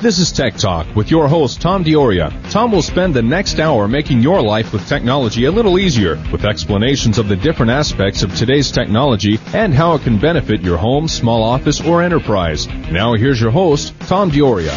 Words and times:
This 0.00 0.20
is 0.20 0.30
Tech 0.30 0.54
Talk 0.54 0.94
with 0.94 1.10
your 1.10 1.26
host, 1.26 1.60
Tom 1.60 1.82
Dioria. 1.82 2.32
Tom 2.52 2.70
will 2.70 2.82
spend 2.82 3.14
the 3.14 3.22
next 3.22 3.58
hour 3.58 3.88
making 3.88 4.20
your 4.20 4.40
life 4.40 4.72
with 4.72 4.86
technology 4.86 5.46
a 5.46 5.50
little 5.50 5.76
easier 5.76 6.22
with 6.30 6.44
explanations 6.44 7.18
of 7.18 7.26
the 7.26 7.34
different 7.34 7.72
aspects 7.72 8.22
of 8.22 8.32
today's 8.36 8.70
technology 8.70 9.40
and 9.54 9.74
how 9.74 9.94
it 9.94 10.02
can 10.02 10.20
benefit 10.20 10.60
your 10.60 10.76
home, 10.76 11.08
small 11.08 11.42
office, 11.42 11.80
or 11.80 12.00
enterprise. 12.00 12.68
Now 12.68 13.14
here's 13.14 13.40
your 13.40 13.50
host, 13.50 13.92
Tom 14.02 14.30
Dioria. 14.30 14.72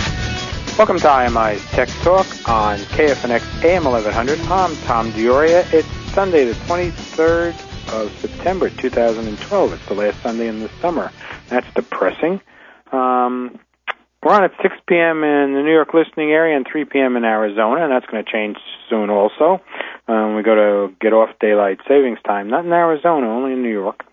Welcome 0.75 0.97
to 0.97 1.07
IMI's 1.07 1.63
Tech 1.65 1.89
Talk 2.01 2.25
on 2.49 2.79
KFNX 2.79 3.63
AM 3.63 3.83
1100. 3.83 4.39
I'm 4.49 4.75
Tom 4.77 5.11
Dioria. 5.11 5.71
It's 5.71 5.87
Sunday, 6.13 6.45
the 6.45 6.53
23rd 6.65 7.93
of 7.93 8.11
September 8.21 8.71
2012. 8.71 9.73
It's 9.73 9.85
the 9.85 9.93
last 9.93 10.19
Sunday 10.23 10.47
in 10.47 10.61
the 10.61 10.69
summer. 10.81 11.11
That's 11.47 11.71
depressing. 11.75 12.41
Um, 12.91 13.59
we're 14.23 14.33
on 14.33 14.43
at 14.43 14.51
6 14.61 14.75
p.m. 14.87 15.23
in 15.23 15.53
the 15.53 15.61
New 15.63 15.73
York 15.73 15.93
listening 15.93 16.31
area 16.31 16.55
and 16.55 16.65
3 16.69 16.85
p.m. 16.85 17.17
in 17.17 17.23
Arizona, 17.23 17.83
and 17.83 17.91
that's 17.91 18.05
going 18.05 18.23
to 18.23 18.31
change 18.31 18.57
soon 18.89 19.09
also. 19.09 19.61
Um, 20.07 20.35
we 20.35 20.43
go 20.43 20.55
to 20.55 20.95
get 21.01 21.13
off 21.13 21.29
daylight 21.39 21.79
savings 21.87 22.19
time, 22.25 22.49
not 22.49 22.65
in 22.65 22.71
Arizona, 22.71 23.27
only 23.27 23.53
in 23.53 23.63
New 23.63 23.71
York. 23.71 24.03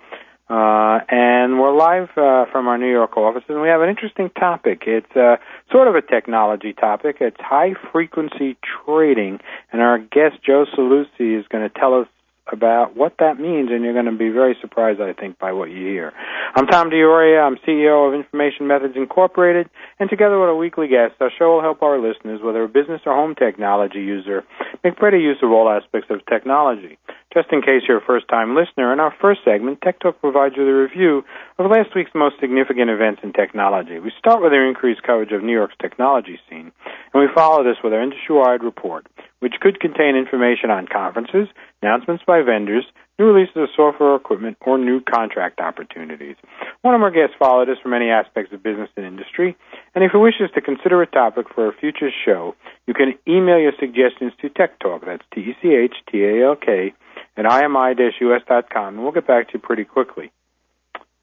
Uh, 0.51 1.01
and 1.11 1.61
we're 1.61 1.77
live 1.77 2.09
uh, 2.17 2.47
from 2.51 2.69
our 2.69 2.79
New 2.79 2.91
York 2.91 3.19
offices, 3.19 3.51
and 3.51 3.61
we 3.61 3.69
have 3.69 3.83
an 3.83 3.91
interesting 3.91 4.31
topic. 4.31 4.85
It's 4.87 5.15
uh, 5.15 5.37
sort 5.71 5.89
of 5.89 5.95
a 5.95 6.01
technology 6.01 6.73
topic. 6.73 7.17
It's 7.21 7.37
high 7.39 7.75
frequency 7.93 8.57
trading, 8.63 9.41
and 9.73 9.83
our 9.83 9.99
guest 9.99 10.37
Joe 10.43 10.65
Saluzzi 10.75 11.39
is 11.39 11.47
going 11.49 11.69
to 11.69 11.79
tell 11.79 12.01
us 12.01 12.07
about 12.53 12.97
what 12.97 13.15
that 13.19 13.39
means, 13.39 13.71
and 13.71 13.85
you're 13.85 13.93
going 13.93 14.07
to 14.07 14.13
be 14.13 14.31
very 14.31 14.57
surprised, 14.61 15.01
I 15.01 15.13
think, 15.13 15.39
by 15.39 15.53
what 15.53 15.71
you 15.71 15.87
hear. 15.87 16.13
I'm 16.55 16.67
Tom 16.67 16.91
Dioria. 16.91 17.47
I'm 17.47 17.57
CEO 17.67 18.09
of 18.09 18.15
Information 18.15 18.67
Methods 18.67 18.95
Incorporated, 18.97 19.69
and 19.99 20.09
together 20.09 20.39
with 20.39 20.51
a 20.51 20.55
weekly 20.55 20.89
guest, 20.89 21.15
our 21.21 21.31
show 21.39 21.55
will 21.55 21.61
help 21.61 21.83
our 21.83 21.99
listeners, 21.99 22.41
whether 22.43 22.63
a 22.65 22.69
business 22.69 23.03
or 23.07 23.15
home 23.15 23.35
technology 23.35 24.01
user, 24.01 24.45
make 24.83 24.99
better 25.01 25.19
use 25.19 25.39
of 25.43 25.51
all 25.51 25.69
aspects 25.69 26.09
of 26.11 26.25
technology. 26.27 26.99
Just 27.35 27.53
in 27.53 27.61
case 27.61 27.83
you're 27.87 27.99
a 27.99 28.05
first-time 28.05 28.57
listener, 28.57 28.91
in 28.91 29.01
our 29.01 29.15
first 29.21 29.41
segment, 29.45 29.83
Tech 29.83 30.01
Talk 30.01 30.19
provides 30.19 30.57
you 30.57 30.65
the 30.65 30.73
review 30.73 31.25
of 31.59 31.71
last 31.71 31.95
week's 31.95 32.15
most 32.15 32.41
significant 32.41 32.89
events 32.89 33.21
in 33.23 33.35
technology. 33.35 33.99
We 33.99 34.13
start 34.19 34.41
with 34.43 34.55
our 34.55 34.67
increased 34.67 35.03
coverage 35.03 35.33
of 35.33 35.43
New 35.43 35.53
York's 35.53 35.77
technology 35.79 36.41
scene, 36.49 36.73
and 37.13 37.21
we 37.21 37.29
follow 37.35 37.63
this 37.63 37.77
with 37.85 37.93
our 37.93 38.03
industry-wide 38.03 38.63
report, 38.63 39.07
which 39.41 39.61
could 39.61 39.79
contain 39.79 40.17
information 40.17 40.71
on 40.71 40.89
conferences, 40.89 41.49
announcements 41.83 42.25
by 42.27 42.41
vendors, 42.41 42.87
new 43.19 43.27
releases 43.27 43.57
of 43.57 43.69
software 43.75 44.15
equipment, 44.15 44.57
or 44.61 44.79
new 44.79 45.01
contract 45.01 45.61
opportunities. 45.61 46.37
One 46.83 46.95
of 46.95 47.03
our 47.03 47.11
guests 47.11 47.35
followed 47.39 47.69
us 47.69 47.79
from 47.83 47.91
many 47.91 48.11
aspects 48.11 48.53
of 48.53 48.63
business 48.63 48.89
and 48.97 49.05
industry, 49.05 49.57
and 49.95 50.05
if 50.05 50.13
you 50.15 50.21
wishes 50.21 50.51
to 50.55 50.61
consider 50.61 51.03
a 51.03 51.07
topic 51.07 51.47
for 51.55 51.69
a 51.69 51.73
future 51.73 52.11
show, 52.25 52.55
you 52.87 52.95
can 52.95 53.15
email 53.27 53.59
your 53.59 53.73
suggestions 53.79 54.33
to 54.41 54.49
Tech 54.49 54.79
Talk, 54.79 55.05
that's 55.05 55.25
T-E-C-H-T-A-L-K, 55.35 56.95
at 57.37 57.45
imi-us.com, 57.45 58.95
and 58.95 59.03
we'll 59.03 59.13
get 59.13 59.27
back 59.27 59.49
to 59.49 59.55
you 59.55 59.61
pretty 59.61 59.85
quickly. 59.85 60.31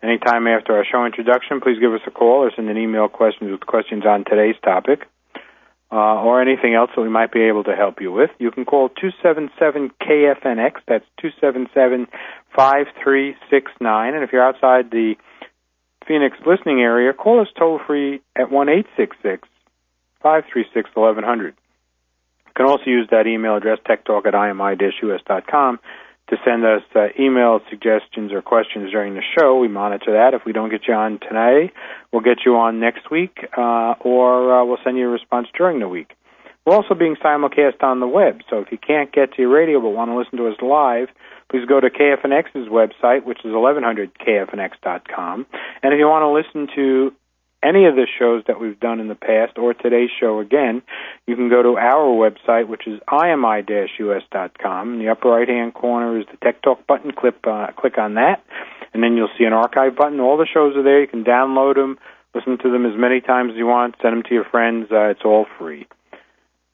Anytime 0.03 0.45
after 0.47 0.75
our 0.75 0.85
show 0.85 1.05
introduction, 1.05 1.61
please 1.61 1.79
give 1.79 1.93
us 1.93 2.01
a 2.05 2.11
call 2.11 2.43
or 2.43 2.51
send 2.55 2.69
an 2.69 2.77
email 2.77 3.07
questions 3.07 3.49
with 3.49 3.61
questions 3.61 4.05
on 4.05 4.23
today's 4.23 4.55
topic 4.63 5.07
uh, 5.91 6.21
or 6.21 6.41
anything 6.41 6.73
else 6.73 6.89
that 6.95 7.01
we 7.01 7.09
might 7.09 7.31
be 7.31 7.43
able 7.43 7.63
to 7.63 7.75
help 7.75 8.01
you 8.01 8.11
with, 8.11 8.31
you 8.39 8.49
can 8.51 8.65
call 8.65 8.89
277-KFNX. 8.89 10.73
That's 10.87 11.05
277-5369. 11.23 14.15
And 14.15 14.23
if 14.23 14.33
you're 14.33 14.43
outside 14.43 14.89
the 14.91 15.15
Phoenix 16.07 16.37
listening 16.45 16.81
area, 16.81 17.13
call 17.13 17.41
us 17.41 17.47
toll 17.57 17.79
free 17.85 18.21
at 18.35 18.49
1-866-536-1100. 18.49 21.45
You 21.45 21.53
can 22.55 22.65
also 22.65 22.85
use 22.85 23.07
that 23.11 23.27
email 23.27 23.57
address, 23.57 23.77
techtalk 23.85 24.25
at 24.25 24.33
imi-us.com, 24.33 25.79
to 26.29 26.37
send 26.43 26.65
us 26.65 26.81
uh, 26.95 27.07
email 27.19 27.59
suggestions 27.69 28.31
or 28.31 28.41
questions 28.41 28.89
during 28.91 29.13
the 29.13 29.21
show. 29.37 29.59
We 29.59 29.67
monitor 29.67 30.13
that. 30.13 30.33
If 30.33 30.45
we 30.45 30.53
don't 30.53 30.69
get 30.69 30.87
you 30.87 30.95
on 30.95 31.19
today, 31.19 31.71
we'll 32.11 32.23
get 32.23 32.39
you 32.45 32.55
on 32.57 32.79
next 32.79 33.11
week, 33.11 33.45
uh, 33.55 33.93
or 33.99 34.53
uh, 34.53 34.65
we'll 34.65 34.79
send 34.83 34.97
you 34.97 35.07
a 35.07 35.11
response 35.11 35.47
during 35.55 35.79
the 35.79 35.87
week. 35.87 36.15
We're 36.65 36.75
also 36.75 36.95
being 36.95 37.15
simulcast 37.23 37.83
on 37.83 37.99
the 37.99 38.07
web, 38.07 38.41
so 38.49 38.57
if 38.57 38.71
you 38.71 38.79
can't 38.79 39.11
get 39.11 39.33
to 39.33 39.41
your 39.43 39.51
radio 39.51 39.79
but 39.79 39.89
want 39.89 40.09
to 40.09 40.17
listen 40.17 40.39
to 40.39 40.47
us 40.47 40.55
live, 40.63 41.09
please 41.51 41.63
go 41.67 41.79
to 41.79 41.91
KFNX's 41.91 42.69
website, 42.69 43.23
which 43.23 43.45
is 43.45 43.51
1100kfnx.com. 43.51 45.45
And 45.83 45.93
if 45.93 45.99
you 45.99 46.07
want 46.07 46.23
to 46.23 46.29
listen 46.29 46.67
to 46.75 47.13
any 47.65 47.85
of 47.85 47.95
the 47.95 48.05
shows 48.19 48.43
that 48.47 48.59
we've 48.59 48.79
done 48.79 48.99
in 48.99 49.07
the 49.07 49.15
past 49.15 49.57
or 49.57 49.73
today's 49.73 50.11
show 50.19 50.39
again, 50.39 50.83
you 51.25 51.35
can 51.35 51.49
go 51.49 51.63
to 51.63 51.77
our 51.77 52.05
website, 52.05 52.67
which 52.67 52.85
is 52.87 52.99
imi-us.com. 53.09 54.93
In 54.93 54.99
the 54.99 55.09
upper 55.09 55.29
right-hand 55.29 55.73
corner 55.73 56.19
is 56.19 56.25
the 56.29 56.37
Tech 56.37 56.61
Talk 56.61 56.85
button. 56.85 57.11
Click, 57.11 57.35
uh, 57.43 57.67
click 57.77 57.97
on 57.97 58.13
that, 58.15 58.43
and 58.93 59.01
then 59.01 59.17
you'll 59.17 59.33
see 59.37 59.45
an 59.45 59.53
archive 59.53 59.95
button. 59.95 60.19
All 60.19 60.37
the 60.37 60.47
shows 60.51 60.75
are 60.77 60.83
there. 60.83 61.01
You 61.01 61.07
can 61.07 61.23
download 61.23 61.75
them, 61.75 61.97
listen 62.35 62.57
to 62.59 62.71
them 62.71 62.85
as 62.85 62.93
many 62.95 63.21
times 63.21 63.53
as 63.53 63.57
you 63.57 63.65
want, 63.65 63.95
send 64.01 64.15
them 64.15 64.23
to 64.23 64.33
your 64.33 64.45
friends. 64.45 64.91
Uh, 64.91 65.09
it's 65.09 65.25
all 65.25 65.47
free. 65.57 65.87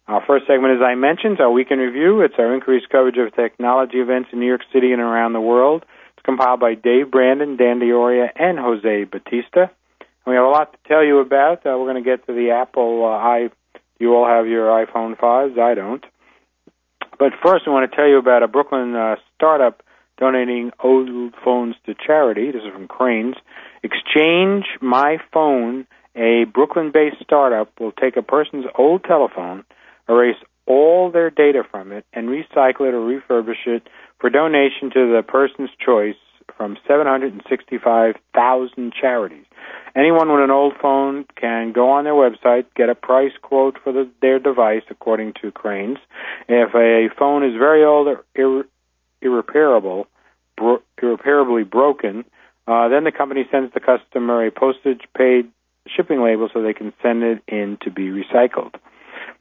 Our 0.07 0.23
first 0.27 0.45
segment, 0.45 0.75
as 0.75 0.81
I 0.83 0.95
mentioned, 0.95 1.35
is 1.35 1.39
our 1.39 1.51
weekend 1.51 1.79
review. 1.79 2.19
It's 2.21 2.35
our 2.37 2.53
increased 2.53 2.89
coverage 2.89 3.17
of 3.17 3.33
technology 3.33 3.97
events 3.97 4.29
in 4.33 4.39
New 4.39 4.47
York 4.47 4.61
City 4.73 4.91
and 4.91 5.01
around 5.01 5.31
the 5.31 5.39
world. 5.39 5.85
It's 6.17 6.25
compiled 6.25 6.59
by 6.59 6.75
Dave 6.75 7.09
Brandon, 7.09 7.55
Dan 7.55 7.79
Dioria, 7.79 8.27
and 8.35 8.59
Jose 8.59 9.05
Batista. 9.05 9.67
We 10.25 10.35
have 10.35 10.45
a 10.45 10.49
lot 10.49 10.73
to 10.73 10.79
tell 10.87 11.03
you 11.03 11.19
about. 11.19 11.65
Uh, 11.65 11.77
we're 11.77 11.91
going 11.91 12.03
to 12.03 12.09
get 12.09 12.25
to 12.27 12.33
the 12.33 12.51
Apple 12.51 13.03
uh, 13.05 13.17
i. 13.17 13.49
You 13.99 14.15
all 14.15 14.27
have 14.27 14.47
your 14.47 14.67
iPhone 14.67 15.17
5s. 15.17 15.59
I 15.59 15.75
don't. 15.75 16.03
But 17.17 17.33
first, 17.43 17.65
I 17.67 17.69
want 17.69 17.89
to 17.89 17.95
tell 17.95 18.07
you 18.07 18.17
about 18.17 18.43
a 18.43 18.47
Brooklyn 18.47 18.95
uh, 18.95 19.15
startup 19.35 19.83
donating 20.17 20.71
old 20.83 21.33
phones 21.43 21.75
to 21.85 21.95
charity. 21.95 22.51
This 22.51 22.61
is 22.63 22.71
from 22.71 22.87
Crain's. 22.87 23.35
Exchange 23.83 24.65
My 24.79 25.17
Phone, 25.33 25.87
a 26.15 26.45
Brooklyn-based 26.45 27.17
startup, 27.23 27.79
will 27.79 27.91
take 27.91 28.17
a 28.17 28.21
person's 28.21 28.65
old 28.77 29.03
telephone, 29.03 29.63
erase 30.07 30.37
all 30.67 31.11
their 31.11 31.31
data 31.31 31.63
from 31.69 31.91
it, 31.91 32.05
and 32.13 32.29
recycle 32.29 32.87
it 32.87 32.93
or 32.93 33.01
refurbish 33.01 33.65
it 33.65 33.87
for 34.19 34.29
donation 34.29 34.91
to 34.93 35.11
the 35.11 35.23
person's 35.27 35.71
choice 35.83 36.15
from 36.57 36.77
765,000 36.87 38.93
charities. 38.93 39.45
Anyone 39.95 40.31
with 40.31 40.43
an 40.43 40.51
old 40.51 40.73
phone 40.81 41.25
can 41.35 41.73
go 41.73 41.91
on 41.91 42.05
their 42.05 42.13
website, 42.13 42.65
get 42.75 42.89
a 42.89 42.95
price 42.95 43.33
quote 43.41 43.77
for 43.83 43.91
the, 43.91 44.09
their 44.21 44.39
device 44.39 44.83
according 44.89 45.33
to 45.41 45.51
Crain's. 45.51 45.97
If 46.47 46.73
a 46.73 47.09
phone 47.17 47.43
is 47.43 47.51
very 47.57 47.83
old 47.83 48.07
or 48.07 48.23
ir- 48.35 48.67
irreparable, 49.21 50.07
bro- 50.57 50.81
irreparably 51.01 51.63
broken, 51.63 52.23
uh, 52.67 52.89
then 52.89 53.03
the 53.03 53.11
company 53.11 53.47
sends 53.51 53.73
the 53.73 53.79
customer 53.79 54.45
a 54.45 54.51
postage 54.51 55.01
paid 55.17 55.49
shipping 55.87 56.21
label 56.23 56.47
so 56.53 56.61
they 56.61 56.73
can 56.73 56.93
send 57.01 57.23
it 57.23 57.41
in 57.47 57.77
to 57.81 57.89
be 57.91 58.09
recycled. 58.09 58.75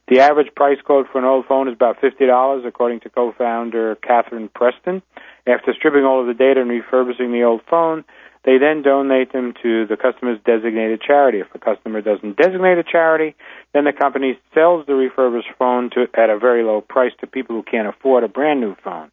The 0.07 0.19
average 0.19 0.53
price 0.55 0.79
quote 0.83 1.07
for 1.11 1.19
an 1.19 1.25
old 1.25 1.45
phone 1.45 1.69
is 1.69 1.73
about 1.73 2.01
$50, 2.01 2.67
according 2.67 3.01
to 3.01 3.09
co-founder 3.09 3.95
Catherine 3.95 4.49
Preston. 4.53 5.01
After 5.47 5.73
stripping 5.73 6.03
all 6.03 6.21
of 6.21 6.27
the 6.27 6.33
data 6.33 6.61
and 6.61 6.69
refurbishing 6.69 7.31
the 7.31 7.43
old 7.43 7.61
phone, 7.69 8.03
they 8.43 8.57
then 8.57 8.81
donate 8.81 9.33
them 9.33 9.53
to 9.61 9.85
the 9.85 9.97
customer's 9.97 10.39
designated 10.45 11.01
charity. 11.01 11.39
If 11.39 11.53
the 11.53 11.59
customer 11.59 12.01
doesn't 12.01 12.37
designate 12.37 12.77
a 12.77 12.83
charity, 12.83 13.35
then 13.73 13.83
the 13.85 13.93
company 13.93 14.39
sells 14.53 14.85
the 14.87 14.95
refurbished 14.95 15.49
phone 15.59 15.91
to 15.91 16.07
at 16.15 16.29
a 16.29 16.39
very 16.39 16.63
low 16.63 16.81
price 16.81 17.11
to 17.21 17.27
people 17.27 17.55
who 17.55 17.63
can't 17.63 17.87
afford 17.87 18.23
a 18.23 18.27
brand 18.27 18.59
new 18.59 18.75
phone. 18.83 19.11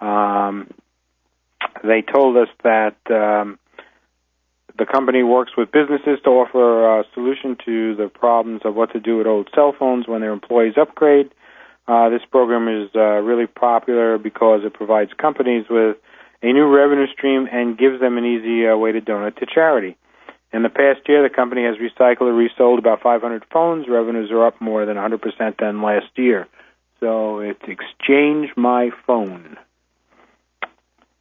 Um, 0.00 0.70
they 1.82 2.02
told 2.02 2.36
us 2.36 2.48
that 2.62 2.96
um, 3.10 3.58
the 4.78 4.86
company 4.86 5.24
works 5.24 5.52
with 5.56 5.72
businesses 5.72 6.20
to 6.22 6.30
offer 6.30 7.00
a 7.00 7.04
solution 7.14 7.56
to 7.64 7.96
the 7.96 8.08
problems 8.08 8.62
of 8.64 8.76
what 8.76 8.92
to 8.92 9.00
do 9.00 9.16
with 9.16 9.26
old 9.26 9.48
cell 9.54 9.74
phones 9.76 10.06
when 10.06 10.20
their 10.20 10.32
employees 10.32 10.74
upgrade. 10.80 11.30
Uh, 11.88 12.10
this 12.10 12.20
program 12.30 12.68
is 12.68 12.90
uh, 12.94 13.00
really 13.00 13.46
popular 13.46 14.18
because 14.18 14.60
it 14.62 14.74
provides 14.74 15.10
companies 15.16 15.64
with 15.70 15.96
a 16.42 16.52
new 16.52 16.68
revenue 16.68 17.06
stream 17.10 17.48
and 17.50 17.78
gives 17.78 17.98
them 17.98 18.18
an 18.18 18.26
easy 18.26 18.68
uh, 18.68 18.76
way 18.76 18.92
to 18.92 19.00
donate 19.00 19.36
to 19.38 19.46
charity. 19.46 19.96
In 20.52 20.62
the 20.62 20.68
past 20.68 21.00
year, 21.08 21.22
the 21.22 21.34
company 21.34 21.64
has 21.64 21.76
recycled 21.76 22.28
or 22.28 22.34
resold 22.34 22.78
about 22.78 23.00
500 23.00 23.44
phones. 23.50 23.88
Revenues 23.88 24.30
are 24.30 24.46
up 24.46 24.60
more 24.60 24.84
than 24.84 24.96
100% 24.96 25.58
than 25.58 25.80
last 25.82 26.06
year. 26.16 26.46
So 27.00 27.40
it's 27.40 27.62
Exchange 27.66 28.50
My 28.54 28.90
Phone. 29.06 29.56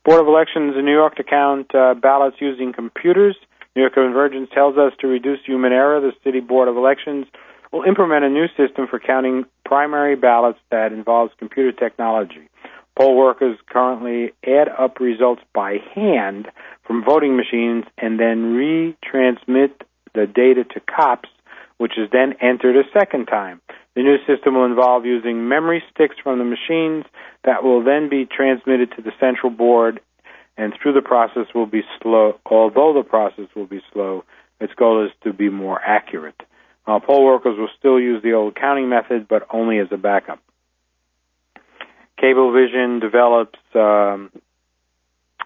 Board 0.03 0.21
of 0.21 0.27
Elections 0.27 0.75
in 0.77 0.85
New 0.85 0.93
York 0.93 1.15
to 1.15 1.23
count 1.23 1.73
uh, 1.73 1.93
ballots 1.93 2.37
using 2.39 2.73
computers. 2.73 3.37
New 3.75 3.83
York 3.83 3.93
Convergence 3.93 4.49
tells 4.53 4.77
us 4.77 4.93
to 4.99 5.07
reduce 5.07 5.39
human 5.45 5.71
error. 5.71 6.01
The 6.01 6.13
City 6.23 6.39
Board 6.39 6.67
of 6.67 6.75
Elections 6.77 7.27
will 7.71 7.83
implement 7.83 8.25
a 8.25 8.29
new 8.29 8.47
system 8.57 8.87
for 8.87 8.99
counting 8.99 9.45
primary 9.65 10.15
ballots 10.15 10.59
that 10.71 10.91
involves 10.91 11.33
computer 11.37 11.71
technology. 11.71 12.49
Poll 12.97 13.15
workers 13.15 13.57
currently 13.69 14.33
add 14.45 14.69
up 14.69 14.99
results 14.99 15.41
by 15.53 15.77
hand 15.93 16.47
from 16.85 17.03
voting 17.03 17.37
machines 17.37 17.85
and 17.97 18.19
then 18.19 18.55
retransmit 18.55 19.71
the 20.13 20.25
data 20.25 20.63
to 20.63 20.79
cops 20.79 21.29
which 21.77 21.93
is 21.97 22.09
then 22.11 22.33
entered 22.41 22.75
a 22.75 22.89
second 22.91 23.27
time. 23.27 23.61
The 23.95 24.03
new 24.03 24.17
system 24.27 24.55
will 24.55 24.65
involve 24.65 25.05
using 25.05 25.47
memory 25.47 25.83
sticks 25.91 26.15
from 26.21 26.39
the 26.39 26.45
machines 26.45 27.05
that 27.43 27.63
will 27.63 27.83
then 27.83 28.09
be 28.09 28.25
transmitted 28.25 28.91
to 28.95 29.01
the 29.01 29.11
central 29.19 29.51
board, 29.51 29.99
and 30.57 30.73
through 30.73 30.93
the 30.93 31.01
process 31.01 31.47
will 31.53 31.65
be 31.65 31.83
slow. 32.01 32.39
Although 32.45 32.93
the 32.93 33.07
process 33.07 33.45
will 33.55 33.65
be 33.65 33.81
slow, 33.93 34.23
its 34.59 34.73
goal 34.73 35.05
is 35.05 35.11
to 35.23 35.33
be 35.33 35.49
more 35.49 35.79
accurate. 35.81 36.41
Uh, 36.87 36.99
poll 36.99 37.25
workers 37.25 37.57
will 37.57 37.69
still 37.77 37.99
use 37.99 38.23
the 38.23 38.31
old 38.31 38.55
counting 38.55 38.87
method, 38.87 39.27
but 39.27 39.45
only 39.51 39.77
as 39.79 39.87
a 39.91 39.97
backup. 39.97 40.39
Cablevision 42.17 43.01
develops 43.01 43.59
um, 43.75 44.31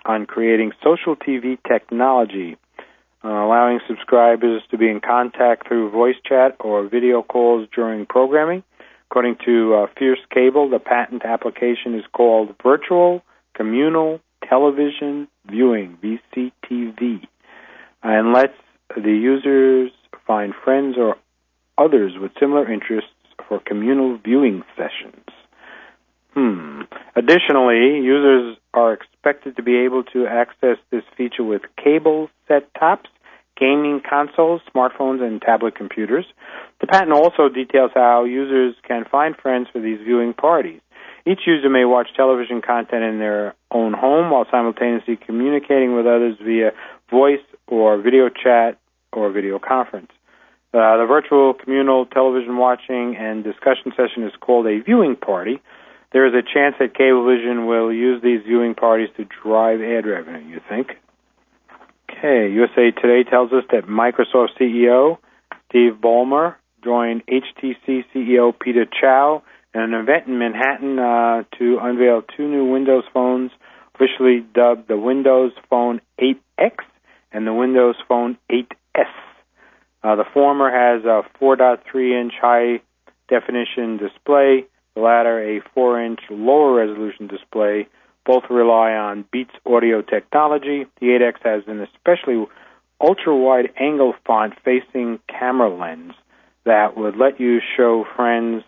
on 0.05 0.27
creating 0.27 0.71
social 0.83 1.15
TV 1.15 1.57
technology, 1.67 2.57
uh, 3.23 3.27
allowing 3.27 3.79
subscribers 3.87 4.61
to 4.69 4.77
be 4.77 4.87
in 4.87 5.01
contact 5.01 5.67
through 5.67 5.89
voice 5.89 6.15
chat 6.23 6.55
or 6.59 6.87
video 6.87 7.23
calls 7.23 7.67
during 7.75 8.05
programming. 8.05 8.63
According 9.09 9.37
to 9.45 9.75
uh, 9.75 9.87
Fierce 9.97 10.21
Cable, 10.33 10.69
the 10.69 10.79
patent 10.79 11.25
application 11.25 11.95
is 11.95 12.05
called 12.13 12.55
Virtual 12.63 13.23
Communal 13.55 14.21
Television 14.47 15.27
Viewing 15.49 15.97
(VCTV) 16.01 17.27
and 18.03 18.31
lets 18.31 18.53
the 18.95 19.11
users 19.11 19.91
find 20.25 20.53
friends 20.63 20.95
or 20.97 21.17
others 21.77 22.13
with 22.19 22.31
similar 22.39 22.71
interests 22.71 23.09
for 23.47 23.59
communal 23.59 24.17
viewing 24.17 24.63
sessions. 24.77 25.25
Hmm. 26.33 26.83
Additionally, 27.15 27.99
users 27.99 28.57
are 28.73 28.93
expected 28.93 29.57
to 29.57 29.63
be 29.63 29.79
able 29.79 30.03
to 30.13 30.25
access 30.27 30.77
this 30.89 31.03
feature 31.17 31.43
with 31.43 31.61
cable 31.83 32.29
set 32.47 32.73
tops, 32.79 33.09
gaming 33.59 34.01
consoles, 34.07 34.61
smartphones, 34.73 35.21
and 35.21 35.41
tablet 35.41 35.75
computers. 35.75 36.25
The 36.79 36.87
patent 36.87 37.11
also 37.11 37.49
details 37.49 37.91
how 37.93 38.23
users 38.23 38.75
can 38.87 39.03
find 39.11 39.35
friends 39.35 39.67
for 39.71 39.81
these 39.81 39.99
viewing 39.99 40.33
parties. 40.33 40.79
Each 41.25 41.41
user 41.45 41.69
may 41.69 41.85
watch 41.85 42.07
television 42.15 42.61
content 42.61 43.03
in 43.03 43.19
their 43.19 43.53
own 43.69 43.93
home 43.93 44.31
while 44.31 44.45
simultaneously 44.49 45.17
communicating 45.17 45.95
with 45.95 46.07
others 46.07 46.37
via 46.43 46.71
voice 47.09 47.43
or 47.67 48.01
video 48.01 48.29
chat 48.29 48.79
or 49.13 49.29
video 49.31 49.59
conference. 49.59 50.11
Uh, 50.73 50.97
the 50.97 51.05
virtual 51.05 51.53
communal 51.53 52.05
television 52.05 52.57
watching 52.57 53.17
and 53.17 53.43
discussion 53.43 53.91
session 53.97 54.23
is 54.23 54.31
called 54.39 54.65
a 54.67 54.79
viewing 54.79 55.17
party. 55.17 55.61
There 56.13 56.25
is 56.25 56.33
a 56.33 56.41
chance 56.41 56.75
that 56.79 56.93
Cablevision 56.93 57.67
will 57.67 57.91
use 57.91 58.21
these 58.21 58.41
viewing 58.45 58.75
parties 58.75 59.09
to 59.17 59.25
drive 59.25 59.81
ad 59.81 60.05
revenue, 60.05 60.47
you 60.47 60.61
think? 60.69 60.91
Okay, 62.09 62.51
USA 62.51 62.91
Today 62.91 63.29
tells 63.29 63.51
us 63.51 63.63
that 63.71 63.85
Microsoft 63.85 64.57
CEO 64.59 65.17
Steve 65.69 65.93
Ballmer 66.01 66.55
joined 66.83 67.23
HTC 67.27 68.05
CEO 68.13 68.53
Peter 68.57 68.85
Chou 68.85 69.41
at 69.73 69.81
an 69.81 69.93
event 69.93 70.27
in 70.27 70.37
Manhattan 70.37 70.99
uh, 70.99 71.43
to 71.57 71.79
unveil 71.81 72.23
two 72.35 72.47
new 72.47 72.65
Windows 72.65 73.03
phones, 73.13 73.51
officially 73.95 74.45
dubbed 74.53 74.87
the 74.89 74.97
Windows 74.97 75.53
Phone 75.69 76.01
8X 76.19 76.75
and 77.31 77.47
the 77.47 77.53
Windows 77.53 77.95
Phone 78.07 78.37
8S. 78.51 78.75
Uh, 80.03 80.15
the 80.15 80.25
former 80.33 80.71
has 80.71 81.05
a 81.05 81.23
4.3 81.39 82.21
inch 82.21 82.33
high 82.41 82.81
definition 83.29 83.97
display, 83.97 84.65
the 84.95 85.01
latter 85.01 85.57
a 85.57 85.61
4 85.73 86.03
inch 86.03 86.19
lower 86.29 86.73
resolution 86.73 87.27
display. 87.27 87.87
Both 88.25 88.43
rely 88.49 88.91
on 88.91 89.25
Beats 89.31 89.53
audio 89.65 90.01
technology. 90.01 90.85
The 90.99 91.07
8X 91.07 91.43
has 91.43 91.63
an 91.67 91.81
especially 91.81 92.45
ultra 92.99 93.35
wide 93.35 93.71
angle 93.79 94.13
font 94.25 94.53
facing 94.63 95.19
camera 95.27 95.75
lens 95.75 96.13
that 96.65 96.95
would 96.95 97.17
let 97.17 97.39
you 97.39 97.59
show 97.75 98.05
friends 98.15 98.63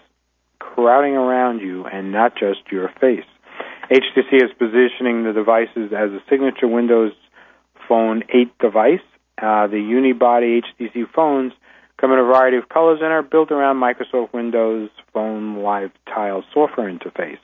crowding 0.57 1.13
around 1.13 1.59
you 1.59 1.86
and 1.86 2.12
not 2.12 2.33
just 2.36 2.71
your 2.71 2.89
face. 3.00 3.25
HTC 3.91 4.33
is 4.33 4.51
positioning 4.57 5.24
the 5.24 5.33
devices 5.33 5.94
as 5.94 6.09
a 6.12 6.24
signature 6.29 6.68
Windows 6.68 7.12
Phone 7.88 8.24
8 8.33 8.57
device 8.57 9.01
uh, 9.38 9.68
the 9.68 9.77
unibody 9.77 10.62
HTC 10.80 11.12
phones 11.13 11.53
come 11.97 12.12
in 12.12 12.19
a 12.19 12.24
variety 12.24 12.57
of 12.57 12.69
colors 12.69 13.00
and 13.01 13.12
are 13.12 13.24
built 13.24 13.51
around 13.51 13.77
Microsoft 13.77 14.33
Windows 14.33 14.89
Phone 15.13 15.63
Live 15.63 15.91
Tile 16.06 16.44
software 16.53 16.91
interface. 16.91 17.39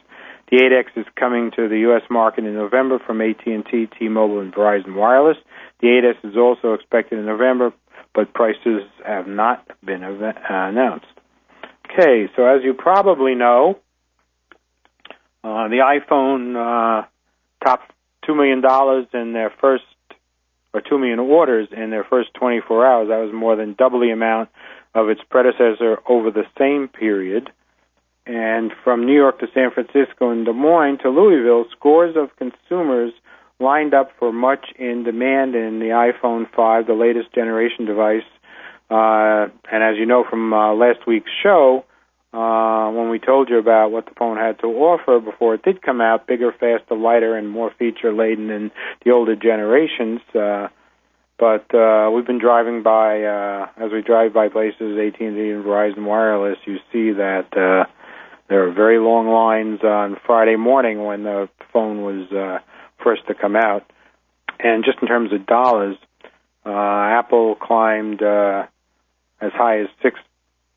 The 0.52 0.58
8X 0.58 1.02
is 1.02 1.06
coming 1.16 1.52
to 1.56 1.68
the 1.68 1.80
U.S. 1.80 2.02
market 2.10 2.44
in 2.44 2.56
November 2.56 3.00
from 3.00 3.22
AT&T, 3.22 3.88
T-Mobile, 4.00 4.40
and 4.40 4.54
Verizon 4.54 4.96
Wireless. 4.96 5.38
The 5.80 5.88
8S 5.88 6.32
is 6.32 6.38
also 6.38 6.74
expected 6.74 7.20
in 7.20 7.26
November, 7.26 7.72
but 8.16 8.34
prices 8.34 8.82
have 9.06 9.28
not 9.28 9.66
been 9.86 10.04
uh, 10.04 10.34
announced. 10.50 11.06
Okay, 11.86 12.30
so 12.36 12.46
as 12.46 12.64
you 12.64 12.74
probably 12.74 13.36
know, 13.36 13.80
uh, 15.44 15.68
the 15.68 16.00
iPhone 16.00 16.56
uh, 16.56 17.06
topped 17.64 17.92
$2 18.28 18.36
million 18.36 18.62
in 19.14 19.34
their 19.34 19.54
first 19.62 19.84
or 20.74 20.82
2 20.82 20.98
million 21.00 21.20
orders 21.20 21.68
in 21.72 21.90
their 21.90 22.04
first 22.04 22.34
24 22.36 22.86
hours. 22.86 23.08
That 23.10 23.18
was 23.18 23.34
more 23.34 23.56
than 23.56 23.74
double 23.74 24.00
the 24.00 24.12
amount 24.12 24.50
of 24.94 25.10
its 25.10 25.22
predecessor 25.30 25.98
over 26.08 26.32
the 26.32 26.46
same 26.58 26.88
period. 26.88 27.50
And 28.26 28.72
from 28.84 29.06
New 29.06 29.16
York 29.16 29.40
to 29.40 29.48
San 29.54 29.72
Francisco 29.72 30.30
and 30.30 30.46
Des 30.46 30.54
Moines 30.54 31.00
to 31.00 31.10
Louisville, 31.10 31.66
scores 31.72 32.16
of 32.16 32.36
consumers 32.36 33.12
lined 33.60 33.94
up 33.94 34.12
for 34.20 34.32
much 34.32 34.68
in 34.78 35.04
demand 35.04 35.56
in 35.56 35.80
the 35.80 35.88
iPhone 35.88 36.46
5, 36.56 36.86
the 36.88 36.94
latest 36.94 37.34
generation 37.34 37.86
device. 37.86 38.24
Uh, 38.90 39.48
and 39.72 39.84
as 39.84 39.98
you 39.98 40.06
know 40.06 40.24
from 40.30 40.54
uh, 40.54 40.74
last 40.74 41.06
week's 41.06 41.32
show, 41.44 41.86
uh, 42.34 42.90
told 43.20 43.50
you 43.50 43.58
about 43.58 43.92
what 43.92 44.06
the 44.06 44.14
phone 44.18 44.38
had 44.38 44.60
to 44.60 44.68
offer 44.68 45.20
before 45.20 45.56
it 45.56 45.64
did 45.64 45.82
come 45.82 46.02
out, 46.02 46.28
bigger, 46.28 46.52
faster, 46.52 46.96
lighter, 46.96 47.36
and 47.36 47.50
more 47.50 47.72
feature 47.78 48.14
laden 48.14 48.48
than 48.48 48.72
the 49.06 49.12
older 49.12 49.36
generations. 49.36 50.22
Uh, 50.34 50.68
but 51.38 51.74
uh, 51.74 52.12
we've 52.12 52.28
been 52.28 52.40
driving 52.40 52.84
by, 52.84 53.24
uh, 53.24 53.68
as 53.78 53.92
we 53.92 54.02
drive 54.02 54.34
by 54.34 54.50
places, 54.50 54.98
AT&T 55.00 55.26
and 55.26 55.64
Verizon 55.64 56.04
Wireless, 56.04 56.58
you 56.66 56.78
see 56.92 57.12
that 57.14 57.48
uh, 57.56 57.90
there 58.50 58.68
are 58.68 58.72
very 58.74 59.00
long 59.00 59.28
lines 59.28 59.82
on 59.82 60.18
Friday 60.26 60.58
morning 60.58 61.06
when 61.06 61.24
the 61.24 61.48
phone 61.72 62.02
was 62.02 62.30
uh, 62.32 62.60
first 63.02 63.26
to 63.28 63.34
come 63.34 63.56
out. 63.56 63.90
And 64.60 64.84
just 64.84 64.98
in 65.02 65.08
terms 65.08 65.32
of 65.32 65.46
dollars, 65.46 65.96
uh, 66.66 66.70
Apple 66.70 67.56
climbed 67.56 68.22
uh, 68.22 68.66
as 69.40 69.54
high 69.54 69.80
as 69.82 69.88
six 70.04 70.20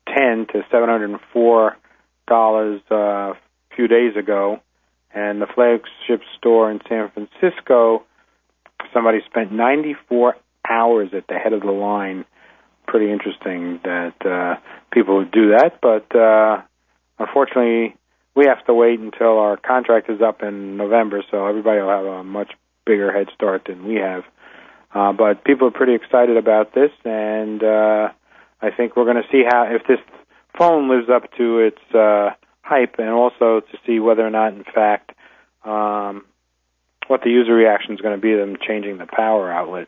ten 0.07 0.45
to 0.53 0.63
seven 0.71 0.87
hundred 0.87 1.09
and 1.09 1.19
four 1.33 1.77
dollars 2.27 2.81
uh, 2.91 2.95
a 2.95 3.37
few 3.75 3.87
days 3.87 4.15
ago, 4.15 4.61
and 5.13 5.41
the 5.41 5.47
flagship 5.47 6.21
store 6.37 6.71
in 6.71 6.79
San 6.87 7.11
Francisco, 7.11 8.03
somebody 8.93 9.19
spent 9.25 9.51
ninety 9.51 9.95
four 10.07 10.35
hours 10.67 11.09
at 11.13 11.27
the 11.27 11.35
head 11.35 11.53
of 11.53 11.61
the 11.61 11.71
line. 11.71 12.25
Pretty 12.87 13.11
interesting 13.11 13.79
that 13.83 14.25
uh, 14.25 14.59
people 14.91 15.17
would 15.17 15.31
do 15.31 15.51
that, 15.51 15.79
but 15.81 16.13
uh, 16.15 16.61
unfortunately, 17.17 17.95
we 18.35 18.45
have 18.45 18.65
to 18.65 18.73
wait 18.73 18.99
until 18.99 19.39
our 19.39 19.57
contract 19.57 20.09
is 20.09 20.21
up 20.21 20.43
in 20.43 20.75
November, 20.77 21.23
so 21.31 21.47
everybody 21.47 21.79
will 21.81 21.89
have 21.89 22.05
a 22.05 22.23
much 22.23 22.51
bigger 22.85 23.11
head 23.11 23.27
start 23.33 23.63
than 23.67 23.87
we 23.87 23.95
have. 23.95 24.23
Uh, 24.93 25.13
but 25.13 25.43
people 25.43 25.67
are 25.67 25.71
pretty 25.71 25.95
excited 25.95 26.37
about 26.37 26.73
this, 26.73 26.91
and 27.05 27.63
uh, 27.63 28.09
I 28.61 28.69
think 28.71 28.95
we're 28.95 29.05
going 29.05 29.23
to 29.23 29.29
see 29.31 29.43
how 29.47 29.63
if 29.69 29.87
this 29.87 29.99
phone 30.57 30.89
lives 30.89 31.09
up 31.09 31.31
to 31.37 31.59
its 31.59 31.95
uh, 31.95 32.29
hype, 32.61 32.95
and 32.97 33.09
also 33.09 33.61
to 33.61 33.77
see 33.85 33.99
whether 33.99 34.25
or 34.25 34.29
not, 34.29 34.53
in 34.53 34.63
fact, 34.63 35.11
um, 35.63 36.25
what 37.07 37.21
the 37.23 37.29
user 37.29 37.53
reaction 37.53 37.93
is 37.93 38.01
going 38.01 38.15
to 38.15 38.21
be. 38.21 38.35
Them 38.35 38.57
changing 38.65 38.97
the 38.97 39.05
power 39.05 39.51
outlet, 39.51 39.87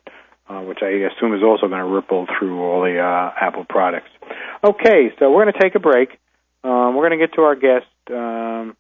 uh, 0.50 0.62
which 0.62 0.80
I 0.82 0.90
assume 0.90 1.34
is 1.34 1.44
also 1.44 1.68
going 1.68 1.80
to 1.80 1.86
ripple 1.86 2.28
through 2.38 2.62
all 2.62 2.82
the 2.82 3.00
uh, 3.00 3.32
Apple 3.40 3.66
products. 3.68 4.10
Okay, 4.64 5.14
so 5.20 5.32
we're 5.32 5.44
going 5.44 5.54
to 5.54 5.60
take 5.60 5.76
a 5.76 5.80
break. 5.80 6.10
Um, 6.64 6.96
we're 6.96 7.08
going 7.08 7.20
to 7.20 7.28
get 7.28 7.36
to 7.36 7.42
our 7.42 7.56
guest. 7.56 7.86
Um, 8.10 8.76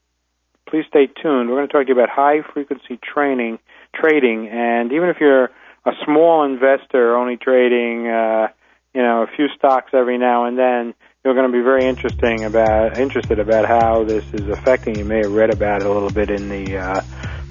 please 0.67 0.85
stay 0.89 1.07
tuned. 1.07 1.49
We're 1.49 1.57
going 1.57 1.67
to 1.67 1.73
talk 1.73 1.83
to 1.83 1.87
you 1.87 1.93
about 1.93 2.09
high 2.09 2.41
frequency 2.53 2.99
training, 3.01 3.59
trading, 3.93 4.49
and 4.49 4.91
even 4.91 5.09
if 5.09 5.17
you're 5.19 5.51
a 5.85 5.91
small 6.03 6.43
investor 6.43 7.15
only 7.15 7.37
trading 7.37 8.07
uh, 8.07 8.47
you 8.93 9.01
know 9.01 9.23
a 9.23 9.27
few 9.35 9.47
stocks 9.55 9.91
every 9.93 10.17
now 10.17 10.45
and 10.45 10.57
then, 10.57 10.93
you're 11.25 11.33
going 11.33 11.51
to 11.51 11.57
be 11.57 11.63
very 11.63 11.85
interesting 11.85 12.43
about 12.43 12.99
interested 12.99 13.39
about 13.39 13.65
how 13.65 14.03
this 14.03 14.23
is 14.31 14.47
affecting. 14.47 14.95
You 14.95 15.05
may 15.05 15.17
have 15.23 15.33
read 15.33 15.49
about 15.49 15.81
it 15.81 15.87
a 15.87 15.91
little 15.91 16.11
bit 16.11 16.29
in 16.29 16.49
the 16.49 16.77
uh, 16.77 17.01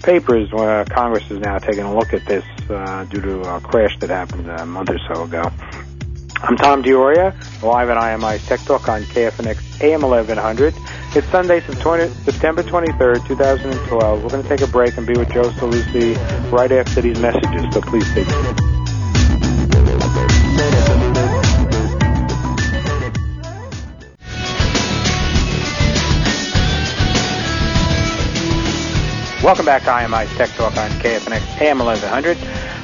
papers 0.00 0.52
where 0.52 0.85
Congress 0.85 1.28
is 1.28 1.40
now 1.40 1.59
taking 1.59 1.83
a 1.83 1.93
look 1.93 2.14
at 2.14 2.25
this 2.25 2.45
uh, 2.71 3.04
due 3.07 3.21
to 3.21 3.40
a 3.40 3.61
crash 3.61 3.99
that 3.99 4.11
happened 4.11 4.49
a 4.49 4.64
month 4.64 4.90
or 4.90 4.99
so 5.12 5.25
ago. 5.25 5.50
I'm 6.40 6.57
Tom 6.57 6.85
Dioria, 6.85 7.35
live 7.62 7.90
at 7.90 7.97
IMI 7.97 8.47
Tech 8.47 8.61
Talk 8.61 8.88
on 8.88 9.02
KFNX 9.02 9.83
AM 9.83 10.02
1100. 10.02 10.73
It's 11.16 11.26
Sunday, 11.28 11.61
September 11.61 12.62
23rd, 12.62 13.26
2012. 13.26 14.23
We're 14.23 14.28
going 14.28 14.43
to 14.43 14.49
take 14.49 14.61
a 14.61 14.71
break 14.71 14.97
and 14.99 15.07
be 15.07 15.14
with 15.14 15.33
Joe 15.33 15.50
Saluzzi 15.50 16.52
right 16.52 16.71
after 16.71 17.00
these 17.00 17.19
messages, 17.19 17.75
so 17.75 17.81
please 17.81 18.09
stay 18.12 18.25
tuned. 18.25 18.74
Welcome 29.44 29.66
back 29.66 29.84
to 29.84 29.90
IMI's 29.90 30.34
Tech 30.38 30.48
Talk 30.56 30.74
on 30.78 30.88
KFNX 30.88 31.60
AM 31.60 31.78
1100. 31.78 32.38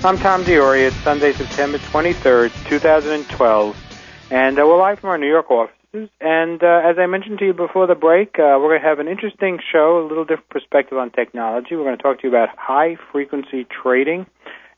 I'm 0.05 0.19
Tom 0.19 0.45
Dioria. 0.45 0.89
It's 0.89 0.97
Sunday, 1.03 1.33
September 1.33 1.79
23rd, 1.79 2.53
2012, 2.69 3.77
and 4.31 4.59
uh, 4.59 4.67
we're 4.67 4.77
live 4.77 5.01
from 5.01 5.09
our 5.09 5.17
New 5.17 5.27
York 5.27 5.51
offices. 5.51 6.11
And 6.21 6.63
uh, 6.63 6.83
as 6.85 6.99
I 6.99 7.07
mentioned 7.07 7.39
to 7.39 7.47
you 7.47 7.55
before 7.55 7.87
the 7.87 7.95
break, 7.95 8.39
uh, 8.39 8.61
we're 8.61 8.77
going 8.77 8.83
to 8.83 8.87
have 8.87 8.99
an 8.99 9.09
interesting 9.09 9.59
show, 9.73 10.05
a 10.05 10.07
little 10.07 10.27
different 10.27 10.51
perspective 10.51 10.99
on 10.99 11.11
technology. 11.13 11.77
We're 11.77 11.85
going 11.85 11.97
to 11.97 12.03
talk 12.03 12.21
to 12.21 12.29
you 12.29 12.29
about 12.29 12.51
high 12.59 12.99
frequency 13.11 13.67
trading. 13.83 14.27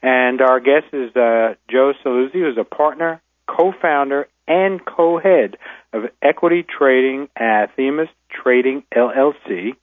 And 0.03 0.41
our 0.41 0.61
guest 0.61 0.87
is 0.93 1.11
uh, 1.17 1.55
Joe 1.69 1.95
Saluzzi, 2.05 2.35
who's 2.35 2.59
a 2.61 2.65
partner, 2.65 3.21
co-founder, 3.49 4.29
and 4.47 4.85
co-head 4.85 5.57
of 5.93 6.05
equity 6.23 6.63
trading 6.63 7.29
at 7.35 7.75
Themis 7.75 8.09
Trading 8.31 8.85
LLC. 8.97 9.75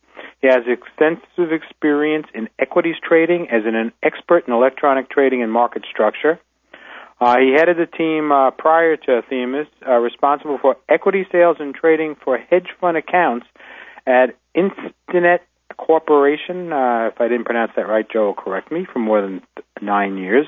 He 0.42 0.48
has 0.48 0.64
extensive 0.68 1.52
experience 1.52 2.28
in 2.34 2.50
equities 2.60 2.96
trading 3.02 3.50
as 3.50 3.64
an 3.66 3.92
expert 4.04 4.48
in 4.48 4.54
electronic 4.54 5.10
trading 5.10 5.44
and 5.44 5.52
market 5.52 5.86
structure. 5.90 6.40
Uh, 7.22 7.38
he 7.40 7.54
headed 7.58 7.78
the 7.78 7.86
team 7.86 8.32
uh, 8.32 8.52
prior 8.52 8.96
to 8.96 9.22
Themis, 9.30 9.68
uh, 9.86 9.96
responsible 9.96 10.58
for 10.58 10.78
equity 10.88 11.26
sales 11.32 11.58
and 11.60 11.76
trading 11.76 12.16
for 12.24 12.38
hedge 12.38 12.70
fund 12.80 12.96
accounts 12.96 13.46
at 14.08 14.38
Instinet 14.56 15.40
Corporation. 15.78 16.72
Uh, 16.72 17.10
if 17.12 17.20
I 17.20 17.28
didn't 17.28 17.46
pronounce 17.46 17.72
that 17.76 17.88
right, 17.88 18.06
Joe 18.10 18.28
will 18.28 18.34
correct 18.36 18.72
me. 18.72 18.88
For 18.92 19.00
more 19.00 19.22
than 19.22 19.42
nine 19.82 20.18
years. 20.18 20.48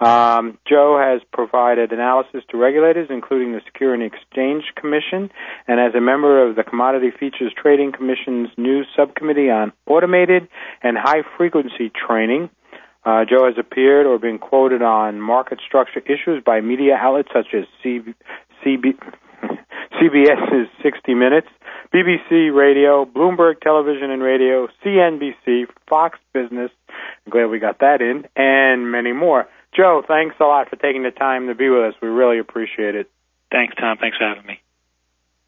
Um, 0.00 0.58
Joe 0.68 0.96
has 1.02 1.22
provided 1.32 1.92
analysis 1.92 2.44
to 2.50 2.56
regulators, 2.56 3.08
including 3.10 3.52
the 3.52 3.60
Security 3.66 4.04
and 4.04 4.12
Exchange 4.12 4.64
Commission, 4.76 5.30
and 5.66 5.80
as 5.80 5.94
a 5.94 6.00
member 6.00 6.46
of 6.46 6.54
the 6.54 6.62
Commodity 6.62 7.10
Futures 7.18 7.52
Trading 7.60 7.90
Commission's 7.90 8.48
new 8.56 8.84
subcommittee 8.96 9.50
on 9.50 9.72
automated 9.86 10.46
and 10.82 10.96
high 10.96 11.22
frequency 11.36 11.90
trading. 11.90 12.48
Uh, 13.04 13.24
Joe 13.24 13.46
has 13.46 13.54
appeared 13.58 14.06
or 14.06 14.18
been 14.18 14.38
quoted 14.38 14.82
on 14.82 15.20
market 15.20 15.60
structure 15.66 16.00
issues 16.00 16.42
by 16.44 16.60
media 16.60 16.94
outlets 16.94 17.30
such 17.32 17.54
as 17.54 17.64
CB, 17.82 18.14
CB, 18.64 18.98
CBS's 20.00 20.68
60 20.82 21.14
Minutes, 21.14 21.48
BBC 21.92 22.54
Radio, 22.54 23.04
Bloomberg 23.04 23.60
Television 23.60 24.10
and 24.10 24.22
Radio, 24.22 24.68
CNBC, 24.84 25.66
Fox 25.88 26.18
Business. 26.32 26.70
I'm 27.26 27.32
glad 27.32 27.46
we 27.46 27.58
got 27.58 27.80
that 27.80 28.00
in, 28.00 28.26
and 28.36 28.90
many 28.92 29.12
more. 29.12 29.48
Joe, 29.76 30.02
thanks 30.06 30.36
a 30.40 30.44
lot 30.44 30.70
for 30.70 30.76
taking 30.76 31.02
the 31.02 31.10
time 31.10 31.48
to 31.48 31.54
be 31.54 31.68
with 31.68 31.82
us. 31.82 31.94
We 32.00 32.08
really 32.08 32.38
appreciate 32.38 32.94
it. 32.94 33.10
Thanks, 33.50 33.74
Tom. 33.74 33.96
Thanks 33.98 34.16
for 34.16 34.26
having 34.26 34.46
me. 34.46 34.60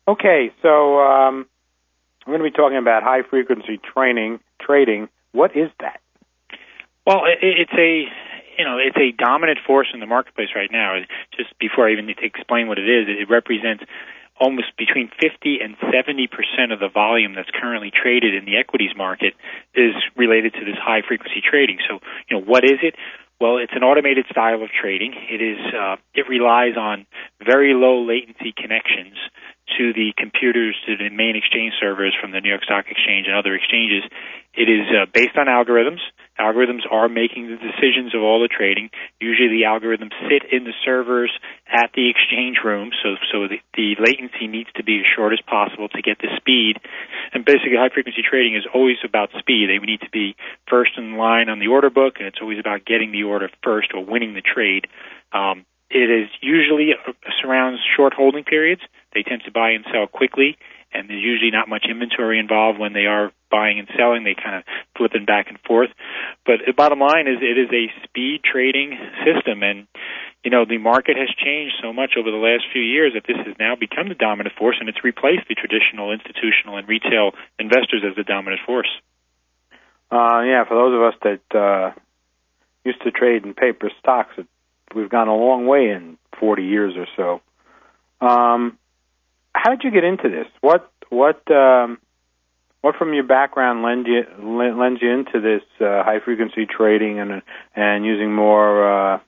Okay, 0.09 0.53
so 0.63 0.99
um, 0.99 1.47
I'm 2.27 2.33
going 2.33 2.41
to 2.41 2.45
be 2.45 2.51
talking 2.51 2.79
about 2.79 3.03
high 3.03 3.23
frequency 3.23 3.79
training 3.95 4.41
trading. 4.61 5.09
What 5.33 5.57
is 5.57 5.71
that? 5.81 6.01
Well, 7.07 7.23
it's 7.27 7.73
a 7.73 8.05
you 8.59 8.65
know 8.65 8.79
it's 8.79 8.97
a 8.97 9.13
dominant 9.17 9.59
force 9.67 9.89
in 9.95 10.01
the 10.01 10.07
marketplace 10.07 10.51
right 10.55 10.71
now. 10.71 10.99
Just 11.37 11.57
before 11.59 11.89
I 11.89 11.93
even 11.93 12.07
need 12.07 12.19
to 12.19 12.27
explain 12.27 12.69
what 12.69 12.79
it 12.79 12.89
is, 12.89 13.07
it 13.09 13.31
represents 13.31 13.85
almost 14.41 14.73
between 14.77 15.11
50 15.21 15.61
and 15.61 15.77
70 15.93 16.27
percent 16.27 16.73
of 16.73 16.81
the 16.81 16.89
volume 16.89 17.35
that's 17.37 17.51
currently 17.53 17.93
traded 17.93 18.35
in 18.35 18.47
the 18.47 18.57
equities 18.57 18.97
market 18.97 19.35
is 19.75 19.95
related 20.17 20.55
to 20.55 20.65
this 20.65 20.81
high 20.81 21.03
frequency 21.07 21.45
trading. 21.45 21.79
So, 21.87 22.01
you 22.29 22.41
know, 22.41 22.43
what 22.43 22.65
is 22.65 22.81
it? 22.83 22.97
Well, 23.41 23.57
it's 23.57 23.73
an 23.73 23.83
automated 23.83 24.27
style 24.31 24.63
of 24.63 24.69
trading. 24.69 25.15
It 25.17 25.41
is 25.41 25.61
uh, 25.73 25.97
it 26.13 26.29
relies 26.29 26.77
on 26.77 27.07
very 27.41 27.73
low 27.73 28.05
latency 28.05 28.53
connections 28.53 29.17
to 29.79 29.93
the 29.93 30.13
computers 30.17 30.77
to 30.87 30.97
the 30.97 31.09
main 31.09 31.37
exchange 31.37 31.73
servers 31.81 32.13
from 32.21 32.33
the 32.33 32.41
New 32.41 32.51
York 32.51 32.65
Stock 32.65 32.85
Exchange 32.91 33.29
and 33.29 33.37
other 33.37 33.55
exchanges. 33.55 34.05
It 34.53 34.69
is 34.69 34.85
uh, 34.93 35.07
based 35.13 35.37
on 35.41 35.47
algorithms. 35.47 36.05
Algorithms 36.41 36.89
are 36.91 37.09
making 37.09 37.53
the 37.53 37.61
decisions 37.61 38.15
of 38.17 38.23
all 38.25 38.41
the 38.41 38.49
trading. 38.49 38.89
Usually, 39.21 39.53
the 39.53 39.69
algorithms 39.69 40.17
sit 40.25 40.49
in 40.51 40.65
the 40.65 40.73
servers 40.85 41.31
at 41.69 41.93
the 41.93 42.09
exchange 42.09 42.65
room, 42.65 42.91
so 43.03 43.21
so 43.31 43.47
the, 43.47 43.61
the 43.77 44.01
latency 44.01 44.49
needs 44.49 44.73
to 44.77 44.83
be 44.83 44.99
as 45.01 45.07
short 45.07 45.33
as 45.37 45.41
possible 45.45 45.89
to 45.93 46.01
get 46.01 46.19
the 46.19 46.33
speed. 46.41 46.81
And 47.33 47.45
basically, 47.45 47.77
high 47.77 47.93
frequency 47.93 48.25
trading 48.25 48.57
is 48.57 48.65
always 48.73 48.97
about 49.05 49.29
speed. 49.39 49.69
They 49.69 49.85
need 49.85 50.01
to 50.01 50.11
be 50.11 50.35
first 50.69 50.97
in 50.97 51.17
line 51.21 51.49
on 51.49 51.61
the 51.61 51.69
order 51.69 51.91
book, 51.91 52.17
and 52.19 52.27
it's 52.27 52.41
always 52.41 52.59
about 52.59 52.85
getting 52.89 53.13
the 53.13 53.25
order 53.25 53.51
first 53.63 53.93
or 53.93 54.05
winning 54.05 54.33
the 54.33 54.43
trade. 54.43 54.89
Um, 55.33 55.67
it 55.91 56.09
is 56.09 56.31
usually 56.41 56.95
uh, 56.95 57.13
surrounds 57.43 57.81
short 57.97 58.15
holding 58.15 58.45
periods. 58.45 58.83
They 59.13 59.23
tend 59.23 59.43
to 59.45 59.51
buy 59.51 59.71
and 59.71 59.85
sell 59.93 60.07
quickly, 60.07 60.57
and 60.93 61.09
there's 61.09 61.23
usually 61.23 61.51
not 61.51 61.69
much 61.69 61.87
inventory 61.89 62.39
involved 62.39 62.79
when 62.79 62.93
they 62.93 63.07
are 63.07 63.33
buying 63.51 63.79
and 63.79 63.89
selling. 63.97 64.25
They 64.25 64.35
kind 64.35 64.57
of 64.57 64.63
flipping 64.97 65.25
back 65.25 65.47
and 65.49 65.59
forth. 65.67 65.91
But 66.45 66.67
the 66.67 66.73
bottom 66.73 67.01
line 67.01 67.27
is 67.27 67.39
it 67.41 67.59
is 67.59 67.71
a 67.71 67.93
speed 68.05 68.43
trading 68.43 68.99
system, 69.25 69.63
and 69.63 69.87
you 70.45 70.51
know 70.51 70.65
the 70.65 70.79
market 70.79 71.17
has 71.17 71.29
changed 71.39 71.75
so 71.83 71.93
much 71.93 72.15
over 72.19 72.31
the 72.31 72.43
last 72.43 72.65
few 72.73 72.83
years 72.83 73.13
that 73.15 73.27
this 73.27 73.39
has 73.47 73.55
now 73.59 73.77
become 73.77 74.09
the 74.09 74.19
dominant 74.19 74.55
force, 74.59 74.77
and 74.81 74.89
it's 74.89 75.05
replaced 75.05 75.47
the 75.49 75.55
traditional 75.55 76.13
institutional 76.13 76.77
and 76.79 76.89
retail 76.89 77.33
investors 77.59 78.03
as 78.09 78.17
the 78.17 78.25
dominant 78.25 78.61
force. 78.67 78.91
Uh, 80.11 80.43
yeah, 80.43 80.65
for 80.67 80.75
those 80.75 80.95
of 80.95 81.03
us 81.03 81.15
that 81.23 81.57
uh, 81.57 81.93
used 82.85 83.01
to 83.03 83.11
trade 83.13 83.45
in 83.45 83.55
paper 83.55 83.91
stocks, 84.01 84.35
we've 84.95 85.11
gone 85.11 85.29
a 85.29 85.35
long 85.35 85.67
way 85.67 85.91
in 85.91 86.19
40 86.41 86.65
years 86.65 86.95
or 86.97 87.07
so. 87.17 88.27
Um, 88.27 88.79
how 89.55 89.71
did 89.71 89.83
you 89.85 89.91
get 89.91 90.05
into 90.05 90.29
this? 90.29 90.47
What 90.61 90.91
what 91.09 91.43
um, 91.51 91.99
what 92.81 92.97
from 92.97 93.15
your 93.15 93.25
background 93.25 93.83
lends 93.83 94.09
you 94.09 94.23
lends 94.43 95.03
you 95.03 95.11
into 95.11 95.41
this 95.41 95.63
uh, 95.81 96.03
high 96.03 96.21
frequency 96.25 96.67
trading 96.67 97.19
and 97.21 97.43
and 97.75 98.05
using 98.05 98.35
more 98.35 99.15
uh, 99.15 99.21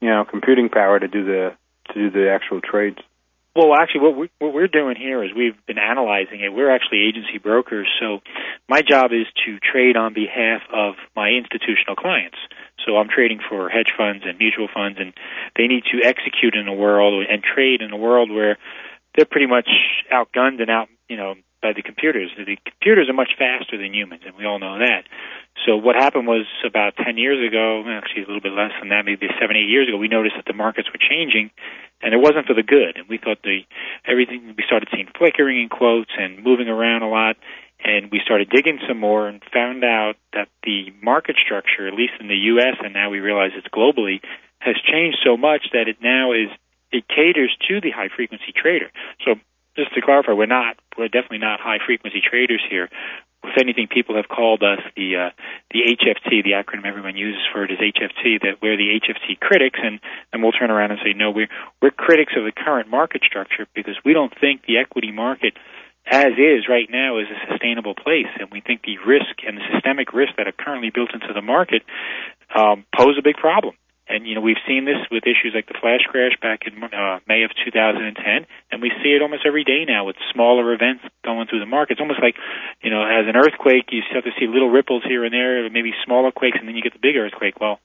you 0.00 0.08
know 0.08 0.24
computing 0.28 0.68
power 0.68 0.98
to 0.98 1.08
do 1.08 1.24
the 1.24 1.54
to 1.88 1.94
do 1.94 2.10
the 2.10 2.30
actual 2.30 2.60
trades? 2.60 2.98
Well, 3.56 3.70
actually, 3.80 4.00
what, 4.00 4.16
we, 4.16 4.30
what 4.40 4.52
we're 4.52 4.66
doing 4.66 4.96
here 4.96 5.22
is 5.22 5.30
we've 5.30 5.54
been 5.64 5.78
analyzing 5.78 6.40
it. 6.40 6.52
We're 6.52 6.74
actually 6.74 7.06
agency 7.06 7.38
brokers, 7.38 7.86
so 8.00 8.18
my 8.68 8.82
job 8.82 9.12
is 9.12 9.26
to 9.46 9.60
trade 9.60 9.96
on 9.96 10.12
behalf 10.12 10.62
of 10.72 10.94
my 11.14 11.28
institutional 11.28 11.94
clients. 11.94 12.36
So 12.84 12.96
I'm 12.96 13.08
trading 13.08 13.38
for 13.48 13.68
hedge 13.68 13.94
funds 13.96 14.24
and 14.26 14.36
mutual 14.38 14.66
funds, 14.74 14.98
and 15.00 15.14
they 15.56 15.68
need 15.68 15.84
to 15.92 16.02
execute 16.04 16.56
in 16.56 16.66
a 16.66 16.74
world 16.74 17.24
and 17.30 17.44
trade 17.44 17.80
in 17.80 17.92
a 17.92 17.96
world 17.96 18.28
where 18.28 18.58
they're 19.14 19.26
pretty 19.26 19.46
much 19.46 19.68
outgunned 20.12 20.60
and 20.60 20.70
out, 20.70 20.88
you 21.08 21.16
know, 21.16 21.34
by 21.62 21.72
the 21.72 21.80
computers. 21.82 22.30
The 22.36 22.58
computers 22.60 23.08
are 23.08 23.16
much 23.16 23.32
faster 23.38 23.78
than 23.78 23.94
humans, 23.94 24.22
and 24.26 24.36
we 24.36 24.44
all 24.44 24.58
know 24.58 24.78
that. 24.78 25.08
So 25.64 25.76
what 25.76 25.96
happened 25.96 26.26
was 26.26 26.44
about 26.60 26.92
10 27.00 27.16
years 27.16 27.40
ago, 27.40 27.82
actually 27.88 28.24
a 28.24 28.26
little 28.28 28.44
bit 28.44 28.52
less 28.52 28.76
than 28.78 28.90
that, 28.90 29.06
maybe 29.06 29.26
seven, 29.40 29.56
eight 29.56 29.72
years 29.72 29.88
ago, 29.88 29.96
we 29.96 30.08
noticed 30.08 30.36
that 30.36 30.44
the 30.44 30.52
markets 30.52 30.92
were 30.92 31.00
changing, 31.00 31.50
and 32.02 32.12
it 32.12 32.20
wasn't 32.20 32.44
for 32.44 32.52
the 32.52 32.62
good. 32.62 33.00
And 33.00 33.08
we 33.08 33.16
thought 33.16 33.40
the 33.42 33.64
everything 34.04 34.52
we 34.52 34.64
started 34.66 34.92
seeing 34.92 35.08
flickering 35.16 35.62
in 35.62 35.70
quotes 35.70 36.12
and 36.18 36.44
moving 36.44 36.68
around 36.68 37.00
a 37.00 37.08
lot, 37.08 37.36
and 37.80 38.12
we 38.12 38.20
started 38.20 38.50
digging 38.50 38.78
some 38.86 39.00
more 39.00 39.26
and 39.26 39.40
found 39.52 39.84
out 39.84 40.20
that 40.34 40.48
the 40.64 40.92
market 41.00 41.36
structure, 41.40 41.88
at 41.88 41.94
least 41.94 42.20
in 42.20 42.28
the 42.28 42.60
U.S. 42.60 42.76
and 42.84 42.92
now 42.92 43.08
we 43.08 43.20
realize 43.20 43.52
it's 43.56 43.72
globally, 43.72 44.20
has 44.58 44.76
changed 44.84 45.18
so 45.24 45.36
much 45.36 45.72
that 45.72 45.88
it 45.88 45.96
now 46.02 46.32
is 46.32 46.48
it 46.92 47.08
caters 47.08 47.54
to 47.68 47.80
the 47.80 47.90
high 47.90 48.08
frequency 48.14 48.52
trader. 48.54 48.90
So 49.24 49.34
just 49.76 49.94
to 49.94 50.00
clarify, 50.00 50.32
we're 50.32 50.46
not 50.46 50.76
we're 50.96 51.08
definitely 51.08 51.38
not 51.38 51.60
high 51.60 51.78
frequency 51.84 52.22
traders 52.22 52.62
here. 52.68 52.88
If 53.44 53.60
anything, 53.60 53.88
people 53.92 54.16
have 54.16 54.28
called 54.28 54.62
us 54.62 54.80
the 54.96 55.28
uh, 55.28 55.30
the 55.70 55.80
HFT, 55.98 56.42
the 56.44 56.56
acronym 56.56 56.86
everyone 56.86 57.16
uses 57.16 57.42
for 57.52 57.64
it 57.64 57.70
is 57.70 57.78
HFT. 57.78 58.40
That 58.40 58.62
we're 58.62 58.76
the 58.76 59.00
HFT 59.00 59.38
critics, 59.40 59.78
and 59.82 60.00
and 60.32 60.42
we'll 60.42 60.52
turn 60.52 60.70
around 60.70 60.92
and 60.92 61.00
say 61.04 61.12
no, 61.12 61.30
we're 61.30 61.50
we're 61.82 61.90
critics 61.90 62.32
of 62.36 62.44
the 62.44 62.52
current 62.52 62.88
market 62.88 63.22
structure 63.26 63.66
because 63.74 63.96
we 64.04 64.14
don't 64.14 64.32
think 64.40 64.64
the 64.66 64.78
equity 64.78 65.12
market 65.12 65.54
as 66.06 66.36
is 66.36 66.68
right 66.68 66.88
now 66.90 67.18
is 67.18 67.26
a 67.32 67.52
sustainable 67.52 67.94
place, 67.94 68.28
and 68.38 68.50
we 68.52 68.60
think 68.60 68.82
the 68.82 68.98
risk 69.06 69.40
and 69.46 69.56
the 69.56 69.64
systemic 69.72 70.12
risk 70.12 70.36
that 70.36 70.46
are 70.46 70.52
currently 70.52 70.90
built 70.90 71.14
into 71.14 71.32
the 71.32 71.42
market 71.42 71.82
um, 72.54 72.84
pose 72.96 73.16
a 73.18 73.22
big 73.22 73.36
problem. 73.36 73.74
And 74.06 74.26
you 74.26 74.34
know 74.34 74.42
we've 74.42 74.60
seen 74.68 74.84
this 74.84 75.00
with 75.10 75.24
issues 75.24 75.56
like 75.56 75.66
the 75.66 75.78
flash 75.80 76.04
crash 76.04 76.36
back 76.40 76.68
in 76.68 76.76
uh, 76.82 77.20
May 77.26 77.42
of 77.42 77.50
2010, 77.64 78.12
and 78.70 78.82
we 78.82 78.92
see 79.02 79.16
it 79.16 79.22
almost 79.22 79.44
every 79.46 79.64
day 79.64 79.84
now 79.88 80.04
with 80.04 80.16
smaller 80.32 80.74
events 80.74 81.04
going 81.24 81.48
through 81.48 81.60
the 81.60 81.70
market. 81.70 81.96
It's 81.96 82.04
almost 82.04 82.20
like 82.20 82.36
you 82.82 82.90
know, 82.90 83.00
as 83.00 83.24
an 83.24 83.36
earthquake, 83.36 83.88
you 83.92 84.02
start 84.10 84.24
to 84.24 84.36
see 84.38 84.46
little 84.46 84.68
ripples 84.68 85.04
here 85.08 85.24
and 85.24 85.32
there, 85.32 85.68
maybe 85.70 85.92
smaller 86.04 86.32
quakes, 86.32 86.58
and 86.60 86.68
then 86.68 86.76
you 86.76 86.82
get 86.82 86.92
the 86.92 87.00
big 87.00 87.16
earthquake. 87.16 87.60
Well, 87.60 87.80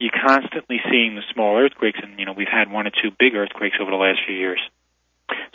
you're 0.00 0.14
constantly 0.14 0.80
seeing 0.90 1.16
the 1.16 1.26
small 1.34 1.58
earthquakes, 1.58 2.00
and 2.02 2.18
you 2.18 2.24
know 2.24 2.32
we've 2.32 2.50
had 2.50 2.72
one 2.72 2.86
or 2.86 2.90
two 2.90 3.10
big 3.18 3.34
earthquakes 3.34 3.76
over 3.80 3.90
the 3.90 4.00
last 4.00 4.20
few 4.26 4.36
years. 4.36 4.60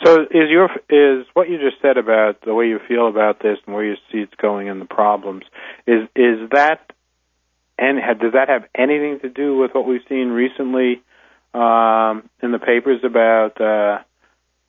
So 0.04 0.22
is 0.22 0.50
your 0.50 0.70
is 0.88 1.26
what 1.34 1.48
you 1.48 1.58
just 1.58 1.80
said 1.82 1.96
about 1.96 2.42
the 2.42 2.54
way 2.54 2.68
you 2.68 2.78
feel 2.86 3.08
about 3.08 3.40
this 3.40 3.58
and 3.66 3.74
where 3.74 3.84
you 3.84 3.96
see 4.12 4.18
it's 4.18 4.34
going 4.40 4.68
and 4.68 4.80
the 4.80 4.86
problems 4.86 5.44
is 5.86 6.02
is 6.14 6.50
that 6.52 6.92
and 7.78 7.98
does 8.20 8.32
that 8.32 8.48
have 8.48 8.64
anything 8.74 9.20
to 9.20 9.28
do 9.28 9.56
with 9.56 9.72
what 9.74 9.86
we've 9.86 10.02
seen 10.08 10.28
recently 10.28 11.02
um, 11.52 12.28
in 12.42 12.52
the 12.52 12.58
papers 12.58 13.00
about 13.04 13.60
uh, 13.60 14.02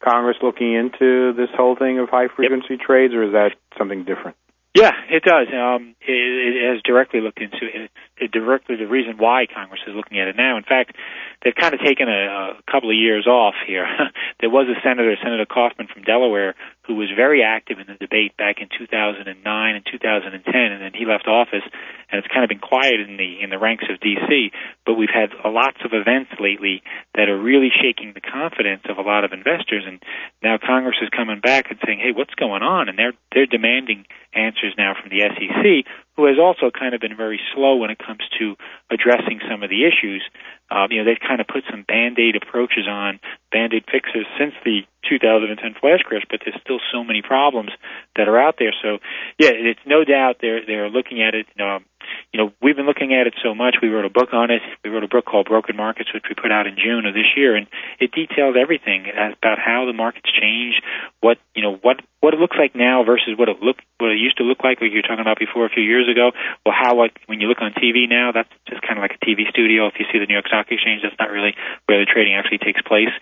Congress 0.04 0.38
looking 0.42 0.74
into 0.74 1.34
this 1.34 1.50
whole 1.56 1.76
thing 1.76 2.00
of 2.00 2.10
high 2.10 2.28
frequency 2.36 2.78
yep. 2.78 2.80
trades, 2.80 3.14
or 3.14 3.24
is 3.24 3.32
that 3.34 3.52
something 3.78 4.06
different? 4.06 4.38
Yeah, 4.76 4.92
it 5.10 5.24
does. 5.24 5.48
Um, 5.56 5.96
it, 6.02 6.12
it 6.12 6.74
has 6.74 6.82
directly 6.84 7.22
looked 7.22 7.40
into 7.40 7.64
it. 7.64 7.90
it. 8.18 8.32
Directly 8.32 8.76
the 8.76 8.88
reason 8.88 9.16
why 9.18 9.46
Congress 9.48 9.80
is 9.88 9.96
looking 9.96 10.20
at 10.20 10.28
it 10.28 10.36
now. 10.36 10.58
In 10.58 10.64
fact, 10.64 10.98
they've 11.44 11.56
kind 11.56 11.74
of 11.74 11.80
taken 11.80 12.10
a, 12.10 12.60
a 12.60 12.72
couple 12.72 12.90
of 12.90 12.96
years 12.96 13.26
off 13.26 13.56
here. 13.66 13.88
there 14.42 14.50
was 14.50 14.68
a 14.68 14.76
senator, 14.84 15.16
Senator 15.24 15.46
Kaufman 15.46 15.88
from 15.88 16.04
Delaware, 16.04 16.56
who 16.88 16.96
was 16.96 17.10
very 17.16 17.44
active 17.44 17.80
in 17.80 17.88
the 17.88 17.96
debate 17.96 18.38
back 18.38 18.58
in 18.62 18.70
2009 18.70 19.26
and 19.26 19.86
2010, 19.86 20.56
and 20.56 20.82
then 20.82 20.94
he 20.94 21.06
left 21.06 21.28
office, 21.28 21.66
and 22.12 22.20
it's 22.20 22.28
kind 22.32 22.44
of 22.44 22.50
been 22.50 22.60
quiet 22.60 23.02
in 23.02 23.18
the 23.18 23.42
in 23.42 23.50
the 23.50 23.58
ranks 23.58 23.86
of 23.90 24.00
D.C. 24.00 24.52
But 24.86 24.94
we've 24.94 25.14
had 25.14 25.34
lots 25.44 25.78
of 25.84 25.92
events 25.94 26.32
lately 26.40 26.84
that 27.16 27.30
are 27.30 27.38
really 27.38 27.70
shaking 27.74 28.14
the 28.14 28.22
confidence 28.22 28.84
of 28.90 28.98
a 28.98 29.02
lot 29.02 29.24
of 29.24 29.34
investors, 29.34 29.84
and 29.88 30.02
now 30.44 30.58
Congress 30.62 30.98
is 31.02 31.10
coming 31.10 31.40
back 31.40 31.72
and 31.72 31.80
saying, 31.86 32.00
"Hey, 32.00 32.12
what's 32.14 32.36
going 32.36 32.62
on?" 32.62 32.90
And 32.90 32.98
they're 32.98 33.18
they're 33.34 33.50
demanding 33.50 34.06
answers 34.36 34.74
now 34.78 34.94
from 34.94 35.10
the 35.10 35.24
SEC, 35.24 35.88
who 36.16 36.26
has 36.28 36.38
also 36.40 36.70
kind 36.72 36.94
of 36.94 37.02
been 37.02 37.16
very 37.16 37.40
slow 37.54 37.76
when 37.78 37.90
it 37.90 38.00
comes 38.00 38.22
to 38.40 38.56
addressing 38.92 39.40
some 39.50 39.64
of 39.64 39.70
the 39.70 39.88
issues. 39.88 40.24
Um, 40.70 40.92
you 40.92 41.00
know, 41.00 41.06
they've 41.06 41.28
kind 41.28 41.42
of 41.42 41.48
put 41.48 41.64
some 41.70 41.84
band-aid 41.84 42.36
approaches 42.36 42.88
on, 42.88 43.20
band-aid 43.52 43.86
fixes 43.92 44.26
since 44.38 44.54
the 44.64 44.82
2010 45.10 45.76
flash 45.80 46.02
crash, 46.04 46.24
but 46.30 46.42
there's 46.44 46.60
still 46.62 46.80
so 46.92 47.04
many 47.04 47.22
problems 47.22 47.72
that 48.16 48.28
are 48.28 48.40
out 48.40 48.56
there. 48.60 48.74
So, 48.82 49.00
yeah, 49.40 49.52
it's 49.54 49.80
no 49.86 50.04
doubt 50.04 50.38
they're 50.42 50.66
they're 50.66 50.90
looking 50.90 51.22
at 51.22 51.36
it. 51.36 51.48
Um, 51.60 51.86
you 52.34 52.40
know, 52.40 52.54
we've 52.62 52.76
been 52.76 52.86
looking 52.86 53.14
at 53.14 53.28
it 53.28 53.36
so 53.44 53.56
much. 53.56 53.78
We 53.82 53.90
wrote 53.90 54.06
a 54.06 54.10
book 54.10 54.34
on 54.34 54.52
it. 54.52 54.62
We 54.84 54.90
wrote 54.90 55.04
a 55.04 55.08
book 55.08 55.26
called 55.26 55.48
Broken 55.48 55.76
Markets, 55.76 56.14
which 56.14 56.26
we 56.30 56.36
put 56.36 56.52
out 56.52 56.68
in 56.68 56.76
June 56.76 57.06
of 57.06 57.14
this 57.14 57.30
year, 57.36 57.56
and 57.56 57.68
it 58.00 58.12
details 58.12 58.56
everything 58.60 59.08
about 59.10 59.60
how 59.60 59.86
the 59.86 59.94
markets 59.94 60.30
change, 60.30 60.82
what 61.22 61.38
you 61.56 61.62
know, 61.62 61.76
what 61.82 62.02
what 62.22 62.34
it 62.34 62.40
looks 62.40 62.58
like 62.58 62.76
now 62.76 63.04
versus 63.04 63.38
what 63.38 63.50
it 63.50 63.62
looked 63.62 63.86
what 64.00 64.12
it 64.12 64.20
used 64.20 64.38
to 64.38 64.44
look 64.44 64.64
like, 64.64 64.82
like 64.82 64.92
you 64.92 65.00
were 65.00 65.08
talking 65.08 65.22
about 65.22 65.40
before 65.40 65.66
a 65.66 65.70
few 65.70 65.84
years 65.84 66.10
ago. 66.10 66.32
Well, 66.66 66.76
how 66.76 66.98
like 66.98 67.14
when 67.28 67.40
you 67.40 67.48
look 67.48 67.62
on 67.62 67.72
TV 67.74 68.10
now, 68.10 68.32
that's 68.34 68.50
just 68.68 68.82
kind 68.82 68.98
of 68.98 69.04
like 69.06 69.16
a 69.16 69.22
TV 69.24 69.48
studio. 69.50 69.88
If 69.88 69.96
you 70.00 70.06
see 70.12 70.20
the 70.20 70.26
New 70.26 70.36
York 70.36 70.48
Stock 70.48 70.68
Exchange, 70.70 71.02
that's 71.04 71.18
not 71.20 71.30
really 71.30 71.54
where 71.86 72.00
the 72.00 72.10
trading 72.10 72.34
actually 72.34 72.60
takes 72.60 72.82
place. 72.82 73.14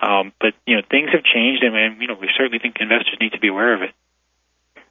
Um, 0.00 0.32
but 0.40 0.54
you 0.66 0.76
know, 0.76 0.82
things 0.90 1.10
have 1.10 1.22
changed, 1.24 1.62
and, 1.62 1.74
and 1.74 2.00
you 2.00 2.06
know, 2.06 2.18
we 2.18 2.28
certainly 2.36 2.58
think 2.58 2.76
investors 2.78 3.18
need 3.20 3.32
to 3.32 3.40
be 3.40 3.48
aware 3.48 3.74
of 3.74 3.82
it. 3.82 3.90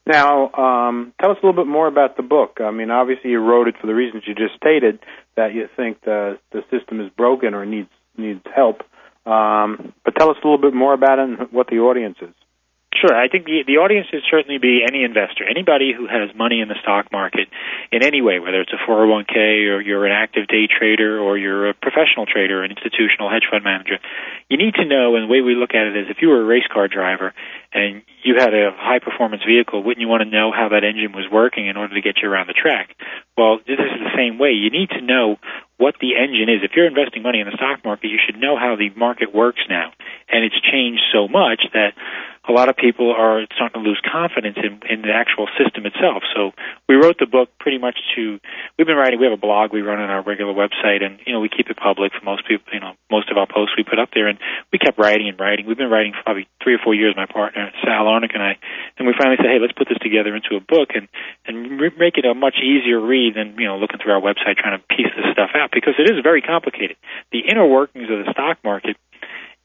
Now, 0.07 0.51
um, 0.53 1.13
tell 1.19 1.31
us 1.31 1.37
a 1.43 1.45
little 1.45 1.61
bit 1.61 1.69
more 1.69 1.85
about 1.85 2.15
the 2.15 2.23
book. 2.23 2.59
I 2.61 2.71
mean, 2.71 2.91
obviously 2.91 3.31
you 3.31 3.39
wrote 3.39 3.67
it 3.67 3.75
for 3.79 3.87
the 3.87 3.93
reasons 3.93 4.23
you 4.25 4.33
just 4.35 4.55
stated 4.55 4.99
that 5.35 5.53
you 5.53 5.67
think 5.75 6.01
the 6.01 6.39
the 6.51 6.61
system 6.71 7.01
is 7.01 7.11
broken 7.17 7.53
or 7.53 7.65
needs 7.65 7.89
needs 8.15 8.41
help. 8.55 8.83
Um, 9.25 9.93
but 10.05 10.15
tell 10.15 10.29
us 10.29 10.37
a 10.41 10.47
little 10.47 10.61
bit 10.61 10.73
more 10.73 10.93
about 10.93 11.19
it 11.19 11.27
and 11.27 11.51
what 11.51 11.67
the 11.67 11.79
audience 11.79 12.15
is. 12.21 12.33
Sure. 12.99 13.13
I 13.13 13.27
think 13.29 13.45
the, 13.45 13.61
the 13.67 13.77
audience 13.77 14.07
should 14.09 14.25
certainly 14.25 14.57
be 14.57 14.81
any 14.81 15.03
investor, 15.03 15.45
anybody 15.45 15.93
who 15.93 16.07
has 16.07 16.33
money 16.33 16.61
in 16.61 16.67
the 16.67 16.79
stock 16.81 17.11
market 17.11 17.45
in 17.91 18.01
any 18.01 18.21
way, 18.21 18.39
whether 18.39 18.61
it's 18.61 18.73
a 18.73 18.81
401k 18.89 19.69
or 19.69 19.81
you're 19.81 20.05
an 20.05 20.11
active 20.11 20.47
day 20.47 20.65
trader 20.65 21.19
or 21.19 21.37
you're 21.37 21.69
a 21.69 21.73
professional 21.75 22.25
trader, 22.25 22.63
an 22.63 22.71
institutional 22.71 23.29
hedge 23.29 23.45
fund 23.51 23.63
manager. 23.63 24.01
You 24.49 24.57
need 24.57 24.73
to 24.81 24.85
know, 24.85 25.13
and 25.13 25.29
the 25.29 25.31
way 25.31 25.41
we 25.41 25.53
look 25.53 25.77
at 25.77 25.85
it 25.85 25.95
is 25.95 26.05
if 26.09 26.17
you 26.21 26.29
were 26.29 26.41
a 26.41 26.45
race 26.45 26.65
car 26.73 26.87
driver 26.87 27.33
and 27.71 28.01
you 28.23 28.35
had 28.39 28.53
a 28.53 28.73
high 28.73 28.99
performance 28.99 29.43
vehicle, 29.45 29.83
wouldn't 29.83 30.01
you 30.01 30.07
want 30.07 30.23
to 30.23 30.29
know 30.29 30.51
how 30.51 30.69
that 30.69 30.83
engine 30.83 31.13
was 31.13 31.29
working 31.31 31.67
in 31.67 31.77
order 31.77 31.93
to 31.93 32.01
get 32.01 32.17
you 32.23 32.29
around 32.29 32.47
the 32.47 32.57
track? 32.57 32.97
Well, 33.37 33.59
this 33.61 33.77
is 33.77 33.99
the 34.01 34.13
same 34.17 34.39
way. 34.39 34.57
You 34.57 34.71
need 34.71 34.89
to 34.97 35.01
know 35.01 35.37
what 35.77 35.95
the 36.01 36.17
engine 36.17 36.49
is. 36.49 36.65
If 36.65 36.71
you're 36.75 36.87
investing 36.89 37.21
money 37.21 37.39
in 37.39 37.45
the 37.45 37.53
stock 37.53 37.85
market, 37.85 38.09
you 38.09 38.17
should 38.17 38.41
know 38.41 38.57
how 38.57 38.75
the 38.75 38.89
market 38.97 39.33
works 39.33 39.61
now. 39.69 39.93
And 40.27 40.43
it's 40.43 40.59
changed 40.59 41.05
so 41.13 41.27
much 41.27 41.61
that 41.73 41.93
a 42.47 42.51
lot 42.51 42.69
of 42.69 42.77
people 42.77 43.11
are 43.11 43.43
starting 43.55 43.83
to 43.83 43.87
lose 43.87 43.99
confidence 44.03 44.57
in, 44.57 44.79
in 44.89 45.01
the 45.03 45.11
actual 45.11 45.47
system 45.59 45.85
itself. 45.85 46.23
So 46.33 46.51
we 46.87 46.95
wrote 46.95 47.19
the 47.19 47.27
book 47.27 47.49
pretty 47.59 47.77
much 47.77 47.99
to. 48.15 48.39
We've 48.77 48.87
been 48.87 48.95
writing. 48.95 49.19
We 49.19 49.27
have 49.27 49.35
a 49.35 49.41
blog 49.41 49.73
we 49.73 49.81
run 49.81 49.99
on 49.99 50.09
our 50.09 50.23
regular 50.23 50.53
website, 50.53 51.03
and 51.03 51.19
you 51.25 51.33
know 51.33 51.39
we 51.39 51.49
keep 51.49 51.69
it 51.69 51.77
public 51.77 52.13
for 52.15 52.23
most 52.23 52.47
people. 52.47 52.71
You 52.71 52.79
know 52.79 52.93
most 53.11 53.29
of 53.29 53.37
our 53.37 53.47
posts 53.47 53.75
we 53.75 53.83
put 53.83 53.99
up 53.99 54.09
there, 54.13 54.27
and 54.27 54.39
we 54.71 54.79
kept 54.79 54.97
writing 54.97 55.27
and 55.27 55.39
writing. 55.39 55.67
We've 55.67 55.77
been 55.77 55.91
writing 55.91 56.13
for 56.13 56.23
probably 56.23 56.47
three 56.63 56.75
or 56.75 56.81
four 56.83 56.95
years. 56.95 57.15
My 57.15 57.27
partner 57.27 57.71
Sal 57.83 58.05
Arnuk 58.07 58.33
and 58.33 58.43
I, 58.43 58.57
and 58.97 59.07
we 59.07 59.13
finally 59.17 59.37
said, 59.37 59.51
hey, 59.51 59.59
let's 59.59 59.75
put 59.75 59.89
this 59.89 59.99
together 59.99 60.35
into 60.35 60.55
a 60.55 60.63
book 60.63 60.95
and 60.95 61.07
and 61.45 61.77
make 61.99 62.17
it 62.17 62.25
a 62.25 62.33
much 62.33 62.55
easier 62.63 62.99
read 62.99 63.35
than 63.35 63.59
you 63.59 63.67
know 63.67 63.77
looking 63.77 63.99
through 63.99 64.13
our 64.13 64.21
website 64.21 64.55
trying 64.55 64.79
to 64.79 64.83
piece 64.87 65.11
this 65.15 65.27
stuff 65.31 65.51
out 65.55 65.69
because 65.71 65.95
it 65.99 66.07
is 66.09 66.23
very 66.23 66.41
complicated. 66.41 66.95
The 67.31 67.43
inner 67.43 67.67
workings 67.67 68.09
of 68.09 68.23
the 68.23 68.31
stock 68.31 68.63
market 68.63 68.95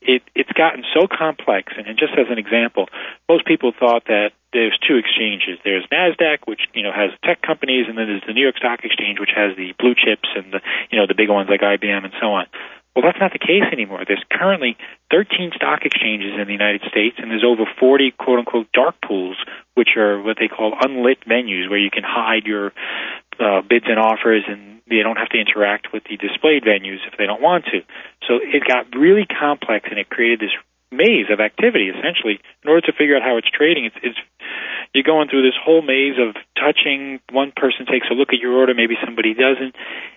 it, 0.04 0.22
it's 0.34 0.52
gotten 0.52 0.84
so 0.94 1.06
complex. 1.06 1.72
And 1.76 1.98
just 1.98 2.12
as 2.18 2.26
an 2.30 2.38
example, 2.38 2.88
most 3.28 3.46
people 3.46 3.72
thought 3.72 4.04
that 4.06 4.32
there's 4.52 4.76
two 4.86 4.96
exchanges. 4.96 5.58
There's 5.64 5.86
Nasdaq, 5.90 6.44
which 6.44 6.60
you 6.74 6.82
know 6.82 6.92
has 6.92 7.10
tech 7.24 7.40
companies, 7.42 7.86
and 7.88 7.96
then 7.96 8.06
there's 8.06 8.26
the 8.26 8.34
New 8.34 8.42
York 8.42 8.56
Stock 8.56 8.84
Exchange, 8.84 9.18
which 9.18 9.32
has 9.34 9.56
the 9.56 9.72
blue 9.78 9.94
chips 9.94 10.28
and 10.36 10.52
the 10.52 10.60
you 10.90 10.98
know 10.98 11.06
the 11.06 11.14
big 11.16 11.30
ones 11.30 11.48
like 11.48 11.60
IBM 11.60 12.04
and 12.04 12.12
so 12.20 12.32
on. 12.32 12.46
Well, 12.94 13.04
that's 13.08 13.18
not 13.18 13.32
the 13.32 13.40
case 13.40 13.64
anymore. 13.72 14.04
There's 14.06 14.22
currently 14.30 14.76
13 15.10 15.52
stock 15.56 15.86
exchanges 15.86 16.36
in 16.38 16.44
the 16.46 16.52
United 16.52 16.82
States, 16.90 17.16
and 17.16 17.30
there's 17.30 17.44
over 17.44 17.64
40 17.80 18.12
quote 18.18 18.40
unquote 18.40 18.68
dark 18.74 18.96
pools, 19.00 19.36
which 19.74 19.96
are 19.96 20.20
what 20.20 20.36
they 20.38 20.48
call 20.48 20.76
unlit 20.78 21.24
venues, 21.24 21.70
where 21.70 21.78
you 21.78 21.90
can 21.90 22.04
hide 22.04 22.44
your 22.44 22.72
uh, 23.38 23.62
bids 23.62 23.86
and 23.88 23.98
offers 23.98 24.44
and 24.46 24.80
they 24.88 25.00
don't 25.00 25.16
have 25.16 25.30
to 25.30 25.38
interact 25.40 25.92
with 25.92 26.04
the 26.04 26.16
displayed 26.16 26.64
venues 26.64 27.00
if 27.06 27.16
they 27.16 27.26
don't 27.26 27.40
want 27.40 27.64
to. 27.72 27.80
So 28.28 28.40
it 28.42 28.62
got 28.66 28.92
really 28.94 29.26
complex 29.26 29.88
and 29.90 29.98
it 29.98 30.10
created 30.10 30.40
this 30.40 30.54
maze 30.90 31.32
of 31.32 31.40
activity 31.40 31.88
essentially. 31.88 32.40
In 32.62 32.68
order 32.68 32.86
to 32.88 32.92
figure 32.92 33.16
out 33.16 33.22
how 33.22 33.38
it's 33.38 33.48
trading 33.48 33.86
it's, 33.86 33.96
it's 34.02 34.18
you're 34.92 35.08
going 35.08 35.28
through 35.28 35.42
this 35.42 35.56
whole 35.56 35.80
maze 35.80 36.20
of 36.20 36.36
touching. 36.58 37.20
One 37.32 37.52
person 37.56 37.86
takes 37.86 38.06
a 38.10 38.14
look 38.14 38.28
at 38.34 38.40
your 38.40 38.52
order 38.52 38.74
maybe 38.74 38.94
somebody 39.04 39.32
doesn't. 39.32 39.74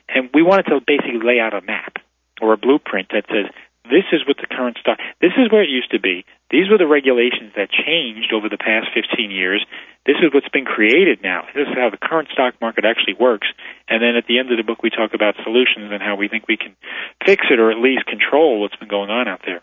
And 0.10 0.30
we 0.34 0.44
wanted 0.44 0.68
to 0.68 0.82
basically 0.86 1.24
lay 1.24 1.40
out 1.40 1.54
a 1.54 1.62
map 1.62 1.98
or 2.42 2.54
a 2.54 2.58
blueprint 2.58 3.10
that 3.16 3.24
says 3.32 3.48
this 3.90 4.06
is 4.12 4.26
what 4.28 4.38
the 4.38 4.48
current 4.48 4.78
stock 4.80 4.98
this 5.22 5.34
is 5.38 5.52
where 5.52 5.64
it 5.64 5.70
used 5.70 5.92
to 5.92 6.00
be 6.00 6.26
these 6.52 6.70
were 6.70 6.78
the 6.78 6.88
regulations 6.88 7.54
that 7.56 7.70
changed 7.74 8.32
over 8.32 8.50
the 8.50 8.58
past 8.58 8.88
15 8.94 9.32
years. 9.32 9.66
This 10.06 10.18
is 10.22 10.30
what's 10.32 10.48
been 10.50 10.66
created 10.66 11.24
now. 11.24 11.46
This 11.56 11.68
is 11.68 11.74
how 11.74 11.90
the 11.90 11.98
current 11.98 12.30
stock 12.32 12.54
market 12.62 12.86
actually 12.86 13.16
works. 13.20 13.48
And 13.90 14.02
then 14.02 14.16
at 14.16 14.28
the 14.28 14.38
end 14.38 14.52
of 14.52 14.58
the 14.58 14.64
book, 14.64 14.84
we 14.84 14.92
talk 14.92 15.16
about 15.16 15.36
solutions 15.44 15.90
and 15.92 16.02
how 16.04 16.16
we 16.16 16.28
think 16.28 16.48
we 16.48 16.58
can 16.58 16.76
fix 17.26 17.48
it 17.50 17.60
or 17.60 17.72
at 17.72 17.80
least 17.80 18.06
control 18.06 18.62
what's 18.62 18.76
been 18.76 18.88
going 18.88 19.10
on 19.10 19.28
out 19.28 19.42
there. 19.44 19.62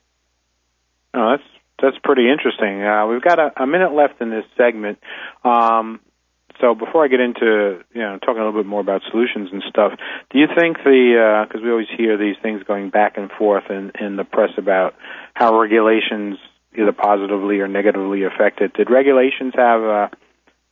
Oh, 1.14 1.36
that's 1.36 1.48
that's 1.80 1.98
pretty 2.02 2.28
interesting. 2.30 2.82
Uh, 2.82 3.06
we've 3.06 3.22
got 3.22 3.38
a, 3.38 3.62
a 3.62 3.66
minute 3.66 3.92
left 3.92 4.20
in 4.20 4.30
this 4.30 4.44
segment. 4.56 4.98
Um, 5.44 6.00
so 6.62 6.74
before 6.74 7.04
I 7.04 7.08
get 7.08 7.20
into 7.20 7.82
you 7.92 8.00
know 8.00 8.18
talking 8.18 8.40
a 8.40 8.44
little 8.46 8.62
bit 8.62 8.66
more 8.66 8.80
about 8.80 9.02
solutions 9.10 9.50
and 9.52 9.62
stuff, 9.68 9.92
do 10.30 10.38
you 10.38 10.46
think 10.46 10.78
the 10.78 11.44
because 11.46 11.60
uh, 11.60 11.64
we 11.64 11.70
always 11.70 11.88
hear 11.94 12.16
these 12.16 12.36
things 12.40 12.62
going 12.62 12.88
back 12.88 13.18
and 13.18 13.30
forth 13.30 13.64
in 13.68 13.92
in 14.00 14.16
the 14.16 14.24
press 14.24 14.52
about 14.56 14.94
how 15.34 15.60
regulations 15.60 16.38
either 16.74 16.92
positively 16.92 17.60
or 17.60 17.68
negatively 17.68 18.24
affected. 18.24 18.72
Did 18.72 18.90
regulations 18.90 19.52
have 19.56 19.82
a, 19.82 20.10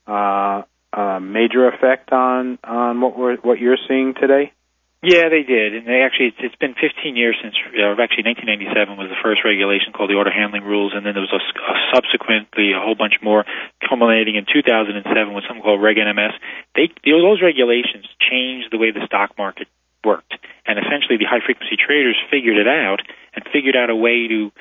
a, 0.06 0.64
a 0.92 1.20
major 1.20 1.68
effect 1.68 2.12
on 2.12 2.58
on 2.64 3.00
what 3.00 3.18
we're 3.18 3.36
what 3.38 3.58
you're 3.58 3.78
seeing 3.88 4.14
today? 4.14 4.52
Yeah, 5.00 5.32
they 5.32 5.48
did, 5.48 5.72
and 5.72 5.88
they 5.88 6.04
actually 6.04 6.36
it's, 6.36 6.52
it's 6.52 6.60
been 6.60 6.76
15 6.76 7.16
years 7.16 7.32
since 7.40 7.56
uh, 7.72 7.96
actually 7.96 8.28
1997 8.36 9.00
was 9.00 9.08
the 9.08 9.16
first 9.24 9.40
regulation 9.48 9.96
called 9.96 10.12
the 10.12 10.20
order 10.20 10.28
handling 10.28 10.60
rules, 10.60 10.92
and 10.92 11.08
then 11.08 11.16
there 11.16 11.24
was 11.24 11.32
a, 11.32 11.40
a 11.40 11.74
subsequently 11.96 12.76
a 12.76 12.80
whole 12.84 12.94
bunch 12.94 13.16
more, 13.24 13.48
culminating 13.80 14.36
in 14.36 14.44
2007 14.44 15.00
with 15.32 15.48
something 15.48 15.64
called 15.64 15.80
Reg 15.80 15.96
NMS. 15.96 16.36
They 16.76 16.92
those 17.08 17.40
regulations 17.40 18.04
changed 18.20 18.68
the 18.68 18.76
way 18.76 18.92
the 18.92 19.00
stock 19.08 19.40
market 19.40 19.72
worked, 20.04 20.36
and 20.68 20.76
essentially 20.76 21.16
the 21.16 21.24
high 21.24 21.40
frequency 21.40 21.80
traders 21.80 22.20
figured 22.28 22.60
it 22.60 22.68
out 22.68 23.00
and 23.32 23.40
figured 23.48 23.80
out 23.80 23.88
a 23.88 23.96
way 23.96 24.28
to 24.28 24.52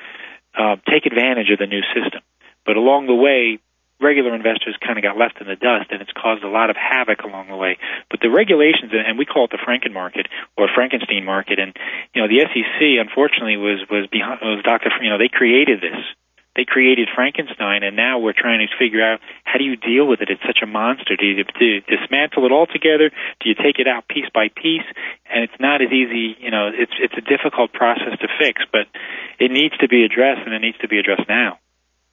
uh, 0.56 0.76
take 0.88 1.04
advantage 1.04 1.52
of 1.52 1.60
the 1.60 1.68
new 1.68 1.84
system. 1.92 2.24
But 2.64 2.80
along 2.80 3.12
the 3.12 3.14
way, 3.14 3.60
regular 4.00 4.34
investors 4.34 4.76
kind 4.80 4.98
of 4.98 5.04
got 5.04 5.16
left 5.16 5.40
in 5.40 5.46
the 5.46 5.56
dust, 5.56 5.92
and 5.92 6.00
it's 6.00 6.12
caused 6.16 6.42
a 6.42 6.48
lot 6.48 6.70
of 6.70 6.76
havoc 6.76 7.20
along 7.22 7.48
the 7.48 7.56
way. 7.56 7.78
But 8.10 8.20
the 8.20 8.30
regulations, 8.30 8.90
and 8.92 9.18
we 9.18 9.28
call 9.28 9.44
it 9.44 9.52
the 9.52 9.60
Franken 9.60 9.92
market 9.92 10.26
or 10.56 10.68
Frankenstein 10.74 11.24
market, 11.24 11.58
and 11.58 11.76
you 12.14 12.22
know 12.22 12.28
the 12.28 12.40
SEC 12.40 12.80
unfortunately 12.98 13.56
was 13.56 13.84
was 13.90 14.08
behind 14.08 14.40
was 14.42 14.64
Dr. 14.64 14.90
You 15.02 15.10
know 15.10 15.18
they 15.18 15.30
created 15.30 15.80
this. 15.80 16.00
They 16.56 16.64
created 16.66 17.08
Frankenstein, 17.14 17.84
and 17.84 17.94
now 17.94 18.18
we're 18.18 18.34
trying 18.36 18.58
to 18.58 18.68
figure 18.74 19.00
out 19.00 19.20
how 19.44 19.56
do 19.56 19.64
you 19.64 19.76
deal 19.76 20.08
with 20.08 20.20
it. 20.20 20.30
It's 20.30 20.42
such 20.42 20.58
a 20.62 20.66
monster. 20.66 21.14
Do 21.14 21.24
you, 21.24 21.44
do 21.44 21.64
you 21.64 21.80
dismantle 21.80 22.44
it 22.44 22.50
altogether? 22.50 23.08
Do 23.38 23.48
you 23.48 23.54
take 23.54 23.78
it 23.78 23.86
out 23.86 24.08
piece 24.08 24.26
by 24.34 24.48
piece? 24.50 24.84
And 25.30 25.44
it's 25.44 25.54
not 25.60 25.80
as 25.80 25.94
easy. 25.94 26.34
You 26.42 26.50
know, 26.50 26.68
it's 26.74 26.92
it's 26.98 27.14
a 27.14 27.22
difficult 27.22 27.72
process 27.72 28.18
to 28.18 28.28
fix, 28.42 28.62
but 28.72 28.90
it 29.38 29.52
needs 29.52 29.78
to 29.78 29.86
be 29.86 30.02
addressed, 30.02 30.42
and 30.44 30.52
it 30.52 30.58
needs 30.58 30.78
to 30.78 30.88
be 30.88 30.98
addressed 30.98 31.28
now. 31.28 31.62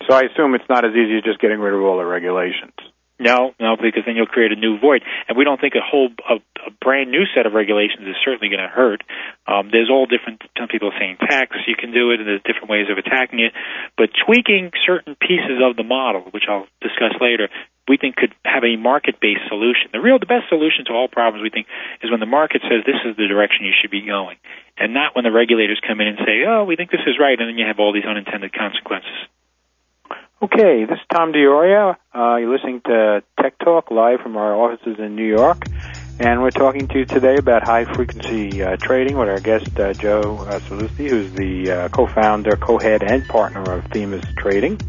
So 0.08 0.16
I 0.16 0.24
assume 0.32 0.56
it's 0.56 0.70
not 0.70 0.86
as 0.86 0.96
easy 0.96 1.18
as 1.18 1.24
just 1.24 1.40
getting 1.40 1.60
rid 1.60 1.74
of 1.74 1.82
all 1.82 1.98
the 1.98 2.06
regulations. 2.06 2.74
No, 3.20 3.58
no, 3.60 3.74
because 3.82 4.06
then 4.06 4.16
you'll 4.16 4.30
create 4.30 4.54
a 4.54 4.56
new 4.56 4.78
void, 4.78 5.02
and 5.28 5.36
we 5.36 5.44
don't 5.44 5.60
think 5.60 5.74
a 5.74 5.82
whole 5.82 6.14
a, 6.30 6.38
a 6.38 6.72
brand 6.80 7.10
new 7.10 7.26
set 7.34 7.50
of 7.50 7.54
regulations 7.58 8.06
is 8.06 8.14
certainly 8.22 8.54
going 8.54 8.62
to 8.62 8.70
hurt. 8.70 9.02
Um, 9.50 9.74
there's 9.74 9.90
all 9.90 10.06
different. 10.06 10.46
Some 10.54 10.70
people 10.70 10.94
are 10.94 11.00
saying 11.02 11.18
tax 11.18 11.58
you 11.66 11.74
can 11.74 11.90
do 11.90 12.14
it, 12.14 12.22
and 12.22 12.30
there's 12.30 12.46
different 12.46 12.70
ways 12.70 12.94
of 12.94 13.02
attacking 13.02 13.42
it. 13.42 13.58
But 13.98 14.14
tweaking 14.14 14.70
certain 14.86 15.18
pieces 15.18 15.58
of 15.66 15.76
the 15.76 15.84
model, 15.84 16.30
which 16.30 16.46
I'll 16.46 16.70
discuss 16.78 17.18
later, 17.18 17.50
we 17.90 17.98
think 17.98 18.22
could 18.22 18.38
have 18.46 18.62
a 18.62 18.78
market-based 18.78 19.50
solution. 19.50 19.90
The 19.98 20.04
real, 20.04 20.22
the 20.22 20.30
best 20.30 20.46
solution 20.54 20.86
to 20.86 20.94
all 20.94 21.10
problems, 21.10 21.42
we 21.42 21.50
think, 21.50 21.66
is 22.06 22.14
when 22.14 22.22
the 22.22 22.30
market 22.30 22.62
says 22.70 22.86
this 22.86 23.02
is 23.02 23.18
the 23.18 23.26
direction 23.26 23.66
you 23.66 23.74
should 23.74 23.90
be 23.90 24.06
going, 24.06 24.38
and 24.78 24.94
not 24.94 25.18
when 25.18 25.26
the 25.26 25.34
regulators 25.34 25.82
come 25.82 26.06
in 26.06 26.08
and 26.14 26.22
say, 26.22 26.46
oh, 26.46 26.70
we 26.70 26.78
think 26.78 26.94
this 26.94 27.08
is 27.10 27.18
right, 27.18 27.34
and 27.34 27.50
then 27.50 27.58
you 27.58 27.66
have 27.66 27.82
all 27.82 27.98
these 27.98 28.06
unintended 28.06 28.54
consequences. 28.54 29.26
Okay, 30.40 30.86
this 30.86 31.00
is 31.00 31.06
Tom 31.12 31.34
DiOria. 31.34 31.96
Uh, 32.14 32.36
you're 32.36 32.54
listening 32.54 32.80
to 32.82 33.24
Tech 33.42 33.58
Talk 33.58 33.90
live 33.90 34.20
from 34.20 34.38
our 34.38 34.54
offices 34.54 34.98
in 35.00 35.16
New 35.16 35.26
York, 35.26 35.66
and 36.20 36.44
we're 36.44 36.52
talking 36.52 36.88
to 36.90 37.00
you 37.00 37.06
today 37.06 37.38
about 37.38 37.64
high 37.64 37.86
frequency 37.86 38.62
uh, 38.62 38.78
trading 38.78 39.18
with 39.18 39.30
our 39.30 39.40
guest 39.40 39.80
uh, 39.80 39.94
Joe 39.94 40.38
uh, 40.48 40.60
Saluzzi, 40.60 41.10
who's 41.10 41.32
the 41.32 41.72
uh, 41.72 41.90
co-founder, 41.90 42.56
co-head, 42.58 43.02
and 43.02 43.28
partner 43.28 43.64
of 43.64 43.86
Themis 43.86 44.24
Trading. 44.38 44.80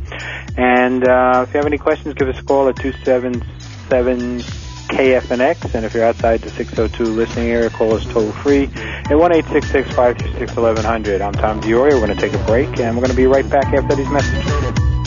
And 0.58 1.08
uh, 1.08 1.46
if 1.48 1.54
you 1.54 1.56
have 1.56 1.66
any 1.66 1.78
questions, 1.78 2.12
give 2.12 2.28
us 2.28 2.38
a 2.38 2.44
call 2.44 2.68
at 2.68 2.76
two 2.76 2.92
seven 3.02 3.42
seven 3.88 4.40
KFNX, 4.90 5.74
and 5.74 5.87
if 5.87 5.94
you're 5.94 6.04
outside 6.04 6.42
the 6.42 6.50
602 6.50 7.04
listening 7.04 7.48
area, 7.48 7.70
call 7.70 7.94
us 7.94 8.04
toll 8.12 8.32
free 8.32 8.68
at 8.74 9.14
one 9.14 9.34
eight 9.34 9.46
six 9.46 9.70
six 9.70 9.90
five 9.92 10.18
two 10.18 10.30
six 10.34 10.54
eleven 10.58 10.84
hundred. 10.84 11.22
I'm 11.22 11.32
Tom 11.32 11.62
DiOria. 11.62 11.92
We're 11.92 12.06
going 12.06 12.14
to 12.14 12.20
take 12.20 12.34
a 12.34 12.44
break, 12.44 12.78
and 12.80 12.94
we're 12.94 13.02
going 13.02 13.12
to 13.12 13.16
be 13.16 13.26
right 13.26 13.48
back 13.48 13.72
after 13.72 13.96
these 13.96 14.11
messages. 14.11 14.97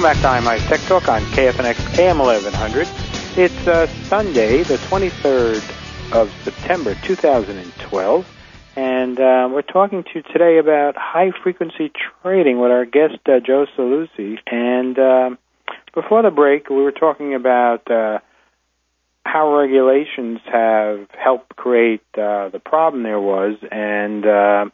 Welcome 0.00 0.22
back 0.22 0.42
to 0.42 0.50
IMI's 0.50 0.66
Tech 0.66 0.80
Talk 0.88 1.08
on 1.10 1.20
KFNX 1.20 1.98
AM 1.98 2.20
1100. 2.20 2.88
It's 3.36 3.68
uh, 3.68 3.86
Sunday, 4.08 4.62
the 4.62 4.78
23rd 4.78 5.62
of 6.14 6.32
September 6.42 6.94
2012, 7.02 8.26
and 8.76 9.20
uh, 9.20 9.50
we're 9.52 9.60
talking 9.60 10.02
to 10.02 10.08
you 10.14 10.22
today 10.22 10.56
about 10.56 10.96
high 10.96 11.32
frequency 11.42 11.92
trading 12.22 12.58
with 12.58 12.70
our 12.70 12.86
guest 12.86 13.18
uh, 13.26 13.40
Joe 13.40 13.66
Saluzzi. 13.76 14.38
And 14.46 14.98
uh, 14.98 15.36
before 15.94 16.22
the 16.22 16.30
break, 16.30 16.70
we 16.70 16.82
were 16.82 16.92
talking 16.92 17.34
about 17.34 17.90
uh, 17.90 18.20
how 19.26 19.54
regulations 19.54 20.40
have 20.50 21.10
helped 21.10 21.56
create 21.56 22.00
uh, 22.14 22.48
the 22.48 22.62
problem 22.64 23.02
there 23.02 23.20
was. 23.20 23.58
And 23.70 24.24
uh, 24.24 24.64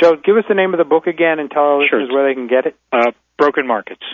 Joe, 0.00 0.14
give 0.24 0.36
us 0.36 0.44
the 0.48 0.54
name 0.54 0.74
of 0.74 0.78
the 0.78 0.84
book 0.84 1.08
again 1.08 1.40
and 1.40 1.50
tell 1.50 1.64
our 1.64 1.88
Sure. 1.88 1.98
listeners 2.02 2.14
where 2.14 2.28
they 2.28 2.34
can 2.34 2.46
get 2.46 2.66
it. 2.66 2.76
Uh, 2.92 3.10
broken 3.36 3.66
markets. 3.66 4.04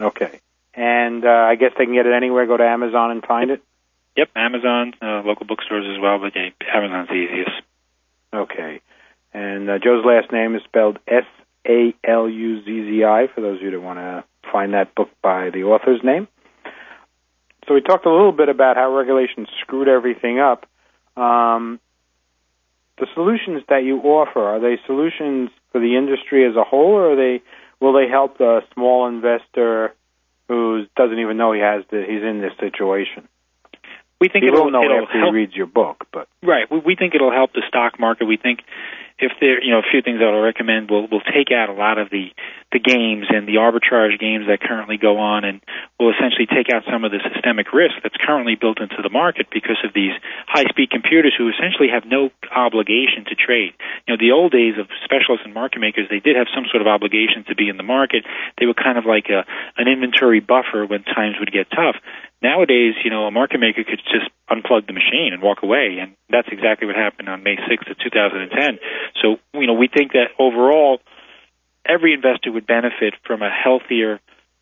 Okay. 0.00 0.40
And 0.74 1.24
uh, 1.24 1.28
I 1.28 1.54
guess 1.54 1.72
they 1.78 1.84
can 1.84 1.94
get 1.94 2.06
it 2.06 2.12
anywhere. 2.12 2.46
Go 2.46 2.56
to 2.56 2.64
Amazon 2.64 3.10
and 3.12 3.24
find 3.24 3.50
it. 3.50 3.62
Yep, 4.16 4.30
Amazon, 4.36 4.94
uh, 5.02 5.22
local 5.24 5.46
bookstores 5.46 5.86
as 5.92 6.00
well, 6.00 6.18
but 6.18 6.34
yeah, 6.36 6.50
Amazon's 6.72 7.08
the 7.08 7.14
easiest. 7.14 7.62
Okay. 8.32 8.80
And 9.32 9.68
uh, 9.68 9.78
Joe's 9.78 10.04
last 10.04 10.30
name 10.32 10.54
is 10.54 10.62
spelled 10.64 10.98
S 11.08 11.24
A 11.66 11.94
L 12.04 12.28
U 12.28 12.64
Z 12.64 12.64
Z 12.64 13.04
I. 13.04 13.26
For 13.34 13.40
those 13.40 13.56
of 13.56 13.62
you 13.62 13.72
that 13.72 13.80
want 13.80 13.98
to 13.98 14.24
find 14.52 14.74
that 14.74 14.94
book 14.94 15.10
by 15.22 15.50
the 15.50 15.64
author's 15.64 16.02
name. 16.04 16.28
So 17.66 17.74
we 17.74 17.80
talked 17.80 18.06
a 18.06 18.10
little 18.10 18.32
bit 18.32 18.48
about 18.48 18.76
how 18.76 18.94
regulations 18.94 19.48
screwed 19.60 19.88
everything 19.88 20.38
up. 20.38 20.66
Um, 21.16 21.80
the 22.98 23.06
solutions 23.14 23.62
that 23.68 23.82
you 23.84 23.98
offer 23.98 24.40
are 24.40 24.60
they 24.60 24.78
solutions 24.86 25.50
for 25.72 25.80
the 25.80 25.96
industry 25.96 26.46
as 26.48 26.54
a 26.56 26.62
whole, 26.62 26.92
or 26.92 27.12
are 27.12 27.16
they 27.16 27.42
will 27.84 27.92
they 27.92 28.08
help 28.08 28.38
the 28.38 28.60
small 28.72 29.06
investor 29.06 29.94
who 30.48 30.86
doesn't 30.96 31.18
even 31.18 31.36
know 31.36 31.52
he 31.52 31.60
has 31.60 31.84
the, 31.90 32.02
he's 32.08 32.22
in 32.22 32.40
this 32.40 32.52
situation? 32.58 33.28
We 34.20 34.28
think 34.28 34.44
He 34.44 34.48
it'll, 34.48 34.64
will 34.64 34.70
know 34.70 34.82
it'll 34.82 35.02
after 35.04 35.18
help. 35.18 35.34
he 35.34 35.40
reads 35.40 35.54
your 35.54 35.66
book, 35.66 36.06
but 36.12 36.28
Right. 36.42 36.70
We, 36.70 36.78
we 36.78 36.96
think 36.96 37.14
it'll 37.14 37.32
help 37.32 37.52
the 37.52 37.62
stock 37.68 37.98
market. 38.00 38.24
We 38.26 38.38
think 38.38 38.60
if 39.18 39.30
there, 39.40 39.62
you 39.62 39.70
know, 39.70 39.78
a 39.78 39.86
few 39.86 40.02
things 40.02 40.18
that 40.18 40.26
I'll 40.26 40.42
recommend 40.42 40.90
will 40.90 41.06
will 41.06 41.22
take 41.22 41.54
out 41.54 41.70
a 41.70 41.76
lot 41.76 41.98
of 41.98 42.10
the 42.10 42.34
the 42.74 42.82
games 42.82 43.30
and 43.30 43.46
the 43.46 43.62
arbitrage 43.62 44.18
games 44.18 44.50
that 44.50 44.58
currently 44.58 44.98
go 44.98 45.22
on, 45.22 45.46
and 45.46 45.62
we'll 45.98 46.10
essentially 46.10 46.50
take 46.50 46.74
out 46.74 46.82
some 46.90 47.06
of 47.06 47.14
the 47.14 47.22
systemic 47.22 47.70
risk 47.70 47.94
that's 48.02 48.18
currently 48.18 48.58
built 48.58 48.82
into 48.82 48.98
the 48.98 49.14
market 49.14 49.46
because 49.54 49.78
of 49.86 49.94
these 49.94 50.10
high 50.50 50.66
speed 50.66 50.90
computers 50.90 51.30
who 51.38 51.46
essentially 51.46 51.86
have 51.94 52.02
no 52.02 52.34
obligation 52.50 53.22
to 53.30 53.38
trade. 53.38 53.78
You 54.06 54.14
know, 54.14 54.18
the 54.18 54.34
old 54.34 54.50
days 54.50 54.74
of 54.82 54.90
specialists 55.06 55.46
and 55.46 55.54
market 55.54 55.78
makers, 55.78 56.10
they 56.10 56.18
did 56.18 56.34
have 56.34 56.50
some 56.50 56.66
sort 56.66 56.82
of 56.82 56.90
obligation 56.90 57.46
to 57.46 57.54
be 57.54 57.70
in 57.70 57.78
the 57.78 57.86
market. 57.86 58.26
They 58.58 58.66
were 58.66 58.74
kind 58.74 58.98
of 58.98 59.06
like 59.06 59.30
a 59.30 59.46
an 59.78 59.86
inventory 59.86 60.42
buffer 60.42 60.82
when 60.90 61.06
times 61.06 61.38
would 61.38 61.54
get 61.54 61.70
tough. 61.70 61.94
Nowadays, 62.42 62.98
you 63.06 63.14
know, 63.14 63.24
a 63.24 63.30
market 63.30 63.62
maker 63.62 63.86
could 63.86 64.02
just 64.10 64.28
unplug 64.50 64.86
the 64.86 64.92
machine 64.92 65.32
and 65.32 65.40
walk 65.40 65.62
away, 65.62 65.96
and 66.02 66.12
that's 66.28 66.48
exactly 66.52 66.86
what 66.86 66.96
happened 66.96 67.28
on 67.28 67.42
May 67.42 67.56
6th 67.56 67.90
of 67.90 67.96
2010. 68.02 68.78
So, 69.22 69.36
you 69.52 69.66
know, 69.66 69.74
we 69.74 69.88
think 69.88 70.12
that 70.12 70.28
overall, 70.38 71.00
every 71.86 72.14
investor 72.14 72.52
would 72.52 72.66
benefit 72.66 73.14
from 73.26 73.42
a 73.42 73.50
healthier, 73.50 74.20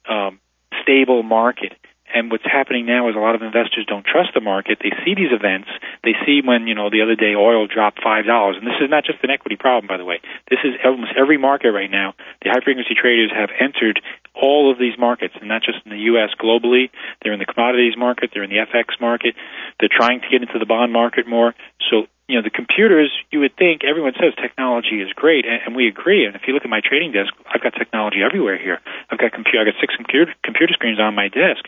um, 0.09 0.41
stable 0.83 1.23
market. 1.23 1.73
And 2.15 2.31
what's 2.31 2.45
happening 2.45 2.85
now 2.85 3.09
is 3.09 3.17
a 3.17 3.19
lot 3.19 3.35
of 3.35 3.41
investors 3.41 3.87
don't 3.89 4.05
trust 4.05 4.35
the 4.35 4.41
market. 4.41 4.79
They 4.83 4.93
see 5.05 5.15
these 5.15 5.33
events. 5.33 5.69
They 6.05 6.13
see 6.27 6.43
when, 6.45 6.67
you 6.67 6.75
know, 6.75 6.91
the 6.91 7.01
other 7.01 7.17
day 7.17 7.35
oil 7.35 7.67
dropped 7.67 8.05
$5. 8.05 8.29
And 8.29 8.67
this 8.67 8.77
is 8.83 8.91
not 8.91 9.05
just 9.05 9.25
an 9.25 9.31
equity 9.31 9.57
problem, 9.57 9.89
by 9.89 9.97
the 9.97 10.05
way. 10.05 10.21
This 10.51 10.61
is 10.63 10.77
almost 10.85 11.13
every 11.17 11.39
market 11.39 11.73
right 11.73 11.91
now. 11.91 12.13
The 12.43 12.51
high 12.51 12.61
frequency 12.61 12.95
traders 12.95 13.33
have 13.33 13.49
entered 13.59 14.01
all 14.35 14.71
of 14.71 14.79
these 14.79 14.99
markets, 14.99 15.35
and 15.41 15.49
not 15.49 15.63
just 15.63 15.79
in 15.85 15.91
the 15.91 16.05
U.S. 16.13 16.31
globally. 16.41 16.91
They're 17.23 17.33
in 17.33 17.39
the 17.39 17.49
commodities 17.49 17.97
market. 17.97 18.31
They're 18.33 18.45
in 18.45 18.51
the 18.51 18.61
FX 18.61 19.01
market. 19.01 19.35
They're 19.81 19.93
trying 19.93 20.21
to 20.21 20.29
get 20.29 20.43
into 20.43 20.59
the 20.59 20.67
bond 20.67 20.93
market 20.93 21.27
more. 21.27 21.55
So, 21.91 22.07
you 22.29 22.37
know, 22.37 22.43
the 22.43 22.51
computers, 22.51 23.11
you 23.31 23.41
would 23.41 23.57
think 23.57 23.83
everyone 23.85 24.15
says 24.15 24.33
technology 24.41 25.03
is 25.03 25.13
great, 25.15 25.45
and, 25.45 25.61
and 25.67 25.77
we 25.77 25.89
agree. 25.89 26.25
And 26.25 26.37
if 26.37 26.43
you 26.47 26.55
look 26.55 26.65
at 26.65 26.71
my 26.71 26.81
trading 26.81 27.13
desk, 27.13 27.35
I've 27.53 27.63
got 27.63 27.75
technology 27.75 28.23
everywhere 28.23 28.59
here. 28.59 28.81
I've 29.11 29.19
got 29.19 29.33
computer, 29.33 29.61
I've 29.61 29.75
got 29.75 29.81
six 29.81 29.95
computer 29.97 30.33
computer 30.45 30.73
screens 30.73 31.01
on 31.01 31.15
my 31.15 31.29
desk. 31.29 31.67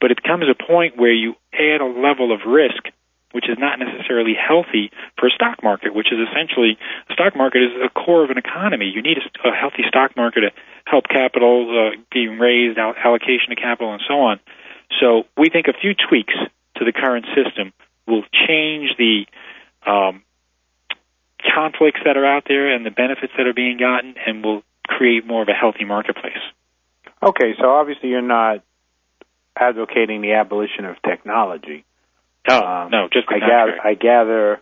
But 0.00 0.10
it 0.10 0.22
comes 0.22 0.44
a 0.50 0.58
point 0.58 0.96
where 0.96 1.12
you 1.12 1.34
add 1.54 1.80
a 1.80 1.86
level 1.86 2.32
of 2.32 2.40
risk 2.46 2.90
which 3.32 3.48
is 3.48 3.56
not 3.58 3.78
necessarily 3.78 4.34
healthy 4.36 4.92
for 5.18 5.26
a 5.26 5.30
stock 5.30 5.62
market, 5.62 5.94
which 5.94 6.12
is 6.12 6.20
essentially 6.28 6.78
a 7.08 7.12
stock 7.14 7.34
market 7.34 7.62
is 7.64 7.72
a 7.82 7.88
core 7.88 8.24
of 8.24 8.30
an 8.30 8.38
economy. 8.38 8.92
You 8.94 9.02
need 9.02 9.18
a, 9.18 9.48
a 9.48 9.52
healthy 9.52 9.84
stock 9.88 10.16
market 10.16 10.40
to 10.40 10.50
help 10.84 11.08
capital 11.08 11.66
uh, 11.72 11.96
being 12.12 12.38
raised, 12.38 12.78
al- 12.78 12.94
allocation 13.02 13.50
of 13.50 13.58
capital, 13.58 13.92
and 13.92 14.02
so 14.06 14.20
on. 14.20 14.40
So 15.00 15.24
we 15.36 15.48
think 15.48 15.66
a 15.66 15.72
few 15.72 15.94
tweaks 15.94 16.34
to 16.76 16.84
the 16.84 16.92
current 16.92 17.26
system 17.34 17.72
will 18.06 18.24
change 18.32 18.92
the 18.98 19.24
um, 19.86 20.22
conflicts 21.54 22.00
that 22.04 22.16
are 22.16 22.26
out 22.26 22.44
there 22.46 22.74
and 22.74 22.84
the 22.86 22.90
benefits 22.90 23.32
that 23.36 23.46
are 23.46 23.54
being 23.54 23.78
gotten, 23.78 24.14
and 24.26 24.44
will 24.44 24.62
create 24.86 25.26
more 25.26 25.42
of 25.42 25.48
a 25.48 25.52
healthy 25.54 25.84
marketplace. 25.84 26.42
Okay, 27.22 27.54
so 27.60 27.70
obviously 27.70 28.08
you're 28.08 28.22
not 28.22 28.62
advocating 29.56 30.22
the 30.22 30.32
abolition 30.32 30.84
of 30.84 30.96
technology. 31.02 31.84
No, 32.48 32.60
Um, 32.60 32.90
no, 32.90 33.08
just 33.12 33.28
I 33.28 33.38
gather, 33.38 33.78
I 33.84 33.94
gather 33.94 34.60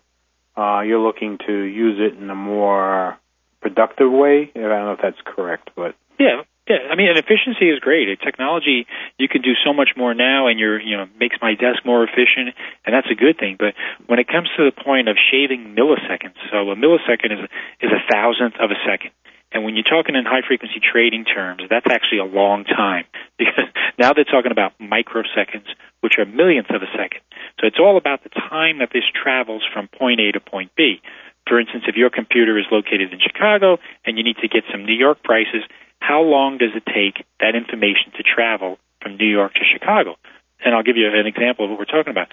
uh, 0.57 0.81
you're 0.83 1.01
looking 1.01 1.39
to 1.47 1.53
use 1.53 1.99
it 1.99 2.19
in 2.21 2.29
a 2.29 2.35
more 2.35 3.19
productive 3.63 4.11
way. 4.11 4.51
I 4.55 4.59
don't 4.59 4.69
know 4.85 4.93
if 4.93 5.01
that's 5.03 5.21
correct, 5.25 5.71
but 5.75 5.95
Yeah, 6.19 6.43
yeah. 6.71 6.87
I 6.91 6.95
mean, 6.95 7.09
and 7.09 7.19
efficiency 7.19 7.67
is 7.67 7.81
great. 7.81 8.07
Technology, 8.21 8.87
you 9.19 9.29
can 9.29 9.43
do 9.43 9.59
so 9.65 9.73
much 9.73 9.91
more 9.97 10.15
now, 10.15 10.47
and 10.47 10.59
you're, 10.59 10.81
you 10.81 10.97
know, 10.97 11.07
makes 11.19 11.37
my 11.43 11.55
desk 11.55 11.85
more 11.85 12.05
efficient, 12.05 12.55
and 12.87 12.95
that's 12.95 13.11
a 13.11 13.19
good 13.19 13.39
thing. 13.39 13.57
But 13.59 13.75
when 14.07 14.21
it 14.21 14.29
comes 14.29 14.49
to 14.57 14.65
the 14.65 14.71
point 14.71 15.09
of 15.09 15.17
shaving 15.19 15.75
milliseconds, 15.75 16.39
so 16.51 16.71
a 16.71 16.77
millisecond 16.77 17.35
is 17.35 17.51
is 17.83 17.91
a 17.91 18.03
thousandth 18.11 18.55
of 18.61 18.71
a 18.71 18.79
second. 18.87 19.11
And 19.53 19.65
when 19.65 19.75
you're 19.75 19.83
talking 19.83 20.15
in 20.15 20.25
high 20.25 20.47
frequency 20.47 20.79
trading 20.79 21.25
terms, 21.25 21.63
that's 21.69 21.91
actually 21.91 22.19
a 22.19 22.25
long 22.25 22.63
time 22.63 23.05
because 23.39 23.67
now 23.99 24.13
they're 24.13 24.23
talking 24.23 24.53
about 24.53 24.79
microseconds, 24.79 25.67
which 26.01 26.15
are 26.19 26.25
millionths 26.25 26.71
of 26.71 26.83
a 26.83 26.91
second. 26.95 27.21
So 27.59 27.67
it's 27.67 27.81
all 27.81 27.97
about 27.97 28.23
the 28.23 28.31
time 28.31 28.79
that 28.79 28.91
this 28.93 29.03
travels 29.11 29.67
from 29.75 29.89
point 29.89 30.21
A 30.21 30.31
to 30.33 30.41
point 30.41 30.71
B. 30.77 31.03
For 31.49 31.59
instance, 31.59 31.85
if 31.89 31.97
your 31.97 32.11
computer 32.11 32.59
is 32.59 32.67
located 32.71 33.13
in 33.13 33.19
Chicago 33.19 33.79
and 34.05 34.17
you 34.17 34.23
need 34.23 34.37
to 34.37 34.47
get 34.47 34.63
some 34.71 34.87
New 34.87 34.95
York 34.95 35.25
prices, 35.25 35.65
how 36.01 36.23
long 36.23 36.59
does 36.59 36.75
it 36.75 36.85
take 36.85 37.25
that 37.39 37.55
information 37.55 38.11
to 38.17 38.25
travel 38.25 38.79
from 39.01 39.17
New 39.17 39.29
York 39.29 39.55
to 39.55 39.65
Chicago? 39.65 40.17
And 40.65 40.75
I'll 40.75 40.83
give 40.83 40.97
you 40.97 41.07
an 41.07 41.27
example 41.27 41.65
of 41.65 41.71
what 41.71 41.79
we're 41.79 41.93
talking 41.93 42.11
about. 42.11 42.29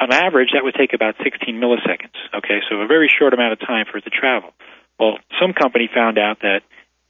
On 0.00 0.12
average, 0.12 0.54
that 0.54 0.62
would 0.62 0.78
take 0.78 0.94
about 0.94 1.16
16 1.24 1.58
milliseconds. 1.58 2.14
Okay, 2.32 2.60
so 2.70 2.80
a 2.80 2.86
very 2.86 3.10
short 3.10 3.34
amount 3.34 3.52
of 3.52 3.60
time 3.60 3.86
for 3.90 3.98
it 3.98 4.04
to 4.04 4.14
travel. 4.14 4.54
Well, 5.00 5.18
some 5.40 5.52
company 5.52 5.90
found 5.92 6.18
out 6.18 6.40
that 6.40 6.62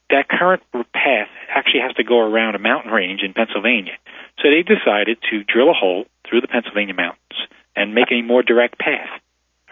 that 0.09 0.27
current 0.27 0.63
path 0.73 1.29
actually 1.53 1.81
has 1.85 1.93
to 1.95 2.03
go 2.03 2.19
around 2.19 2.55
a 2.55 2.59
mountain 2.59 2.91
range 2.91 3.21
in 3.21 3.33
Pennsylvania. 3.33 3.93
So 4.41 4.49
they 4.49 4.65
decided 4.65 5.19
to 5.29 5.43
drill 5.43 5.69
a 5.69 5.77
hole 5.77 6.05
through 6.27 6.41
the 6.41 6.47
Pennsylvania 6.47 6.95
mountains 6.95 7.37
and 7.75 7.93
make 7.93 8.11
a 8.11 8.25
more 8.25 8.41
direct 8.41 8.79
path. 8.79 9.21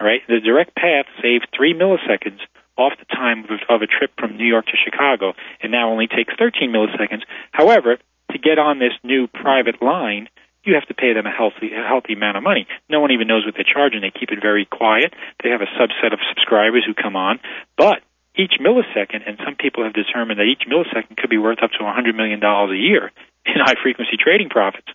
All 0.00 0.06
right, 0.06 0.22
the 0.28 0.38
direct 0.38 0.76
path 0.76 1.06
saved 1.20 1.48
three 1.56 1.74
milliseconds 1.74 2.38
off 2.78 2.94
the 2.98 3.10
time 3.10 3.44
of, 3.50 3.82
a 3.82 3.86
trip 3.86 4.12
from 4.16 4.36
New 4.36 4.46
York 4.46 4.66
to 4.66 4.78
Chicago, 4.78 5.34
and 5.60 5.72
now 5.72 5.90
only 5.90 6.06
takes 6.06 6.32
13 6.38 6.70
milliseconds. 6.70 7.26
However, 7.50 7.98
to 8.30 8.38
get 8.38 8.58
on 8.58 8.78
this 8.78 8.94
new 9.02 9.26
private 9.26 9.82
line, 9.82 10.28
you 10.64 10.74
have 10.74 10.86
to 10.86 10.94
pay 10.94 11.12
them 11.12 11.26
a 11.26 11.34
healthy, 11.34 11.74
a 11.74 11.86
healthy 11.86 12.14
amount 12.14 12.36
of 12.36 12.42
money. 12.42 12.66
No 12.88 13.00
one 13.00 13.10
even 13.10 13.26
knows 13.26 13.44
what 13.44 13.54
they're 13.54 13.66
charging. 13.66 14.00
They 14.00 14.14
keep 14.14 14.30
it 14.30 14.38
very 14.40 14.64
quiet. 14.64 15.12
They 15.42 15.50
have 15.50 15.60
a 15.60 15.70
subset 15.74 16.12
of 16.12 16.20
subscribers 16.30 16.84
who 16.86 16.94
come 16.94 17.16
on, 17.16 17.40
but 17.76 18.00
each 18.38 18.54
millisecond, 18.62 19.26
and 19.26 19.38
some 19.44 19.56
people 19.58 19.82
have 19.82 19.92
determined 19.92 20.38
that 20.38 20.46
each 20.46 20.62
millisecond 20.70 21.16
could 21.16 21.30
be 21.30 21.38
worth 21.38 21.58
up 21.62 21.72
to 21.72 21.82
$100 21.82 22.14
million 22.14 22.42
a 22.42 22.74
year 22.74 23.10
in 23.44 23.58
high 23.58 23.74
frequency 23.82 24.16
trading 24.16 24.48
profits. 24.48 24.86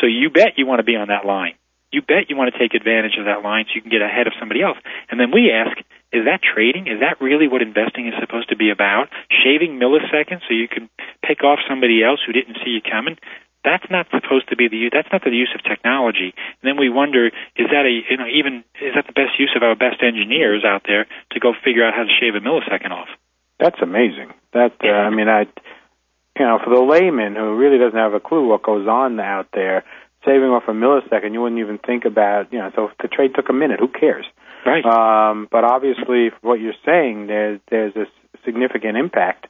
So 0.00 0.06
you 0.06 0.30
bet 0.30 0.58
you 0.58 0.66
want 0.66 0.80
to 0.80 0.84
be 0.84 0.96
on 0.96 1.08
that 1.08 1.24
line. 1.24 1.54
You 1.90 2.02
bet 2.02 2.28
you 2.28 2.36
want 2.36 2.52
to 2.52 2.58
take 2.58 2.74
advantage 2.74 3.16
of 3.18 3.24
that 3.24 3.42
line 3.42 3.64
so 3.66 3.72
you 3.74 3.82
can 3.82 3.90
get 3.90 4.02
ahead 4.02 4.26
of 4.26 4.34
somebody 4.38 4.60
else. 4.62 4.76
And 5.08 5.18
then 5.18 5.32
we 5.32 5.50
ask, 5.50 5.76
is 6.12 6.24
that 6.24 6.40
trading? 6.44 6.86
Is 6.86 7.00
that 7.00 7.20
really 7.20 7.48
what 7.48 7.62
investing 7.62 8.08
is 8.08 8.14
supposed 8.20 8.48
to 8.50 8.56
be 8.56 8.70
about? 8.70 9.08
Shaving 9.28 9.80
milliseconds 9.80 10.44
so 10.48 10.52
you 10.52 10.68
can 10.68 10.88
pick 11.24 11.44
off 11.44 11.60
somebody 11.68 12.04
else 12.04 12.20
who 12.24 12.32
didn't 12.32 12.60
see 12.64 12.76
you 12.76 12.82
coming? 12.84 13.16
That's 13.64 13.84
not 13.90 14.06
supposed 14.12 14.48
to 14.48 14.56
be 14.56 14.68
the 14.68 14.76
use. 14.76 14.92
that's 14.94 15.10
not 15.12 15.24
the 15.24 15.34
use 15.34 15.52
of 15.54 15.64
technology. 15.64 16.32
And 16.32 16.64
then 16.64 16.76
we 16.78 16.88
wonder, 16.88 17.26
is 17.56 17.68
that 17.68 17.84
a 17.84 17.92
you 18.08 18.16
know 18.16 18.28
even 18.28 18.64
is 18.80 18.94
that 18.94 19.06
the 19.06 19.12
best 19.12 19.36
use 19.38 19.52
of 19.56 19.62
our 19.62 19.74
best 19.74 20.00
engineers 20.00 20.64
out 20.64 20.82
there 20.86 21.06
to 21.32 21.40
go 21.40 21.52
figure 21.64 21.84
out 21.84 21.92
how 21.92 22.04
to 22.04 22.14
shave 22.20 22.36
a 22.36 22.40
millisecond 22.40 22.92
off? 22.92 23.08
That's 23.58 23.80
amazing. 23.82 24.32
That 24.54 24.78
uh, 24.84 24.88
I 24.88 25.10
mean, 25.10 25.28
I 25.28 25.50
you 26.38 26.46
know, 26.46 26.58
for 26.62 26.70
the 26.70 26.80
layman 26.80 27.34
who 27.34 27.56
really 27.56 27.78
doesn't 27.78 27.98
have 27.98 28.14
a 28.14 28.20
clue 28.20 28.46
what 28.46 28.62
goes 28.62 28.86
on 28.86 29.18
out 29.18 29.48
there, 29.52 29.84
saving 30.24 30.50
off 30.50 30.64
a 30.68 30.72
millisecond, 30.72 31.32
you 31.32 31.40
wouldn't 31.40 31.60
even 31.60 31.78
think 31.78 32.04
about. 32.04 32.52
You 32.52 32.58
know, 32.58 32.70
so 32.74 32.88
if 32.88 32.98
the 33.00 33.08
trade 33.08 33.32
took 33.34 33.48
a 33.48 33.52
minute, 33.52 33.80
who 33.80 33.88
cares? 33.88 34.26
Right. 34.66 34.84
Um, 34.84 35.48
but 35.50 35.64
obviously, 35.64 36.30
what 36.42 36.60
you're 36.60 36.74
saying, 36.84 37.26
there's 37.26 37.60
there's 37.70 37.96
a 37.96 38.06
significant 38.44 38.96
impact. 38.96 39.46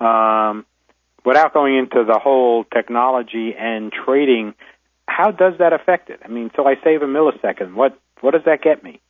Um, 0.00 0.66
without 1.24 1.54
going 1.54 1.76
into 1.76 2.04
the 2.04 2.18
whole 2.18 2.64
technology 2.64 3.54
and 3.58 3.92
trading, 3.92 4.54
how 5.06 5.30
does 5.30 5.54
that 5.58 5.72
affect 5.72 6.10
it? 6.10 6.20
I 6.24 6.28
mean, 6.28 6.50
so 6.56 6.66
I 6.66 6.74
save 6.82 7.02
a 7.02 7.06
millisecond. 7.06 7.74
What 7.74 7.98
what 8.20 8.32
does 8.32 8.44
that 8.46 8.62
get 8.62 8.82
me? 8.82 9.00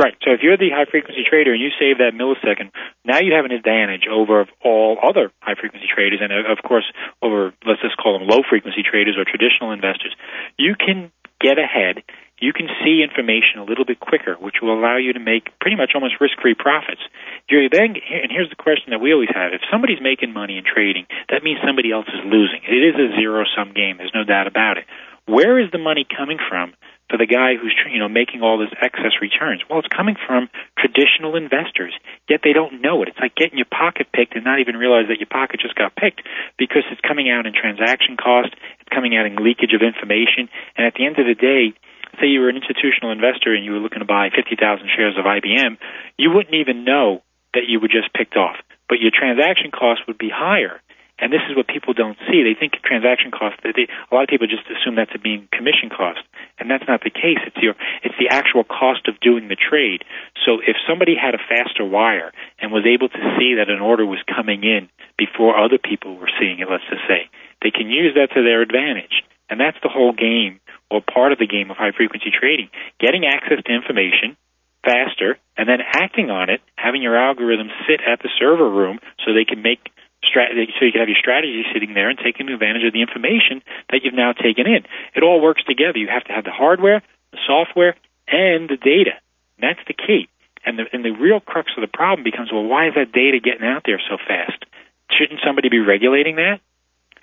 Right. 0.00 0.16
So 0.24 0.32
if 0.32 0.40
you're 0.40 0.56
the 0.56 0.72
high 0.72 0.88
frequency 0.88 1.28
trader 1.28 1.52
and 1.52 1.60
you 1.60 1.68
save 1.76 2.00
that 2.00 2.16
millisecond, 2.16 2.72
now 3.04 3.20
you 3.20 3.36
have 3.36 3.44
an 3.44 3.52
advantage 3.52 4.08
over 4.08 4.48
all 4.64 4.96
other 4.96 5.28
high 5.44 5.60
frequency 5.60 5.84
traders 5.92 6.24
and 6.24 6.32
uh, 6.32 6.48
of 6.48 6.64
course 6.64 6.88
over 7.20 7.52
let's 7.68 7.84
just 7.84 8.00
call 8.00 8.16
them 8.16 8.24
low 8.24 8.40
frequency 8.48 8.80
traders 8.80 9.20
or 9.20 9.28
traditional 9.28 9.76
investors. 9.76 10.16
You 10.56 10.72
can 10.72 11.12
get 11.36 11.60
ahead. 11.60 12.00
You 12.40 12.56
can 12.56 12.72
see 12.80 13.04
information 13.04 13.60
a 13.60 13.68
little 13.68 13.84
bit 13.84 14.00
quicker, 14.00 14.40
which 14.40 14.64
will 14.64 14.72
allow 14.72 14.96
you 14.96 15.12
to 15.12 15.20
make 15.20 15.52
pretty 15.60 15.76
much 15.76 15.92
almost 15.92 16.16
risk-free 16.16 16.56
profits. 16.56 17.04
You're 17.52 17.68
then, 17.68 18.00
and 18.00 18.32
here's 18.32 18.48
the 18.48 18.56
question 18.56 18.96
that 18.96 19.04
we 19.04 19.12
always 19.12 19.28
have: 19.28 19.52
If 19.52 19.60
somebody's 19.68 20.00
making 20.00 20.32
money 20.32 20.56
in 20.56 20.64
trading, 20.64 21.04
that 21.28 21.44
means 21.44 21.60
somebody 21.60 21.92
else 21.92 22.08
is 22.08 22.24
losing. 22.24 22.64
It 22.64 22.80
is 22.80 22.96
a 22.96 23.12
zero-sum 23.20 23.76
game. 23.76 24.00
There's 24.00 24.16
no 24.16 24.24
doubt 24.24 24.48
about 24.48 24.80
it. 24.80 24.88
Where 25.28 25.60
is 25.60 25.68
the 25.68 25.78
money 25.78 26.08
coming 26.08 26.40
from 26.48 26.72
for 27.10 27.18
the 27.18 27.26
guy 27.26 27.58
who's 27.58 27.74
you 27.90 27.98
know 27.98 28.08
making 28.08 28.40
all 28.40 28.56
this 28.56 28.70
excess 28.78 29.18
returns? 29.20 29.66
Well, 29.66 29.82
it's 29.82 29.90
coming 29.90 30.14
from 30.14 30.48
traditional 30.78 31.34
investors. 31.34 31.92
Yet 32.30 32.40
they 32.46 32.54
don't 32.54 32.80
know 32.80 33.02
it. 33.02 33.10
It's 33.10 33.18
like 33.18 33.34
getting 33.34 33.58
your 33.58 33.68
pocket 33.68 34.08
picked 34.14 34.38
and 34.38 34.46
not 34.46 34.62
even 34.62 34.78
realize 34.78 35.10
that 35.10 35.18
your 35.18 35.28
pocket 35.28 35.58
just 35.58 35.74
got 35.74 35.98
picked 35.98 36.22
because 36.56 36.86
it's 36.94 37.02
coming 37.02 37.28
out 37.28 37.44
in 37.44 37.52
transaction 37.52 38.16
cost. 38.16 38.54
It's 38.78 38.94
coming 38.94 39.18
out 39.18 39.26
in 39.26 39.36
leakage 39.42 39.74
of 39.74 39.82
information. 39.82 40.46
And 40.78 40.86
at 40.86 40.94
the 40.94 41.04
end 41.04 41.18
of 41.18 41.26
the 41.26 41.34
day, 41.34 41.74
say 42.22 42.30
you 42.30 42.40
were 42.40 42.48
an 42.48 42.56
institutional 42.56 43.10
investor 43.10 43.50
and 43.54 43.66
you 43.66 43.74
were 43.74 43.82
looking 43.82 44.00
to 44.00 44.08
buy 44.08 44.30
50,000 44.30 44.54
shares 44.94 45.18
of 45.18 45.26
IBM, 45.26 45.76
you 46.16 46.30
wouldn't 46.30 46.54
even 46.54 46.86
know 46.86 47.22
that 47.54 47.66
you 47.66 47.80
were 47.80 47.90
just 47.90 48.12
picked 48.14 48.36
off. 48.36 48.56
But 48.88 49.02
your 49.02 49.10
transaction 49.10 49.70
cost 49.70 50.06
would 50.06 50.18
be 50.18 50.30
higher. 50.30 50.80
And 51.20 51.32
this 51.32 51.44
is 51.48 51.56
what 51.56 51.68
people 51.68 51.92
don't 51.92 52.16
see. 52.26 52.40
They 52.40 52.56
think 52.58 52.80
transaction 52.80 53.30
cost. 53.30 53.60
They, 53.62 53.86
a 53.86 54.12
lot 54.14 54.24
of 54.24 54.32
people 54.32 54.48
just 54.48 54.64
assume 54.72 54.96
that's 54.96 55.14
a 55.14 55.20
being 55.20 55.48
commission 55.52 55.92
cost, 55.92 56.24
and 56.58 56.70
that's 56.72 56.88
not 56.88 57.04
the 57.04 57.12
case. 57.12 57.38
It's 57.44 57.60
your 57.60 57.76
it's 58.02 58.16
the 58.16 58.32
actual 58.32 58.64
cost 58.64 59.06
of 59.06 59.20
doing 59.20 59.48
the 59.48 59.60
trade. 59.60 60.02
So 60.44 60.64
if 60.64 60.80
somebody 60.88 61.14
had 61.14 61.36
a 61.36 61.42
faster 61.44 61.84
wire 61.84 62.32
and 62.58 62.72
was 62.72 62.88
able 62.88 63.08
to 63.12 63.22
see 63.36 63.60
that 63.60 63.68
an 63.68 63.84
order 63.84 64.06
was 64.06 64.24
coming 64.24 64.64
in 64.64 64.88
before 65.20 65.60
other 65.60 65.78
people 65.78 66.16
were 66.16 66.32
seeing 66.40 66.58
it, 66.58 66.68
let's 66.70 66.88
just 66.88 67.04
say, 67.04 67.28
they 67.60 67.70
can 67.70 67.92
use 67.92 68.16
that 68.16 68.32
to 68.32 68.42
their 68.42 68.62
advantage. 68.64 69.22
And 69.52 69.60
that's 69.60 69.78
the 69.82 69.92
whole 69.92 70.12
game 70.12 70.60
or 70.90 71.02
part 71.02 71.32
of 71.32 71.38
the 71.38 71.46
game 71.46 71.70
of 71.70 71.76
high 71.76 71.92
frequency 71.92 72.32
trading. 72.32 72.70
Getting 72.98 73.26
access 73.26 73.60
to 73.62 73.72
information 73.72 74.36
faster 74.84 75.36
and 75.56 75.68
then 75.68 75.80
acting 75.84 76.30
on 76.30 76.48
it, 76.48 76.60
having 76.76 77.02
your 77.02 77.16
algorithm 77.16 77.68
sit 77.86 78.00
at 78.00 78.20
the 78.22 78.30
server 78.38 78.68
room 78.68 78.98
so 79.24 79.34
they 79.34 79.44
can 79.44 79.62
make 79.62 79.92
strategy, 80.22 80.72
so 80.78 80.84
you 80.84 80.92
can 80.92 81.00
have 81.00 81.08
your 81.08 81.18
strategy 81.18 81.64
sitting 81.72 81.94
there 81.94 82.10
and 82.10 82.18
taking 82.18 82.48
advantage 82.48 82.84
of 82.84 82.92
the 82.92 83.00
information 83.00 83.62
that 83.90 84.04
you've 84.04 84.14
now 84.14 84.32
taken 84.32 84.66
in. 84.66 84.84
It 85.14 85.22
all 85.22 85.40
works 85.40 85.64
together. 85.64 85.98
You 85.98 86.08
have 86.08 86.24
to 86.24 86.32
have 86.32 86.44
the 86.44 86.52
hardware, 86.52 87.02
the 87.32 87.38
software, 87.46 87.96
and 88.28 88.68
the 88.68 88.76
data. 88.76 89.16
And 89.56 89.62
that's 89.64 89.80
the 89.86 89.94
key. 89.94 90.28
And 90.64 90.78
the, 90.78 90.84
and 90.92 91.04
the 91.04 91.10
real 91.10 91.40
crux 91.40 91.72
of 91.76 91.80
the 91.80 91.88
problem 91.88 92.22
becomes, 92.22 92.52
well, 92.52 92.64
why 92.64 92.88
is 92.88 92.94
that 92.94 93.12
data 93.12 93.40
getting 93.42 93.66
out 93.66 93.82
there 93.86 94.00
so 94.08 94.16
fast? 94.16 94.64
Shouldn't 95.10 95.40
somebody 95.44 95.68
be 95.68 95.80
regulating 95.80 96.36
that? 96.36 96.60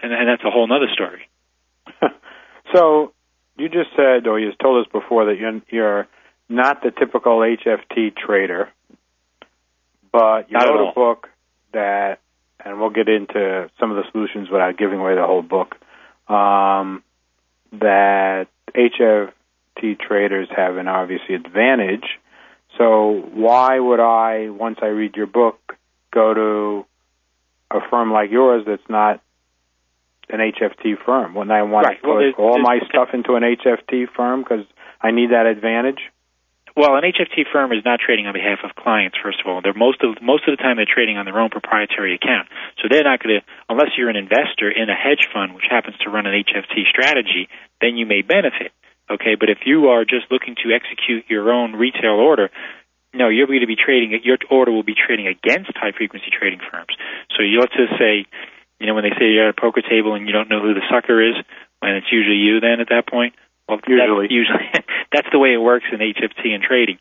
And, 0.02 0.12
and 0.12 0.28
that's 0.28 0.44
a 0.44 0.50
whole 0.50 0.66
other 0.72 0.90
story. 0.92 1.30
so 2.74 3.14
you 3.58 3.70
just 3.70 3.90
said, 3.96 4.28
or 4.28 4.40
you 4.40 4.52
told 4.62 4.86
us 4.86 4.92
before, 4.92 5.26
that 5.26 5.38
you're, 5.38 5.62
you're 5.70 6.08
not 6.50 6.82
the 6.82 6.92
typical 6.92 7.40
HFT 7.40 8.16
trader, 8.16 8.70
but 10.12 10.50
you 10.50 10.58
not 10.58 10.68
wrote 10.68 10.90
a 10.90 10.94
book 10.94 11.30
that 11.74 12.20
and 12.68 12.80
we'll 12.80 12.90
get 12.90 13.08
into 13.08 13.70
some 13.80 13.92
of 13.92 13.98
the 13.98 14.04
solutions 14.12 14.50
without 14.52 14.78
giving 14.78 15.00
away 15.00 15.16
the 15.16 15.26
whole 15.26 15.42
book. 15.42 15.76
Um, 16.28 17.04
that 17.72 18.48
HFT 18.76 20.00
traders 20.00 20.50
have 20.56 20.78
an 20.78 20.88
obviously 20.88 21.36
advantage. 21.36 22.06
So 22.78 23.24
why 23.34 23.80
would 23.80 24.00
I, 24.00 24.50
once 24.50 24.80
I 24.82 24.88
read 24.88 25.16
your 25.16 25.28
book, 25.28 25.60
go 26.14 26.34
to 26.34 26.86
a 27.72 27.80
firm 27.90 28.12
like 28.12 28.32
yours 28.32 28.64
that's 28.68 28.90
not 28.90 29.22
an 30.30 30.40
HFT 30.40 30.96
firm? 31.06 31.36
Wouldn't 31.36 31.52
I 31.52 31.64
want 31.64 31.88
right. 31.88 31.96
to 31.96 32.02
put 32.02 32.38
well, 32.38 32.50
all 32.50 32.60
my 32.60 32.80
stuff 32.90 33.10
into 33.14 33.36
an 33.36 33.44
HFT 33.44 34.08
firm 34.16 34.44
because 34.44 34.66
I 35.02 35.12
need 35.12 35.32
that 35.32 35.46
advantage? 35.46 36.00
Well, 36.78 36.94
an 36.94 37.02
HFT 37.02 37.50
firm 37.52 37.74
is 37.74 37.82
not 37.84 37.98
trading 37.98 38.30
on 38.30 38.38
behalf 38.38 38.62
of 38.62 38.78
clients. 38.78 39.18
First 39.18 39.42
of 39.42 39.50
all, 39.50 39.66
they're 39.66 39.74
most 39.74 40.06
of 40.06 40.22
most 40.22 40.46
of 40.46 40.54
the 40.54 40.62
time 40.62 40.78
they're 40.78 40.86
trading 40.86 41.18
on 41.18 41.26
their 41.26 41.42
own 41.42 41.50
proprietary 41.50 42.14
account. 42.14 42.54
So 42.78 42.86
they're 42.86 43.02
not 43.02 43.18
going 43.18 43.42
to, 43.42 43.46
unless 43.68 43.98
you're 43.98 44.14
an 44.14 44.16
investor 44.16 44.70
in 44.70 44.86
a 44.86 44.94
hedge 44.94 45.26
fund 45.34 45.58
which 45.58 45.66
happens 45.66 45.98
to 46.06 46.14
run 46.14 46.30
an 46.30 46.38
HFT 46.38 46.86
strategy, 46.86 47.50
then 47.82 47.98
you 47.98 48.06
may 48.06 48.22
benefit. 48.22 48.78
Okay, 49.10 49.34
but 49.34 49.50
if 49.50 49.66
you 49.66 49.90
are 49.90 50.06
just 50.06 50.30
looking 50.30 50.54
to 50.62 50.70
execute 50.70 51.26
your 51.34 51.50
own 51.50 51.74
retail 51.74 52.22
order, 52.22 52.54
no, 53.12 53.28
you're 53.30 53.48
going 53.48 53.66
to 53.66 53.74
be 53.74 53.80
trading. 53.80 54.14
Your 54.22 54.38
order 54.52 54.72
will 54.72 54.86
be 54.86 54.94
trading 54.94 55.26
against 55.26 55.74
high 55.74 55.98
frequency 55.98 56.30
trading 56.30 56.62
firms. 56.62 56.94
So 57.34 57.42
you, 57.42 57.58
let's 57.58 57.74
just 57.74 57.98
say, 57.98 58.30
you 58.78 58.86
know, 58.86 58.94
when 58.94 59.02
they 59.02 59.18
say 59.18 59.34
you're 59.34 59.50
at 59.50 59.58
a 59.58 59.60
poker 59.60 59.82
table 59.82 60.14
and 60.14 60.30
you 60.30 60.34
don't 60.34 60.50
know 60.50 60.62
who 60.62 60.78
the 60.78 60.86
sucker 60.94 61.26
is, 61.26 61.42
and 61.82 61.98
it's 61.98 62.14
usually 62.14 62.38
you 62.38 62.60
then 62.60 62.86
at 62.86 62.94
that 62.94 63.10
point. 63.10 63.34
Well, 63.68 63.80
usually, 63.88 64.28
that's 64.28 64.32
usually 64.32 64.86
that's 65.12 65.28
the 65.32 65.40
way 65.40 65.54
it 65.54 65.62
works 65.62 65.86
in 65.92 66.00
HFT 66.00 66.56
and 66.56 66.64
trading. 66.64 67.00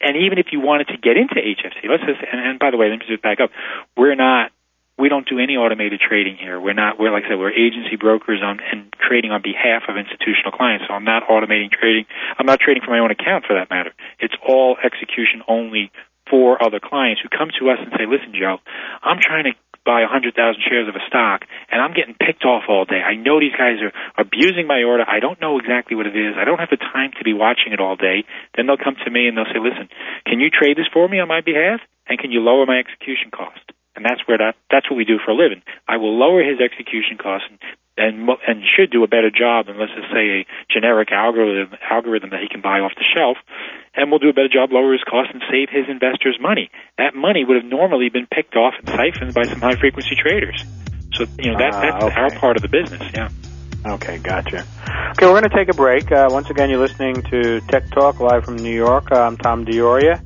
And 0.00 0.16
even 0.16 0.38
if 0.38 0.46
you 0.52 0.60
wanted 0.60 0.88
to 0.88 0.96
get 0.96 1.16
into 1.16 1.36
HFT, 1.36 1.88
let's 1.88 2.04
just 2.04 2.20
and, 2.20 2.40
and 2.40 2.58
by 2.58 2.70
the 2.70 2.76
way, 2.76 2.88
let 2.88 2.98
me 2.98 3.06
just 3.08 3.22
back 3.22 3.40
up. 3.40 3.50
We're 3.96 4.14
not 4.14 4.52
we 5.00 5.08
don't 5.08 5.26
do 5.26 5.38
any 5.38 5.56
automated 5.56 6.00
trading 6.00 6.36
here. 6.36 6.60
We're 6.60 6.76
not 6.76 7.00
we're 7.00 7.10
like 7.10 7.24
I 7.24 7.30
said, 7.30 7.38
we're 7.38 7.52
agency 7.52 7.96
brokers 7.96 8.40
on 8.44 8.60
and 8.60 8.92
trading 9.00 9.30
on 9.32 9.40
behalf 9.42 9.88
of 9.88 9.96
institutional 9.96 10.52
clients. 10.52 10.84
So 10.88 10.94
I'm 10.94 11.04
not 11.04 11.24
automating 11.28 11.70
trading. 11.72 12.04
I'm 12.38 12.46
not 12.46 12.60
trading 12.60 12.82
for 12.84 12.90
my 12.90 13.00
own 13.00 13.10
account 13.10 13.44
for 13.46 13.54
that 13.54 13.70
matter. 13.70 13.92
It's 14.20 14.34
all 14.46 14.76
execution 14.82 15.42
only 15.48 15.90
for 16.28 16.62
other 16.62 16.80
clients 16.80 17.20
who 17.22 17.28
come 17.28 17.48
to 17.58 17.70
us 17.70 17.78
and 17.80 17.92
say, 17.96 18.06
"Listen, 18.06 18.32
Joe, 18.36 18.58
I'm 19.02 19.18
trying 19.20 19.44
to 19.44 19.52
buy 19.84 20.02
100,000 20.04 20.36
shares 20.62 20.88
of 20.88 20.94
a 20.94 21.04
stock 21.08 21.44
and 21.70 21.80
I'm 21.80 21.94
getting 21.94 22.14
picked 22.14 22.44
off 22.44 22.64
all 22.68 22.84
day. 22.84 23.00
I 23.00 23.16
know 23.16 23.40
these 23.40 23.56
guys 23.56 23.80
are 23.80 23.92
abusing 24.18 24.66
my 24.66 24.82
order. 24.82 25.04
I 25.08 25.20
don't 25.20 25.40
know 25.40 25.58
exactly 25.58 25.96
what 25.96 26.06
it 26.06 26.16
is. 26.16 26.36
I 26.36 26.44
don't 26.44 26.60
have 26.60 26.70
the 26.70 26.80
time 26.80 27.12
to 27.18 27.24
be 27.24 27.32
watching 27.32 27.72
it 27.72 27.80
all 27.80 27.96
day. 27.96 28.24
Then 28.56 28.66
they'll 28.66 28.80
come 28.80 28.96
to 29.04 29.10
me 29.10 29.26
and 29.26 29.36
they'll 29.36 29.50
say, 29.50 29.60
listen, 29.60 29.88
can 30.26 30.40
you 30.40 30.50
trade 30.50 30.76
this 30.76 30.88
for 30.92 31.08
me 31.08 31.18
on 31.20 31.28
my 31.28 31.40
behalf? 31.40 31.80
And 32.08 32.18
can 32.18 32.30
you 32.30 32.40
lower 32.40 32.66
my 32.66 32.78
execution 32.78 33.30
cost? 33.30 33.62
And 33.96 34.04
that's 34.04 34.22
where 34.26 34.38
that, 34.38 34.54
that's 34.70 34.88
what 34.90 34.96
we 34.96 35.04
do 35.04 35.18
for 35.18 35.32
a 35.32 35.36
living. 35.36 35.62
I 35.88 35.96
will 35.96 36.16
lower 36.16 36.42
his 36.42 36.60
execution 36.60 37.18
cost 37.18 37.44
and 37.50 37.58
and 38.00 38.28
and 38.46 38.62
should 38.64 38.90
do 38.90 39.04
a 39.04 39.08
better 39.08 39.30
job 39.30 39.66
than 39.66 39.78
let's 39.78 39.92
just 39.92 40.08
say 40.08 40.40
a 40.40 40.46
generic 40.72 41.12
algorithm 41.12 41.76
algorithm 41.84 42.30
that 42.30 42.40
he 42.40 42.48
can 42.48 42.62
buy 42.62 42.80
off 42.80 42.92
the 42.96 43.04
shelf, 43.04 43.36
and 43.94 44.10
we'll 44.10 44.18
do 44.20 44.28
a 44.28 44.32
better 44.32 44.48
job, 44.48 44.70
lower 44.72 44.92
his 44.92 45.02
costs, 45.04 45.32
and 45.32 45.42
save 45.50 45.68
his 45.70 45.86
investors 45.88 46.38
money. 46.40 46.70
That 46.98 47.14
money 47.14 47.44
would 47.44 47.56
have 47.56 47.64
normally 47.70 48.08
been 48.08 48.26
picked 48.26 48.56
off 48.56 48.74
and 48.78 48.88
siphoned 48.88 49.34
by 49.34 49.44
some 49.44 49.60
high 49.60 49.76
frequency 49.76 50.14
traders. 50.16 50.64
So 51.14 51.24
you 51.38 51.50
know 51.52 51.58
that 51.58 51.74
Ah, 51.74 51.80
that's 51.82 52.04
okay. 52.04 52.14
our 52.20 52.30
part 52.38 52.56
of 52.56 52.62
the 52.62 52.68
business. 52.68 53.02
Yeah. 53.12 53.28
Okay, 53.86 54.18
gotcha. 54.18 54.58
Okay, 55.12 55.26
we're 55.26 55.40
going 55.40 55.42
to 55.48 55.48
take 55.56 55.68
a 55.68 55.74
break. 55.74 56.12
Uh, 56.12 56.28
once 56.30 56.50
again, 56.50 56.68
you're 56.70 56.78
listening 56.78 57.14
to 57.30 57.60
Tech 57.62 57.90
Talk 57.90 58.20
live 58.20 58.44
from 58.44 58.56
New 58.56 58.74
York. 58.74 59.10
I'm 59.10 59.36
Tom 59.38 59.64
Dioria. 59.64 60.20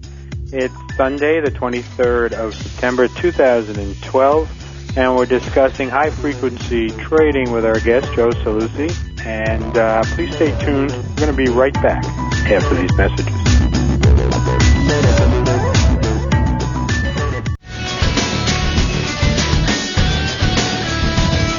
It's 0.53 0.75
Sunday, 0.97 1.41
the 1.41 1.51
23rd 1.51 2.33
of 2.33 2.55
September, 2.55 3.09
2012, 3.09 4.49
and 4.97 5.17
we're 5.17 5.27
discussing 5.27 5.89
high 5.89 6.11
frequency 6.11 6.91
trading 6.91 7.51
with 7.51 7.65
our 7.65 7.81
guest, 7.81 8.13
Joe 8.15 8.31
Saluzzi. 8.31 8.95
And 9.27 9.77
uh, 9.77 10.03
please 10.15 10.35
stay 10.37 10.57
tuned. 10.61 10.93
We're 10.93 11.27
going 11.27 11.31
to 11.31 11.37
be 11.37 11.49
right 11.49 11.75
back 11.75 12.05
after 12.05 12.75
these 12.77 12.95
messages. 12.97 13.35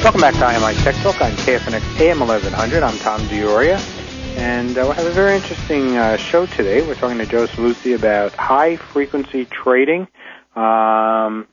Welcome 0.04 0.21
back 0.21 0.36
to 0.36 0.41
IMI 0.41 0.84
Tech 0.84 0.95
Talk 0.98 1.19
on 1.19 1.32
KFNX 1.32 2.00
AM 2.00 2.19
1100. 2.19 2.84
I'm 2.84 2.98
Tom 3.00 3.19
Dioria, 3.21 3.80
and 4.38 4.78
uh, 4.78 4.86
we 4.88 4.95
have 4.95 5.06
a 5.08 5.10
very 5.10 5.36
interesting 5.36 5.98
uh, 5.98 6.15
show 6.15 6.45
today. 6.45 6.88
We're 6.88 6.93
talking 6.93 7.17
to 7.17 7.26
Joe 7.26 7.48
Saluzzi 7.48 7.95
about 7.95 8.34
high 8.36 8.76
frequency 8.76 9.45
trading 9.45 10.08
um, 10.56 11.48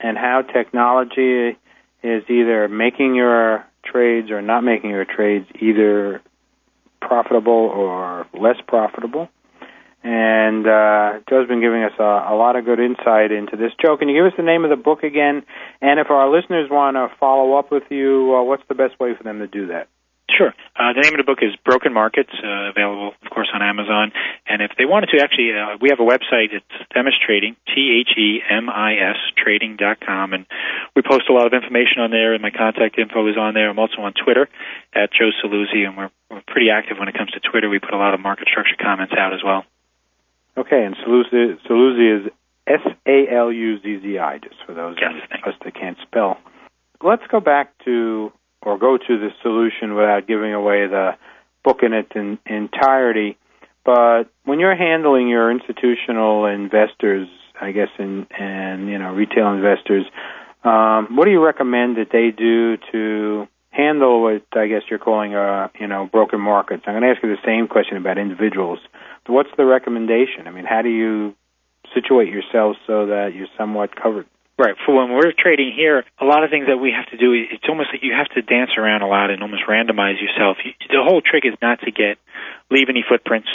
and 0.00 0.16
how 0.16 0.42
technology 0.42 1.56
is 2.02 2.22
either 2.28 2.68
making 2.68 3.14
your 3.14 3.64
trades 3.84 4.30
or 4.30 4.42
not 4.42 4.62
making 4.62 4.90
your 4.90 5.04
trades 5.04 5.46
either 5.60 6.20
profitable 7.00 7.52
or 7.52 8.26
less 8.34 8.56
profitable. 8.66 9.28
And 10.02 10.66
uh, 10.66 11.20
Joe's 11.28 11.48
been 11.48 11.60
giving 11.60 11.82
us 11.82 11.92
a, 11.98 12.02
a 12.02 12.36
lot 12.36 12.54
of 12.54 12.64
good 12.64 12.78
insight 12.78 13.32
into 13.32 13.56
this. 13.56 13.72
Joe, 13.84 13.96
can 13.96 14.08
you 14.08 14.22
give 14.22 14.32
us 14.32 14.36
the 14.36 14.44
name 14.44 14.62
of 14.62 14.70
the 14.70 14.76
book 14.76 15.02
again? 15.02 15.42
And 15.80 15.98
if 15.98 16.10
our 16.10 16.30
listeners 16.30 16.70
want 16.70 16.96
to 16.96 17.08
follow 17.18 17.54
up 17.54 17.72
with 17.72 17.84
you, 17.90 18.36
uh, 18.36 18.42
what's 18.44 18.62
the 18.68 18.76
best 18.76 19.00
way 19.00 19.14
for 19.16 19.24
them 19.24 19.40
to 19.40 19.48
do 19.48 19.68
that? 19.68 19.88
Sure. 20.28 20.52
Uh, 20.74 20.92
the 20.92 21.00
name 21.00 21.14
of 21.14 21.22
the 21.22 21.28
book 21.28 21.38
is 21.40 21.54
Broken 21.64 21.94
Markets, 21.94 22.32
uh, 22.42 22.74
available, 22.74 23.14
of 23.22 23.30
course, 23.30 23.48
on 23.54 23.62
Amazon. 23.62 24.12
And 24.46 24.60
if 24.60 24.72
they 24.76 24.84
wanted 24.84 25.10
to, 25.14 25.22
actually, 25.22 25.54
uh, 25.54 25.78
we 25.80 25.88
have 25.90 26.00
a 26.00 26.04
website. 26.04 26.50
It's 26.50 26.66
Themis 26.92 27.14
Trading, 27.24 27.54
T-H-E-M-I-S, 27.72 29.16
trading.com. 29.38 30.32
And 30.32 30.46
we 30.96 31.02
post 31.02 31.30
a 31.30 31.32
lot 31.32 31.46
of 31.46 31.54
information 31.54 32.02
on 32.02 32.10
there, 32.10 32.34
and 32.34 32.42
my 32.42 32.50
contact 32.50 32.98
info 32.98 33.26
is 33.28 33.38
on 33.38 33.54
there. 33.54 33.70
I'm 33.70 33.78
also 33.78 34.02
on 34.02 34.12
Twitter 34.12 34.48
at 34.92 35.12
Joe 35.12 35.30
Saluzzi, 35.40 35.86
and 35.86 35.96
we're, 35.96 36.10
we're 36.28 36.42
pretty 36.46 36.70
active 36.70 36.98
when 36.98 37.08
it 37.08 37.14
comes 37.14 37.30
to 37.30 37.40
Twitter. 37.40 37.70
We 37.70 37.78
put 37.78 37.94
a 37.94 37.98
lot 37.98 38.12
of 38.12 38.20
market 38.20 38.48
structure 38.50 38.76
comments 38.82 39.14
out 39.16 39.32
as 39.32 39.40
well. 39.44 39.64
Okay, 40.58 40.84
and 40.84 40.96
Saluzzi, 40.96 41.56
Saluzzi 41.70 42.26
is 42.26 42.32
S-A-L-U-Z-Z-I, 42.66 44.38
just 44.38 44.56
for 44.66 44.74
those 44.74 44.96
yes, 45.00 45.12
of 45.30 45.54
us 45.54 45.58
that 45.62 45.74
can't 45.74 45.98
spell. 46.02 46.38
Let's 47.00 47.26
go 47.30 47.38
back 47.38 47.72
to 47.84 48.32
or 48.66 48.76
go 48.76 48.98
to 48.98 49.18
the 49.18 49.30
solution 49.42 49.94
without 49.94 50.26
giving 50.26 50.52
away 50.52 50.88
the 50.88 51.12
book 51.62 51.78
in 51.82 51.92
its 51.92 52.10
in, 52.16 52.38
entirety. 52.46 53.38
But 53.84 54.24
when 54.44 54.58
you're 54.58 54.74
handling 54.74 55.28
your 55.28 55.52
institutional 55.52 56.46
investors, 56.46 57.28
I 57.60 57.70
guess, 57.70 57.88
and 57.96 58.26
and 58.36 58.88
you 58.88 58.98
know 58.98 59.12
retail 59.14 59.52
investors, 59.52 60.04
um, 60.64 61.16
what 61.16 61.26
do 61.26 61.30
you 61.30 61.42
recommend 61.42 61.96
that 61.96 62.10
they 62.10 62.32
do 62.36 62.76
to 62.90 63.46
handle 63.70 64.22
what 64.22 64.42
I 64.52 64.66
guess 64.66 64.82
you're 64.90 64.98
calling 64.98 65.36
a 65.36 65.70
you 65.78 65.86
know 65.86 66.08
broken 66.10 66.40
markets? 66.40 66.82
I'm 66.86 66.94
going 66.94 67.04
to 67.04 67.10
ask 67.10 67.22
you 67.22 67.30
the 67.30 67.46
same 67.46 67.68
question 67.68 67.96
about 67.96 68.18
individuals. 68.18 68.80
What's 69.28 69.50
the 69.56 69.64
recommendation? 69.64 70.48
I 70.48 70.50
mean, 70.50 70.64
how 70.64 70.82
do 70.82 70.88
you 70.88 71.34
situate 71.94 72.32
yourself 72.32 72.76
so 72.88 73.06
that 73.06 73.30
you're 73.32 73.48
somewhat 73.56 73.94
covered? 73.94 74.26
Right. 74.58 74.74
For 74.86 74.96
when 74.96 75.12
we're 75.12 75.36
trading 75.36 75.72
here, 75.76 76.02
a 76.18 76.24
lot 76.24 76.42
of 76.42 76.48
things 76.48 76.64
that 76.68 76.78
we 76.80 76.88
have 76.88 77.04
to 77.12 77.18
do, 77.20 77.36
it's 77.36 77.68
almost 77.68 77.92
like 77.92 78.00
you 78.02 78.16
have 78.16 78.32
to 78.32 78.40
dance 78.40 78.72
around 78.78 79.02
a 79.02 79.06
lot 79.06 79.28
and 79.28 79.42
almost 79.42 79.68
randomize 79.68 80.16
yourself. 80.16 80.56
The 80.64 81.04
whole 81.04 81.20
trick 81.20 81.44
is 81.44 81.52
not 81.60 81.80
to 81.84 81.92
get, 81.92 82.16
leave 82.70 82.88
any 82.88 83.04
footprints, 83.06 83.48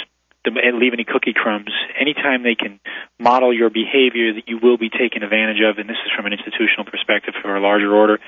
leave 0.46 0.94
any 0.94 1.04
cookie 1.04 1.34
crumbs. 1.34 1.74
Anytime 2.00 2.44
they 2.44 2.54
can 2.54 2.80
model 3.18 3.50
your 3.50 3.72
behavior 3.72 4.34
that 4.38 4.46
you 4.46 4.60
will 4.62 4.78
be 4.78 4.90
taken 4.94 5.24
advantage 5.24 5.62
of, 5.66 5.82
and 5.82 5.90
this 5.90 5.98
is 6.06 6.12
from 6.14 6.30
an 6.30 6.34
institutional 6.34 6.86
perspective 6.86 7.34
for 7.42 7.56
a 7.56 7.62
larger 7.62 7.90
order, 7.90 8.20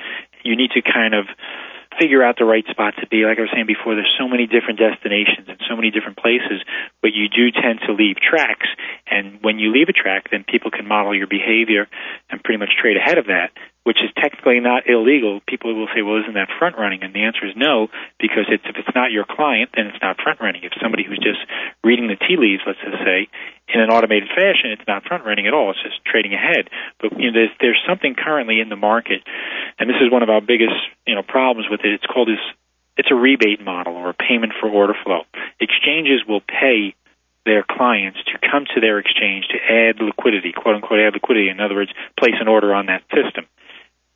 you 0.41 0.57
need 0.57 0.71
to 0.73 0.81
kind 0.81 1.13
of 1.13 1.29
figure 1.99 2.23
out 2.23 2.38
the 2.38 2.45
right 2.45 2.65
spot 2.69 2.93
to 3.01 3.08
be. 3.08 3.25
Like 3.25 3.38
I 3.38 3.47
was 3.47 3.51
saying 3.53 3.67
before, 3.67 3.95
there's 3.95 4.12
so 4.17 4.27
many 4.27 4.47
different 4.47 4.79
destinations 4.79 5.47
and 5.47 5.60
so 5.69 5.75
many 5.75 5.91
different 5.91 6.17
places, 6.17 6.62
but 7.01 7.12
you 7.13 7.29
do 7.29 7.51
tend 7.51 7.79
to 7.88 7.93
leave 7.93 8.17
tracks. 8.17 8.67
And 9.08 9.39
when 9.41 9.60
you 9.60 9.71
leave 9.71 9.89
a 9.89 9.95
track, 9.95 10.29
then 10.32 10.43
people 10.43 10.71
can 10.71 10.88
model 10.88 11.15
your 11.15 11.27
behavior 11.27 11.88
and 12.29 12.43
pretty 12.43 12.60
much 12.60 12.71
trade 12.79 12.97
ahead 12.97 13.17
of 13.17 13.27
that 13.27 13.51
which 13.84 13.99
is 13.99 14.10
technically 14.15 14.60
not 14.60 14.88
illegal, 14.88 15.41
people 15.45 15.75
will 15.75 15.91
say, 15.93 16.01
well, 16.01 16.19
isn't 16.23 16.34
that 16.39 16.47
front 16.58 16.79
running? 16.79 17.03
And 17.03 17.13
the 17.13 17.23
answer 17.23 17.45
is 17.45 17.51
no, 17.56 17.91
because 18.19 18.47
it's, 18.47 18.63
if 18.63 18.75
it's 18.79 18.95
not 18.95 19.12
your 19.12 19.27
client, 19.27 19.71
then 19.75 19.88
it's 19.88 20.01
not 20.01 20.15
front 20.23 20.39
running. 20.39 20.63
If 20.63 20.71
somebody 20.82 21.03
who's 21.03 21.19
just 21.19 21.43
reading 21.84 22.08
the 22.08 22.15
tea 22.15 22.39
leaves, 22.39 22.63
let's 22.65 22.79
just 22.79 23.03
say, 23.03 23.27
in 23.73 23.81
an 23.81 23.89
automated 23.89 24.29
fashion, 24.29 24.71
it's 24.71 24.88
not 24.88 25.03
front 25.03 25.25
running 25.25 25.47
at 25.47 25.53
all. 25.53 25.71
It's 25.71 25.81
just 25.81 26.05
trading 26.05 26.33
ahead. 26.33 26.69
But 27.01 27.19
you 27.19 27.31
know, 27.31 27.33
there's 27.33 27.53
there's 27.59 27.81
something 27.88 28.15
currently 28.15 28.59
in 28.59 28.69
the 28.69 28.75
market, 28.77 29.21
and 29.79 29.89
this 29.89 29.97
is 29.99 30.12
one 30.12 30.21
of 30.21 30.29
our 30.29 30.41
biggest 30.41 30.77
you 31.07 31.15
know 31.15 31.23
problems 31.23 31.67
with 31.69 31.81
it. 31.83 31.93
It's 31.93 32.05
called 32.05 32.29
this. 32.29 32.43
It's 32.95 33.09
a 33.09 33.15
rebate 33.15 33.59
model 33.65 33.97
or 33.97 34.12
a 34.12 34.13
payment 34.13 34.53
for 34.62 34.69
order 34.69 34.93
flow. 35.03 35.25
Exchanges 35.59 36.21
will 36.27 36.41
pay 36.41 36.93
their 37.45 37.65
clients 37.67 38.19
to 38.29 38.38
come 38.39 38.65
to 38.75 38.79
their 38.79 38.99
exchange 38.99 39.45
to 39.49 39.57
add 39.57 39.99
liquidity, 39.99 40.53
quote 40.53 40.75
unquote, 40.75 40.99
add 40.99 41.13
liquidity. 41.13 41.49
In 41.49 41.59
other 41.59 41.75
words, 41.75 41.91
place 42.17 42.36
an 42.39 42.47
order 42.47 42.73
on 42.73 42.86
that 42.86 43.01
system. 43.09 43.45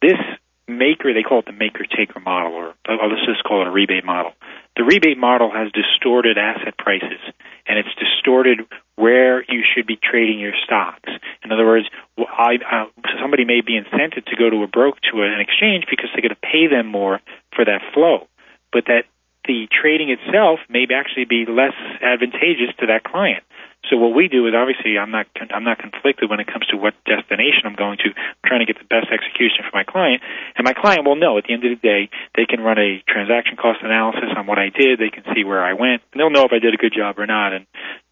This 0.01 0.19
maker, 0.67 1.13
they 1.13 1.23
call 1.23 1.39
it 1.39 1.45
the 1.45 1.57
maker 1.57 1.85
taker 1.85 2.19
model, 2.19 2.53
or 2.53 2.73
let's 2.87 3.25
just 3.25 3.43
call 3.43 3.61
it 3.61 3.67
a 3.67 3.71
rebate 3.71 4.05
model. 4.05 4.33
The 4.75 4.83
rebate 4.83 5.17
model 5.17 5.51
has 5.51 5.71
distorted 5.71 6.37
asset 6.37 6.77
prices, 6.77 7.19
and 7.67 7.77
it's 7.77 7.93
distorted 7.95 8.65
where 8.95 9.43
you 9.43 9.63
should 9.63 9.85
be 9.85 9.97
trading 9.97 10.39
your 10.39 10.53
stocks. 10.63 11.09
In 11.43 11.51
other 11.51 11.65
words, 11.65 11.85
I, 12.17 12.55
uh, 12.55 12.85
somebody 13.21 13.45
may 13.45 13.61
be 13.61 13.79
incented 13.79 14.25
to 14.25 14.35
go 14.35 14.49
to 14.49 14.63
a 14.63 14.67
broker 14.67 14.99
to 15.11 15.21
an 15.21 15.39
exchange 15.39 15.85
because 15.89 16.09
they're 16.13 16.21
going 16.21 16.35
to 16.35 16.47
pay 16.47 16.67
them 16.67 16.87
more 16.87 17.19
for 17.55 17.65
that 17.65 17.81
flow, 17.93 18.27
but 18.71 18.85
that 18.87 19.03
the 19.45 19.67
trading 19.71 20.09
itself 20.09 20.59
may 20.69 20.85
actually 20.93 21.25
be 21.25 21.45
less 21.47 21.75
advantageous 22.01 22.75
to 22.79 22.87
that 22.87 23.03
client. 23.03 23.43
So 23.89 23.95
what 23.95 24.11
we 24.11 24.27
do 24.27 24.47
is 24.47 24.53
obviously 24.53 24.97
I'm 24.99 25.11
not 25.11 25.27
I'm 25.37 25.63
not 25.63 25.79
conflicted 25.79 26.29
when 26.29 26.39
it 26.39 26.47
comes 26.47 26.67
to 26.67 26.77
what 26.77 26.93
destination 27.05 27.63
I'm 27.63 27.75
going 27.75 27.97
to. 28.03 28.11
I'm 28.11 28.45
trying 28.45 28.59
to 28.59 28.67
get 28.67 28.79
the 28.81 28.89
best 28.89 29.07
execution 29.07 29.63
for 29.63 29.71
my 29.71 29.87
client, 29.87 30.21
and 30.57 30.65
my 30.65 30.73
client 30.73 31.07
will 31.07 31.15
know 31.15 31.37
at 31.37 31.45
the 31.47 31.53
end 31.53 31.63
of 31.63 31.71
the 31.71 31.79
day 31.79 32.09
they 32.35 32.45
can 32.45 32.59
run 32.59 32.77
a 32.77 32.99
transaction 33.07 33.55
cost 33.55 33.79
analysis 33.81 34.35
on 34.35 34.45
what 34.45 34.59
I 34.59 34.69
did. 34.75 34.99
They 34.99 35.09
can 35.09 35.23
see 35.33 35.47
where 35.47 35.63
I 35.63 35.73
went, 35.73 36.03
and 36.11 36.19
they'll 36.19 36.33
know 36.33 36.43
if 36.43 36.51
I 36.51 36.59
did 36.59 36.73
a 36.73 36.77
good 36.77 36.91
job 36.91 37.15
or 37.17 37.25
not. 37.25 37.53
And 37.53 37.65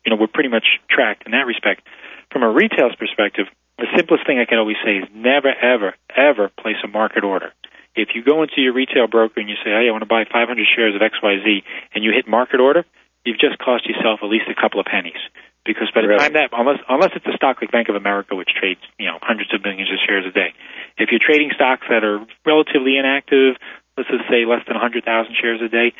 you 0.05 0.11
know 0.11 0.17
we're 0.17 0.31
pretty 0.31 0.49
much 0.49 0.79
tracked 0.89 1.25
in 1.25 1.35
that 1.35 1.43
respect. 1.45 1.83
From 2.31 2.43
a 2.43 2.51
retail's 2.51 2.95
perspective, 2.95 3.47
the 3.77 3.91
simplest 3.95 4.25
thing 4.25 4.39
I 4.39 4.47
can 4.47 4.57
always 4.57 4.79
say 4.83 5.03
is 5.03 5.07
never, 5.13 5.51
ever, 5.51 5.95
ever 6.15 6.49
place 6.55 6.79
a 6.83 6.87
market 6.87 7.23
order. 7.23 7.51
If 7.95 8.15
you 8.15 8.23
go 8.23 8.43
into 8.43 8.59
your 8.59 8.73
retail 8.73 9.07
broker 9.07 9.39
and 9.39 9.49
you 9.49 9.55
say, 9.59 9.75
"Hey, 9.75 9.87
I 9.87 9.91
want 9.91 10.03
to 10.03 10.09
buy 10.09 10.23
500 10.23 10.67
shares 10.71 10.95
of 10.95 11.01
XYZ," 11.01 11.63
and 11.93 12.03
you 12.03 12.11
hit 12.15 12.27
market 12.27 12.61
order, 12.61 12.85
you've 13.25 13.39
just 13.39 13.57
cost 13.59 13.87
yourself 13.87 14.23
at 14.23 14.29
least 14.29 14.47
a 14.47 14.55
couple 14.55 14.79
of 14.79 14.85
pennies 14.85 15.19
because 15.65 15.89
by 15.93 16.01
the 16.01 16.07
really? 16.07 16.21
time 16.21 16.33
that 16.33 16.49
unless 16.53 16.79
unless 16.87 17.11
it's 17.15 17.25
a 17.25 17.35
stock 17.35 17.57
like 17.59 17.71
Bank 17.71 17.89
of 17.89 17.95
America 17.95 18.35
which 18.35 18.53
trades 18.53 18.79
you 18.97 19.09
know 19.09 19.17
hundreds 19.21 19.53
of 19.53 19.63
millions 19.65 19.89
of 19.89 19.97
shares 20.05 20.25
a 20.25 20.31
day, 20.31 20.53
if 20.97 21.09
you're 21.11 21.19
trading 21.19 21.49
stocks 21.53 21.83
that 21.89 22.05
are 22.05 22.21
relatively 22.45 22.97
inactive, 22.97 23.57
let's 23.97 24.09
just 24.09 24.29
say 24.29 24.45
less 24.45 24.61
than 24.69 24.77
100,000 24.77 25.01
shares 25.35 25.59
a 25.61 25.69
day, 25.69 25.93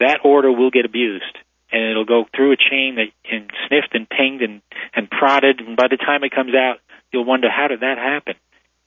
that 0.00 0.24
order 0.24 0.50
will 0.50 0.70
get 0.70 0.84
abused 0.84 1.36
and 1.70 1.84
it'll 1.84 2.08
go 2.08 2.24
through 2.34 2.52
a 2.52 2.56
chain 2.56 2.96
that 2.96 3.12
and 3.30 3.52
sniffed 3.68 3.94
and 3.94 4.08
pinged 4.08 4.42
and 4.42 4.62
and 4.96 5.10
prodded 5.10 5.60
and 5.60 5.76
by 5.76 5.86
the 5.88 6.00
time 6.00 6.24
it 6.24 6.32
comes 6.34 6.54
out, 6.56 6.80
you'll 7.12 7.28
wonder 7.28 7.48
how 7.52 7.68
did 7.68 7.80
that 7.80 7.98
happen. 7.98 8.34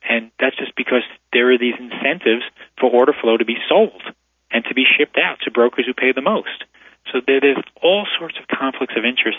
And 0.04 0.30
that's 0.38 0.56
just 0.56 0.76
because 0.76 1.02
there 1.32 1.50
are 1.54 1.58
these 1.58 1.78
incentives 1.80 2.44
for 2.78 2.90
order 2.90 3.14
flow 3.16 3.38
to 3.38 3.44
be 3.46 3.56
sold 3.68 4.02
and 4.50 4.62
to 4.68 4.74
be 4.74 4.84
shipped 4.84 5.16
out 5.16 5.38
to 5.44 5.50
brokers 5.50 5.86
who 5.86 5.94
pay 5.94 6.12
the 6.12 6.20
most. 6.20 6.64
So 7.12 7.20
there's 7.24 7.56
all 7.82 8.06
sorts 8.18 8.36
of 8.40 8.48
conflicts 8.48 8.94
of 8.96 9.04
interest 9.04 9.38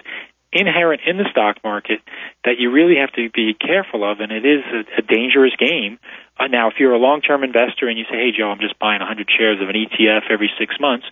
inherent 0.56 1.02
in 1.06 1.18
the 1.18 1.28
stock 1.30 1.58
market 1.64 2.00
that 2.46 2.58
you 2.58 2.72
really 2.72 2.96
have 2.96 3.12
to 3.14 3.30
be 3.30 3.54
careful 3.54 4.10
of, 4.10 4.22
and 4.22 4.32
it 4.32 4.46
is 4.46 4.64
a, 4.72 5.00
a 5.00 5.02
dangerous 5.04 5.54
game. 5.60 6.00
Uh, 6.40 6.48
now, 6.48 6.70
if 6.70 6.76
you're 6.80 6.94
a 6.94 6.98
long-term 6.98 7.44
investor 7.44 7.88
and 7.88 8.00
you 8.00 8.06
say, 8.10 8.16
"Hey, 8.16 8.32
Joe, 8.32 8.50
I'm 8.50 8.60
just 8.60 8.80
buying 8.80 9.00
100 9.00 9.28
shares 9.30 9.62
of 9.62 9.68
an 9.68 9.76
ETF 9.76 10.32
every 10.32 10.50
six 10.58 10.76
months," 10.80 11.06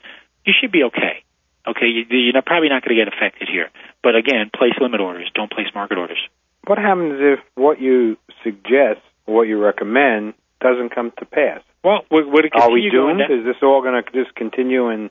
you 0.46 0.54
should 0.60 0.72
be 0.72 0.84
okay. 0.84 1.24
Okay, 1.68 1.88
you, 1.88 2.06
you're 2.10 2.42
probably 2.42 2.70
not 2.70 2.84
going 2.84 2.98
to 2.98 3.04
get 3.04 3.12
affected 3.12 3.48
here. 3.52 3.70
But 4.02 4.16
again, 4.16 4.50
place 4.56 4.74
limit 4.80 5.00
orders. 5.00 5.30
Don't 5.36 5.52
place 5.52 5.68
market 5.76 5.98
orders. 5.98 6.20
What 6.66 6.78
happens 6.78 7.20
if 7.20 7.40
what 7.56 7.80
you 7.80 8.18
suggest, 8.44 9.04
or 9.28 9.36
what 9.36 9.48
you 9.48 9.62
recommend, 9.62 10.34
doesn't 10.62 10.96
come 10.96 11.12
to 11.20 11.26
pass? 11.26 11.62
Well, 11.84 12.06
would, 12.10 12.26
would 12.28 12.46
are 12.54 12.72
we 12.72 12.90
doomed? 12.90 13.22
Is 13.30 13.46
this 13.46 13.58
all 13.62 13.82
going 13.82 14.02
to 14.02 14.12
just 14.12 14.36
continue, 14.36 14.88
and 14.88 15.10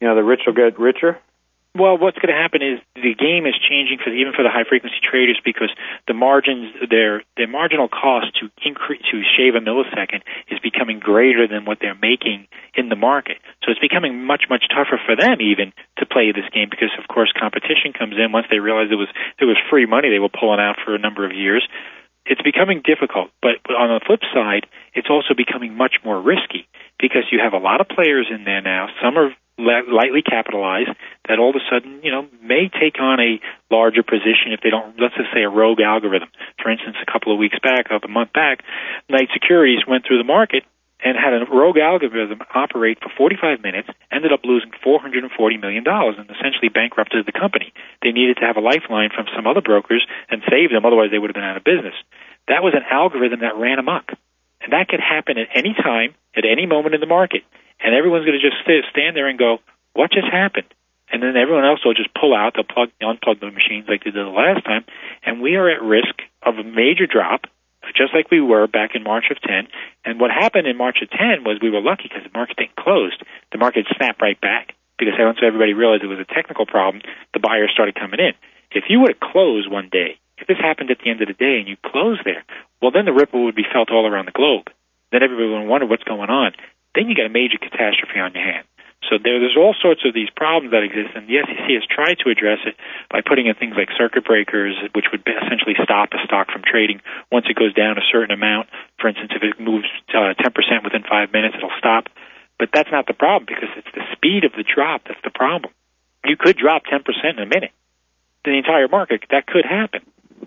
you 0.00 0.08
know 0.08 0.14
the 0.14 0.24
rich 0.24 0.40
will 0.46 0.52
get 0.52 0.78
richer? 0.78 1.18
Well, 1.70 2.02
what's 2.02 2.18
going 2.18 2.34
to 2.34 2.40
happen 2.40 2.66
is 2.66 2.82
the 2.98 3.14
game 3.14 3.46
is 3.46 3.54
changing 3.54 4.02
for 4.02 4.10
the, 4.10 4.18
even 4.18 4.34
for 4.34 4.42
the 4.42 4.50
high 4.50 4.66
frequency 4.66 4.98
traders 4.98 5.38
because 5.38 5.70
the 6.10 6.18
margins, 6.18 6.74
their 6.90 7.22
their 7.38 7.46
marginal 7.46 7.86
cost 7.86 8.34
to 8.42 8.50
increase 8.66 8.98
to 9.14 9.22
shave 9.22 9.54
a 9.54 9.62
millisecond 9.62 10.26
is 10.50 10.58
becoming 10.66 10.98
greater 10.98 11.46
than 11.46 11.64
what 11.64 11.78
they're 11.78 11.94
making 11.94 12.50
in 12.74 12.90
the 12.90 12.98
market. 12.98 13.38
So 13.62 13.70
it's 13.70 13.78
becoming 13.78 14.26
much 14.26 14.50
much 14.50 14.66
tougher 14.66 14.98
for 14.98 15.14
them 15.14 15.38
even 15.38 15.70
to 16.02 16.10
play 16.10 16.34
this 16.34 16.50
game 16.50 16.74
because 16.74 16.90
of 16.98 17.06
course 17.06 17.30
competition 17.38 17.94
comes 17.94 18.18
in 18.18 18.34
once 18.34 18.50
they 18.50 18.58
realize 18.58 18.90
it 18.90 18.98
was 18.98 19.10
it 19.38 19.46
was 19.46 19.56
free 19.70 19.86
money 19.86 20.10
they 20.10 20.18
were 20.18 20.32
pulling 20.32 20.58
out 20.58 20.74
for 20.82 20.98
a 20.98 20.98
number 20.98 21.22
of 21.22 21.30
years. 21.30 21.62
It's 22.26 22.42
becoming 22.42 22.82
difficult, 22.82 23.30
but 23.40 23.62
on 23.70 23.94
the 23.94 24.02
flip 24.04 24.20
side, 24.34 24.66
it's 24.92 25.08
also 25.08 25.38
becoming 25.38 25.78
much 25.78 26.02
more 26.04 26.20
risky 26.20 26.66
because 27.00 27.24
you 27.32 27.40
have 27.42 27.52
a 27.52 27.62
lot 27.62 27.80
of 27.80 27.88
players 27.88 28.28
in 28.30 28.44
there 28.44 28.60
now. 28.60 28.88
Some 29.02 29.16
are 29.16 29.32
lightly 29.58 30.22
capitalized 30.22 30.90
that 31.28 31.38
all 31.38 31.50
of 31.50 31.56
a 31.56 31.64
sudden, 31.68 32.00
you 32.02 32.10
know, 32.10 32.26
may 32.40 32.68
take 32.68 32.96
on 33.00 33.20
a 33.20 33.40
larger 33.70 34.02
position 34.02 34.56
if 34.56 34.60
they 34.60 34.70
don't, 34.70 34.96
let's 34.98 35.16
just 35.16 35.28
say 35.34 35.42
a 35.42 35.50
rogue 35.52 35.80
algorithm. 35.80 36.28
For 36.62 36.70
instance, 36.70 36.96
a 37.00 37.10
couple 37.10 37.32
of 37.32 37.38
weeks 37.38 37.58
back, 37.62 37.86
about 37.86 38.04
a 38.04 38.08
month 38.08 38.32
back, 38.32 38.64
Knight 39.08 39.28
Securities 39.32 39.84
went 39.86 40.06
through 40.06 40.18
the 40.18 40.28
market 40.28 40.64
and 41.02 41.16
had 41.16 41.32
a 41.32 41.44
rogue 41.48 41.78
algorithm 41.78 42.40
operate 42.54 42.98
for 43.00 43.08
45 43.16 43.62
minutes, 43.62 43.88
ended 44.12 44.32
up 44.32 44.44
losing 44.44 44.70
$440 44.84 45.32
million 45.60 45.84
and 45.86 46.28
essentially 46.28 46.68
bankrupted 46.68 47.24
the 47.24 47.32
company. 47.32 47.72
They 48.02 48.12
needed 48.12 48.36
to 48.40 48.46
have 48.46 48.56
a 48.56 48.64
lifeline 48.64 49.08
from 49.14 49.26
some 49.34 49.46
other 49.46 49.64
brokers 49.64 50.04
and 50.28 50.42
save 50.48 50.70
them, 50.70 50.84
otherwise 50.84 51.08
they 51.10 51.18
would 51.18 51.30
have 51.32 51.38
been 51.38 51.48
out 51.48 51.56
of 51.56 51.64
business. 51.64 51.96
That 52.48 52.62
was 52.62 52.74
an 52.76 52.84
algorithm 52.90 53.40
that 53.40 53.56
ran 53.56 53.78
amok. 53.78 54.12
And 54.60 54.72
that 54.72 54.88
could 54.88 55.00
happen 55.00 55.38
at 55.38 55.48
any 55.54 55.74
time, 55.74 56.14
at 56.36 56.44
any 56.44 56.66
moment 56.66 56.94
in 56.94 57.00
the 57.00 57.06
market. 57.10 57.42
And 57.80 57.94
everyone's 57.94 58.26
going 58.26 58.38
to 58.38 58.44
just 58.44 58.60
stand 58.90 59.16
there 59.16 59.28
and 59.28 59.38
go, 59.38 59.58
what 59.92 60.12
just 60.12 60.28
happened? 60.30 60.68
And 61.10 61.22
then 61.22 61.36
everyone 61.36 61.64
else 61.64 61.84
will 61.84 61.94
just 61.94 62.14
pull 62.14 62.34
out, 62.34 62.54
they'll 62.54 62.68
plug, 62.68 62.90
unplug 63.02 63.40
the 63.40 63.50
machines 63.50 63.88
like 63.88 64.04
they 64.04 64.14
did 64.14 64.22
the 64.22 64.30
last 64.30 64.64
time. 64.64 64.84
And 65.24 65.42
we 65.42 65.56
are 65.56 65.68
at 65.68 65.82
risk 65.82 66.22
of 66.42 66.54
a 66.54 66.62
major 66.62 67.06
drop, 67.06 67.50
just 67.96 68.14
like 68.14 68.30
we 68.30 68.40
were 68.40 68.68
back 68.68 68.94
in 68.94 69.02
March 69.02 69.26
of 69.30 69.40
10. 69.42 69.66
And 70.04 70.20
what 70.20 70.30
happened 70.30 70.68
in 70.68 70.76
March 70.76 70.98
of 71.02 71.10
10 71.10 71.42
was 71.42 71.58
we 71.60 71.70
were 71.70 71.80
lucky 71.80 72.04
because 72.06 72.22
the 72.22 72.38
market 72.38 72.58
didn't 72.58 72.76
close. 72.76 73.16
The 73.50 73.58
market 73.58 73.86
snapped 73.96 74.22
right 74.22 74.40
back 74.40 74.74
because 74.98 75.14
once 75.18 75.38
everybody 75.42 75.74
realized 75.74 76.04
it 76.04 76.12
was 76.12 76.20
a 76.20 76.34
technical 76.34 76.66
problem, 76.66 77.02
the 77.34 77.40
buyers 77.40 77.70
started 77.72 77.96
coming 77.96 78.20
in. 78.20 78.32
If 78.70 78.84
you 78.88 79.00
would 79.00 79.16
have 79.18 79.32
closed 79.32 79.68
one 79.68 79.88
day, 79.90 80.20
if 80.40 80.48
this 80.48 80.58
happened 80.58 80.90
at 80.90 80.98
the 81.04 81.10
end 81.10 81.22
of 81.22 81.28
the 81.28 81.36
day 81.36 81.60
and 81.60 81.68
you 81.68 81.76
closed 81.84 82.24
there, 82.24 82.44
well, 82.80 82.90
then 82.90 83.04
the 83.04 83.12
ripple 83.12 83.44
would 83.44 83.54
be 83.54 83.68
felt 83.68 83.90
all 83.90 84.06
around 84.08 84.26
the 84.26 84.36
globe. 84.36 84.72
Then 85.12 85.22
everybody 85.22 85.48
would 85.48 85.68
wonder 85.68 85.86
what's 85.86 86.04
going 86.04 86.30
on. 86.30 86.52
Then 86.94 87.08
you 87.08 87.14
got 87.14 87.26
a 87.26 87.32
major 87.32 87.58
catastrophe 87.58 88.18
on 88.18 88.32
your 88.34 88.42
hands. 88.42 88.66
So 89.08 89.16
there, 89.16 89.40
there's 89.40 89.56
all 89.56 89.74
sorts 89.80 90.04
of 90.04 90.12
these 90.12 90.28
problems 90.36 90.76
that 90.76 90.84
exist, 90.84 91.16
and 91.16 91.24
the 91.24 91.40
SEC 91.40 91.66
has 91.72 91.86
tried 91.88 92.20
to 92.20 92.28
address 92.28 92.60
it 92.68 92.76
by 93.08 93.24
putting 93.24 93.48
in 93.48 93.56
things 93.56 93.72
like 93.74 93.88
circuit 93.96 94.28
breakers, 94.28 94.76
which 94.92 95.08
would 95.10 95.24
essentially 95.24 95.74
stop 95.80 96.12
a 96.12 96.20
stock 96.28 96.52
from 96.52 96.60
trading 96.60 97.00
once 97.32 97.48
it 97.48 97.56
goes 97.56 97.72
down 97.72 97.96
a 97.96 98.04
certain 98.12 98.30
amount. 98.30 98.68
For 99.00 99.08
instance, 99.08 99.32
if 99.32 99.42
it 99.42 99.56
moves 99.56 99.88
uh, 100.12 100.36
10% 100.36 100.84
within 100.84 101.02
five 101.08 101.32
minutes, 101.32 101.56
it'll 101.56 101.74
stop. 101.80 102.12
But 102.60 102.70
that's 102.76 102.92
not 102.92 103.08
the 103.08 103.16
problem 103.16 103.48
because 103.48 103.72
it's 103.72 103.88
the 103.96 104.04
speed 104.12 104.44
of 104.44 104.52
the 104.52 104.68
drop 104.68 105.08
that's 105.08 105.22
the 105.24 105.32
problem. 105.32 105.72
You 106.24 106.36
could 106.36 106.60
drop 106.60 106.84
10% 106.84 107.00
in 107.00 107.40
a 107.40 107.48
minute. 107.48 107.72
The 108.44 108.52
entire 108.52 108.88
market, 108.88 109.24
that 109.30 109.46
could 109.46 109.64
happen. 109.64 110.04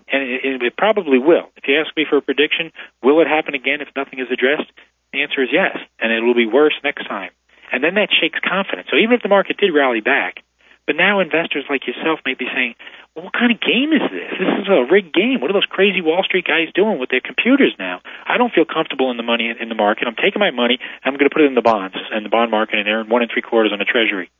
And 0.08 0.22
it, 0.22 0.62
it 0.62 0.76
probably 0.76 1.18
will. 1.18 1.50
If 1.56 1.64
you 1.66 1.78
ask 1.80 1.94
me 1.96 2.06
for 2.08 2.18
a 2.18 2.22
prediction, 2.22 2.72
will 3.02 3.20
it 3.20 3.26
happen 3.26 3.54
again 3.54 3.80
if 3.80 3.88
nothing 3.96 4.18
is 4.18 4.28
addressed? 4.32 4.70
The 5.12 5.22
answer 5.22 5.42
is 5.42 5.50
yes, 5.52 5.76
and 6.00 6.12
it 6.12 6.20
will 6.20 6.34
be 6.34 6.46
worse 6.46 6.74
next 6.82 7.06
time. 7.06 7.30
And 7.72 7.82
then 7.82 7.94
that 7.94 8.10
shakes 8.10 8.38
confidence. 8.42 8.88
So 8.90 8.96
even 8.96 9.14
if 9.14 9.22
the 9.22 9.28
market 9.28 9.56
did 9.56 9.74
rally 9.74 10.00
back, 10.00 10.42
but 10.86 10.96
now 10.96 11.20
investors 11.20 11.64
like 11.70 11.86
yourself 11.86 12.20
may 12.26 12.34
be 12.34 12.44
saying, 12.52 12.74
well, 13.14 13.24
what 13.24 13.32
kind 13.32 13.52
of 13.52 13.60
game 13.60 13.94
is 13.94 14.04
this? 14.10 14.30
This 14.36 14.54
is 14.62 14.68
a 14.68 14.84
rigged 14.90 15.14
game. 15.14 15.40
What 15.40 15.48
are 15.50 15.56
those 15.56 15.70
crazy 15.70 16.02
Wall 16.02 16.22
Street 16.24 16.44
guys 16.46 16.68
doing 16.74 16.98
with 16.98 17.08
their 17.08 17.22
computers 17.24 17.72
now? 17.78 18.02
I 18.26 18.36
don't 18.36 18.52
feel 18.52 18.66
comfortable 18.66 19.10
in 19.10 19.16
the 19.16 19.22
money 19.22 19.48
in 19.48 19.68
the 19.68 19.74
market. 19.74 20.06
I'm 20.06 20.18
taking 20.18 20.40
my 20.40 20.50
money. 20.50 20.78
I'm 21.04 21.14
going 21.14 21.30
to 21.30 21.32
put 21.32 21.42
it 21.42 21.48
in 21.48 21.54
the 21.54 21.62
bonds 21.62 21.96
and 22.12 22.24
the 22.24 22.28
bond 22.28 22.50
market 22.50 22.78
and 22.78 22.88
earn 22.88 23.08
one 23.08 23.22
and 23.22 23.30
three 23.32 23.42
quarters 23.42 23.72
on 23.72 23.78
the 23.78 23.88
Treasury. 23.88 24.30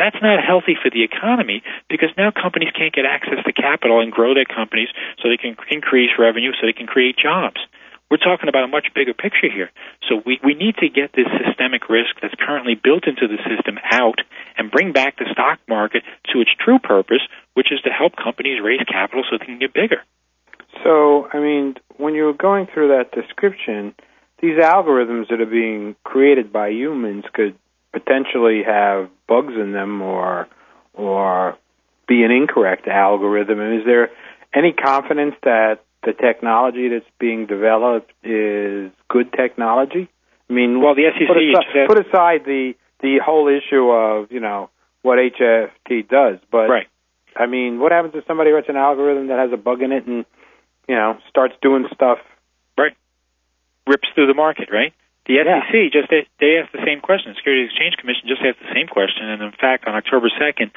That's 0.00 0.16
not 0.22 0.40
healthy 0.40 0.80
for 0.80 0.88
the 0.88 1.04
economy 1.04 1.60
because 1.92 2.08
now 2.16 2.32
companies 2.32 2.72
can't 2.72 2.88
get 2.88 3.04
access 3.04 3.44
to 3.44 3.52
capital 3.52 4.00
and 4.00 4.08
grow 4.10 4.32
their 4.32 4.48
companies 4.48 4.88
so 5.20 5.28
they 5.28 5.36
can 5.36 5.60
increase 5.68 6.16
revenue, 6.18 6.56
so 6.56 6.64
they 6.64 6.72
can 6.72 6.86
create 6.88 7.20
jobs. 7.20 7.60
We're 8.10 8.16
talking 8.16 8.48
about 8.48 8.64
a 8.64 8.72
much 8.72 8.88
bigger 8.94 9.12
picture 9.12 9.52
here. 9.52 9.68
So 10.08 10.22
we, 10.24 10.40
we 10.42 10.54
need 10.54 10.80
to 10.80 10.88
get 10.88 11.12
this 11.12 11.28
systemic 11.44 11.90
risk 11.92 12.16
that's 12.22 12.32
currently 12.40 12.80
built 12.80 13.04
into 13.06 13.28
the 13.28 13.36
system 13.44 13.76
out 13.92 14.24
and 14.56 14.72
bring 14.72 14.92
back 14.92 15.18
the 15.18 15.28
stock 15.32 15.60
market 15.68 16.02
to 16.32 16.40
its 16.40 16.50
true 16.64 16.78
purpose, 16.78 17.20
which 17.52 17.70
is 17.70 17.80
to 17.84 17.90
help 17.90 18.16
companies 18.16 18.56
raise 18.64 18.80
capital 18.88 19.22
so 19.28 19.36
they 19.36 19.44
can 19.44 19.60
get 19.60 19.74
bigger. 19.74 20.00
So, 20.82 21.28
I 21.30 21.40
mean, 21.40 21.76
when 21.98 22.14
you're 22.14 22.32
going 22.32 22.68
through 22.72 22.96
that 22.96 23.12
description, 23.12 23.94
these 24.40 24.56
algorithms 24.56 25.28
that 25.28 25.42
are 25.42 25.46
being 25.46 25.94
created 26.04 26.50
by 26.50 26.70
humans 26.70 27.24
could 27.34 27.54
potentially 27.92 28.62
have 28.66 29.10
bugs 29.26 29.54
in 29.54 29.72
them 29.72 30.02
or 30.02 30.48
or 30.94 31.56
be 32.06 32.22
an 32.22 32.30
incorrect 32.30 32.88
algorithm. 32.88 33.60
And 33.60 33.80
is 33.80 33.86
there 33.86 34.10
any 34.54 34.72
confidence 34.72 35.34
that 35.44 35.80
the 36.02 36.12
technology 36.12 36.88
that's 36.88 37.10
being 37.18 37.46
developed 37.46 38.12
is 38.24 38.90
good 39.08 39.32
technology? 39.32 40.08
I 40.48 40.52
mean, 40.52 40.80
well, 40.80 40.94
the 40.94 41.04
SEC 41.14 41.28
put 41.28 41.36
aside, 41.36 41.88
put 41.88 42.06
aside 42.06 42.44
the 42.44 42.74
the 43.00 43.20
whole 43.24 43.48
issue 43.48 43.88
of 43.90 44.32
you 44.32 44.40
know 44.40 44.70
what 45.02 45.18
HFT 45.18 46.08
does, 46.08 46.38
but 46.50 46.68
right. 46.68 46.86
I 47.36 47.46
mean, 47.46 47.78
what 47.78 47.92
happens 47.92 48.14
if 48.16 48.26
somebody 48.26 48.50
writes 48.50 48.68
an 48.68 48.76
algorithm 48.76 49.28
that 49.28 49.38
has 49.38 49.52
a 49.52 49.56
bug 49.56 49.82
in 49.82 49.92
it 49.92 50.06
and 50.06 50.24
you 50.88 50.96
know 50.96 51.18
starts 51.28 51.54
doing 51.62 51.86
stuff? 51.94 52.18
Right, 52.76 52.96
rips 53.86 54.08
through 54.14 54.26
the 54.26 54.34
market, 54.34 54.68
right? 54.72 54.92
The 55.28 55.36
SEC 55.36 55.72
yeah. 55.72 55.92
just 55.92 56.08
they 56.08 56.56
asked 56.56 56.72
the 56.72 56.84
same 56.84 57.00
question. 57.00 57.32
The 57.32 57.36
Securities 57.36 57.70
Exchange 57.70 57.96
Commission 58.00 58.24
just 58.26 58.40
asked 58.40 58.58
the 58.64 58.72
same 58.72 58.88
question, 58.88 59.28
and 59.28 59.42
in 59.42 59.52
fact, 59.52 59.84
on 59.86 59.94
October 59.94 60.32
second, 60.32 60.72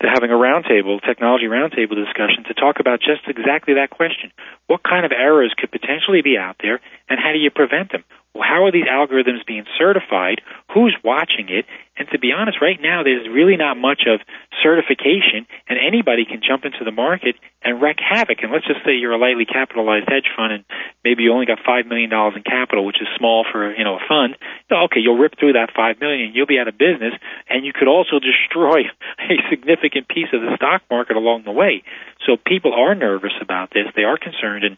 they're 0.00 0.12
having 0.12 0.30
a 0.30 0.36
roundtable, 0.36 1.00
technology 1.00 1.48
roundtable 1.48 1.96
discussion 1.96 2.44
to 2.46 2.54
talk 2.54 2.78
about 2.78 3.00
just 3.00 3.24
exactly 3.26 3.74
that 3.80 3.90
question: 3.90 4.30
What 4.68 4.84
kind 4.84 5.04
of 5.08 5.12
errors 5.12 5.54
could 5.56 5.72
potentially 5.72 6.20
be 6.20 6.36
out 6.36 6.56
there, 6.60 6.80
and 7.08 7.18
how 7.18 7.32
do 7.32 7.38
you 7.38 7.50
prevent 7.50 7.92
them? 7.92 8.04
Well, 8.36 8.44
how 8.44 8.68
are 8.68 8.72
these 8.72 8.84
algorithms 8.84 9.46
being 9.46 9.64
certified? 9.78 10.44
Who's 10.74 10.94
watching 11.02 11.48
it? 11.48 11.64
And 11.96 12.08
to 12.12 12.18
be 12.18 12.32
honest, 12.32 12.60
right 12.60 12.78
now 12.80 13.02
there's 13.02 13.28
really 13.28 13.56
not 13.56 13.76
much 13.76 14.02
of 14.06 14.20
certification, 14.62 15.46
and 15.68 15.78
anybody 15.78 16.24
can 16.24 16.40
jump 16.46 16.64
into 16.64 16.84
the 16.84 16.92
market 16.92 17.36
and 17.62 17.80
wreak 17.80 17.98
havoc. 17.98 18.38
And 18.42 18.52
let's 18.52 18.66
just 18.66 18.84
say 18.84 18.94
you're 18.94 19.12
a 19.12 19.18
lightly 19.18 19.44
capitalized 19.44 20.08
hedge 20.08 20.28
fund, 20.36 20.52
and 20.52 20.64
maybe 21.04 21.24
you 21.24 21.32
only 21.32 21.46
got 21.46 21.58
five 21.64 21.86
million 21.86 22.10
dollars 22.10 22.34
in 22.36 22.42
capital, 22.42 22.84
which 22.84 23.00
is 23.00 23.08
small 23.18 23.44
for 23.50 23.74
you 23.74 23.84
know 23.84 23.96
a 23.96 24.04
fund. 24.06 24.36
Okay, 24.70 25.00
you'll 25.00 25.18
rip 25.18 25.38
through 25.38 25.54
that 25.54 25.70
five 25.74 26.00
million, 26.00 26.32
you'll 26.34 26.46
be 26.46 26.58
out 26.58 26.68
of 26.68 26.78
business, 26.78 27.14
and 27.48 27.64
you 27.64 27.72
could 27.72 27.88
also 27.88 28.18
destroy 28.22 28.86
a 29.18 29.36
significant 29.50 30.08
piece 30.08 30.28
of 30.32 30.40
the 30.40 30.54
stock 30.56 30.82
market 30.90 31.16
along 31.16 31.44
the 31.44 31.52
way. 31.52 31.82
So 32.24 32.36
people 32.36 32.74
are 32.74 32.94
nervous 32.94 33.34
about 33.40 33.70
this. 33.70 33.86
They 33.94 34.04
are 34.04 34.16
concerned, 34.16 34.64
and 34.64 34.76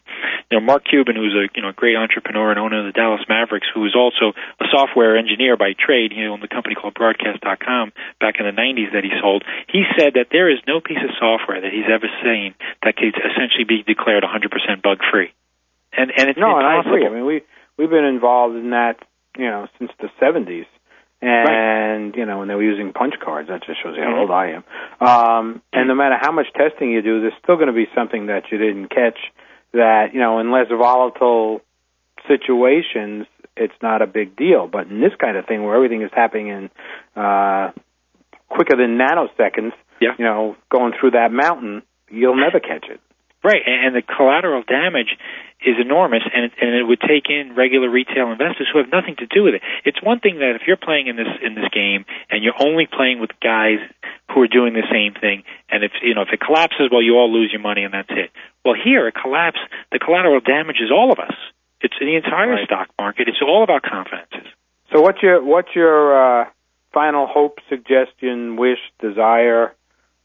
you 0.51 0.59
know 0.59 0.65
Mark 0.65 0.85
Cuban, 0.85 1.15
who's 1.15 1.35
a 1.35 1.49
you 1.55 1.61
know 1.61 1.71
great 1.71 1.95
entrepreneur 1.95 2.51
and 2.51 2.59
owner 2.59 2.79
of 2.79 2.85
the 2.85 2.97
Dallas 2.97 3.21
Mavericks, 3.27 3.67
who 3.73 3.85
is 3.85 3.95
also 3.95 4.33
a 4.59 4.65
software 4.71 5.17
engineer 5.17 5.57
by 5.57 5.73
trade, 5.73 6.11
he 6.11 6.25
owned 6.25 6.43
the 6.43 6.47
company 6.47 6.75
called 6.75 6.93
Broadcast.com 7.09 7.91
back 8.21 8.35
in 8.37 8.45
the 8.45 8.53
90s 8.53 8.93
that 8.93 9.03
he 9.03 9.09
sold. 9.21 9.43
He 9.67 9.83
said 9.97 10.13
that 10.13 10.27
there 10.31 10.49
is 10.49 10.59
no 10.67 10.79
piece 10.79 11.01
of 11.01 11.09
software 11.17 11.61
that 11.61 11.71
he's 11.73 11.89
ever 11.89 12.05
seen 12.21 12.53
that 12.83 12.95
could 12.95 13.17
essentially 13.17 13.65
be 13.65 13.81
declared 13.81 14.23
100% 14.23 14.81
bug 14.81 14.99
free. 15.09 15.33
And 15.91 16.11
and 16.15 16.29
it's 16.29 16.37
no, 16.37 16.57
and 16.57 16.67
I 16.67 16.81
agree. 16.81 17.05
I 17.05 17.09
mean, 17.09 17.25
we 17.25 17.41
we've 17.77 17.89
been 17.89 18.05
involved 18.05 18.55
in 18.55 18.69
that, 18.71 19.01
you 19.37 19.49
know, 19.49 19.67
since 19.79 19.89
the 19.99 20.09
70s 20.21 20.67
and 21.21 22.11
right. 22.11 22.17
you 22.17 22.25
know 22.25 22.39
when 22.39 22.47
they 22.47 22.55
were 22.55 22.63
using 22.63 22.93
punch 22.93 23.15
cards 23.23 23.49
that 23.49 23.63
just 23.65 23.81
shows 23.83 23.95
you 23.97 24.03
how 24.03 24.09
mm-hmm. 24.09 24.19
old 24.19 24.31
i 24.31 24.51
am 24.51 24.63
um 25.05 25.61
and 25.73 25.87
no 25.87 25.95
matter 25.95 26.15
how 26.19 26.31
much 26.31 26.47
testing 26.55 26.91
you 26.91 27.01
do 27.01 27.19
there's 27.19 27.33
still 27.43 27.55
going 27.55 27.67
to 27.67 27.73
be 27.73 27.87
something 27.93 28.27
that 28.27 28.43
you 28.51 28.57
didn't 28.57 28.87
catch 28.87 29.17
that 29.73 30.13
you 30.13 30.19
know 30.19 30.39
in 30.39 30.51
less 30.51 30.67
volatile 30.69 31.61
situations 32.27 33.25
it's 33.59 33.73
not 33.81 34.01
a 34.01 34.07
big 34.07 34.35
deal 34.35 34.67
but 34.67 34.87
in 34.87 35.01
this 35.01 35.13
kind 35.19 35.37
of 35.37 35.45
thing 35.45 35.63
where 35.63 35.75
everything 35.75 36.01
is 36.01 36.11
happening 36.13 36.47
in 36.47 36.69
uh 37.15 37.71
quicker 38.49 38.75
than 38.75 38.97
nanoseconds 38.97 39.73
yeah. 40.01 40.11
you 40.17 40.25
know 40.25 40.55
going 40.71 40.93
through 40.99 41.11
that 41.11 41.31
mountain 41.31 41.83
you'll 42.09 42.39
never 42.39 42.59
catch 42.59 42.85
it 42.89 42.99
Right, 43.41 43.63
and 43.65 43.95
the 43.95 44.01
collateral 44.01 44.63
damage 44.67 45.15
is 45.63 45.79
enormous, 45.79 46.23
and 46.27 46.51
it, 46.51 46.53
and 46.59 46.75
it 46.75 46.83
would 46.83 46.99
take 46.99 47.31
in 47.31 47.55
regular 47.55 47.87
retail 47.89 48.31
investors 48.35 48.67
who 48.67 48.79
have 48.79 48.91
nothing 48.91 49.15
to 49.23 49.27
do 49.27 49.43
with 49.43 49.55
it. 49.55 49.61
It's 49.85 50.03
one 50.03 50.19
thing 50.19 50.39
that 50.39 50.59
if 50.59 50.67
you're 50.67 50.75
playing 50.75 51.07
in 51.07 51.15
this 51.15 51.31
in 51.39 51.55
this 51.55 51.71
game 51.71 52.03
and 52.29 52.43
you're 52.43 52.59
only 52.59 52.83
playing 52.83 53.23
with 53.23 53.31
guys 53.39 53.79
who 54.27 54.43
are 54.43 54.51
doing 54.51 54.73
the 54.75 54.83
same 54.91 55.15
thing, 55.15 55.43
and 55.71 55.85
if 55.85 55.91
you 56.03 56.15
know 56.15 56.23
if 56.27 56.35
it 56.35 56.43
collapses, 56.43 56.91
well, 56.91 57.01
you 57.01 57.15
all 57.15 57.31
lose 57.31 57.47
your 57.51 57.63
money 57.63 57.87
and 57.87 57.93
that's 57.93 58.11
it. 58.11 58.31
Well, 58.65 58.75
here 58.75 59.07
it 59.07 59.15
collapse. 59.15 59.59
The 59.93 59.99
collateral 59.99 60.43
damage 60.43 60.83
is 60.83 60.91
all 60.91 61.13
of 61.13 61.19
us. 61.19 61.35
It's 61.81 61.95
in 62.01 62.07
the 62.07 62.15
entire 62.15 62.51
right. 62.51 62.65
stock 62.65 62.89
market. 62.97 63.27
It's 63.27 63.41
all 63.41 63.63
about 63.63 63.83
confidences. 63.83 64.51
So, 64.93 65.01
what's 65.01 65.21
your 65.21 65.43
what's 65.43 65.69
your 65.75 66.41
uh, 66.41 66.45
final 66.93 67.27
hope, 67.27 67.59
suggestion, 67.69 68.57
wish, 68.57 68.79
desire? 68.99 69.75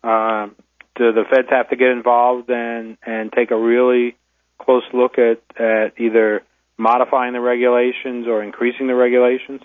Uh, 0.02 0.48
do 0.96 1.12
the 1.12 1.24
feds 1.28 1.48
have 1.50 1.70
to 1.70 1.76
get 1.76 1.88
involved 1.88 2.50
and 2.50 2.96
and 3.04 3.32
take 3.32 3.50
a 3.50 3.58
really 3.58 4.16
close 4.58 4.84
look 4.92 5.18
at 5.18 5.42
at 5.60 5.98
either 5.98 6.42
modifying 6.76 7.32
the 7.32 7.40
regulations 7.40 8.26
or 8.26 8.42
increasing 8.42 8.86
the 8.86 8.94
regulations? 8.94 9.60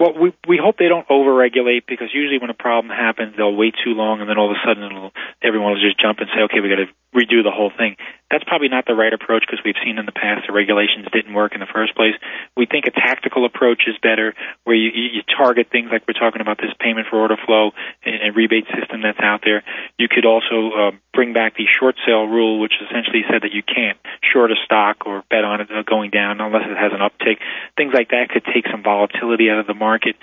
Well, 0.00 0.14
we 0.20 0.34
we 0.48 0.58
hope 0.62 0.78
they 0.78 0.88
don't 0.88 1.06
overregulate 1.08 1.86
because 1.86 2.08
usually 2.12 2.38
when 2.38 2.50
a 2.50 2.58
problem 2.58 2.90
happens, 2.90 3.34
they'll 3.36 3.54
wait 3.54 3.74
too 3.84 3.94
long, 3.94 4.20
and 4.20 4.28
then 4.28 4.38
all 4.38 4.50
of 4.50 4.56
a 4.56 4.60
sudden 4.66 4.82
it'll, 4.82 5.12
everyone 5.42 5.72
will 5.72 5.80
just 5.80 6.00
jump 6.00 6.18
and 6.18 6.28
say, 6.34 6.42
"Okay, 6.50 6.60
we 6.60 6.68
got 6.68 6.82
to 6.82 6.90
redo 7.14 7.44
the 7.44 7.54
whole 7.54 7.70
thing." 7.76 7.96
That's 8.32 8.44
probably 8.44 8.72
not 8.72 8.88
the 8.88 8.96
right 8.96 9.12
approach 9.12 9.44
because 9.44 9.60
we've 9.60 9.76
seen 9.84 10.00
in 10.00 10.06
the 10.08 10.16
past 10.16 10.48
the 10.48 10.56
regulations 10.56 11.04
didn't 11.12 11.36
work 11.36 11.52
in 11.52 11.60
the 11.60 11.68
first 11.68 11.94
place. 11.94 12.16
We 12.56 12.64
think 12.64 12.88
a 12.88 12.90
tactical 12.90 13.44
approach 13.44 13.84
is 13.86 13.94
better, 14.00 14.32
where 14.64 14.74
you, 14.74 14.88
you 14.88 15.20
target 15.28 15.68
things 15.68 15.92
like 15.92 16.08
we're 16.08 16.16
talking 16.16 16.40
about 16.40 16.56
this 16.56 16.72
payment 16.80 17.08
for 17.12 17.20
order 17.20 17.36
flow 17.36 17.76
and, 18.02 18.16
and 18.16 18.30
rebate 18.34 18.64
system 18.72 19.04
that's 19.04 19.20
out 19.20 19.44
there. 19.44 19.62
You 19.98 20.08
could 20.08 20.24
also 20.24 20.72
uh, 20.72 20.90
bring 21.12 21.34
back 21.36 21.60
the 21.60 21.68
short 21.68 21.96
sale 22.06 22.24
rule, 22.24 22.58
which 22.58 22.72
essentially 22.80 23.20
said 23.28 23.44
that 23.44 23.52
you 23.52 23.62
can't 23.62 24.00
short 24.32 24.50
a 24.50 24.56
stock 24.64 25.04
or 25.04 25.24
bet 25.28 25.44
on 25.44 25.60
it 25.60 25.68
going 25.84 26.08
down 26.08 26.40
unless 26.40 26.64
it 26.64 26.76
has 26.80 26.96
an 26.96 27.04
uptick. 27.04 27.36
Things 27.76 27.92
like 27.92 28.16
that 28.16 28.32
could 28.32 28.48
take 28.48 28.64
some 28.72 28.82
volatility 28.82 29.50
out 29.50 29.60
of 29.60 29.66
the 29.66 29.76
market. 29.76 30.16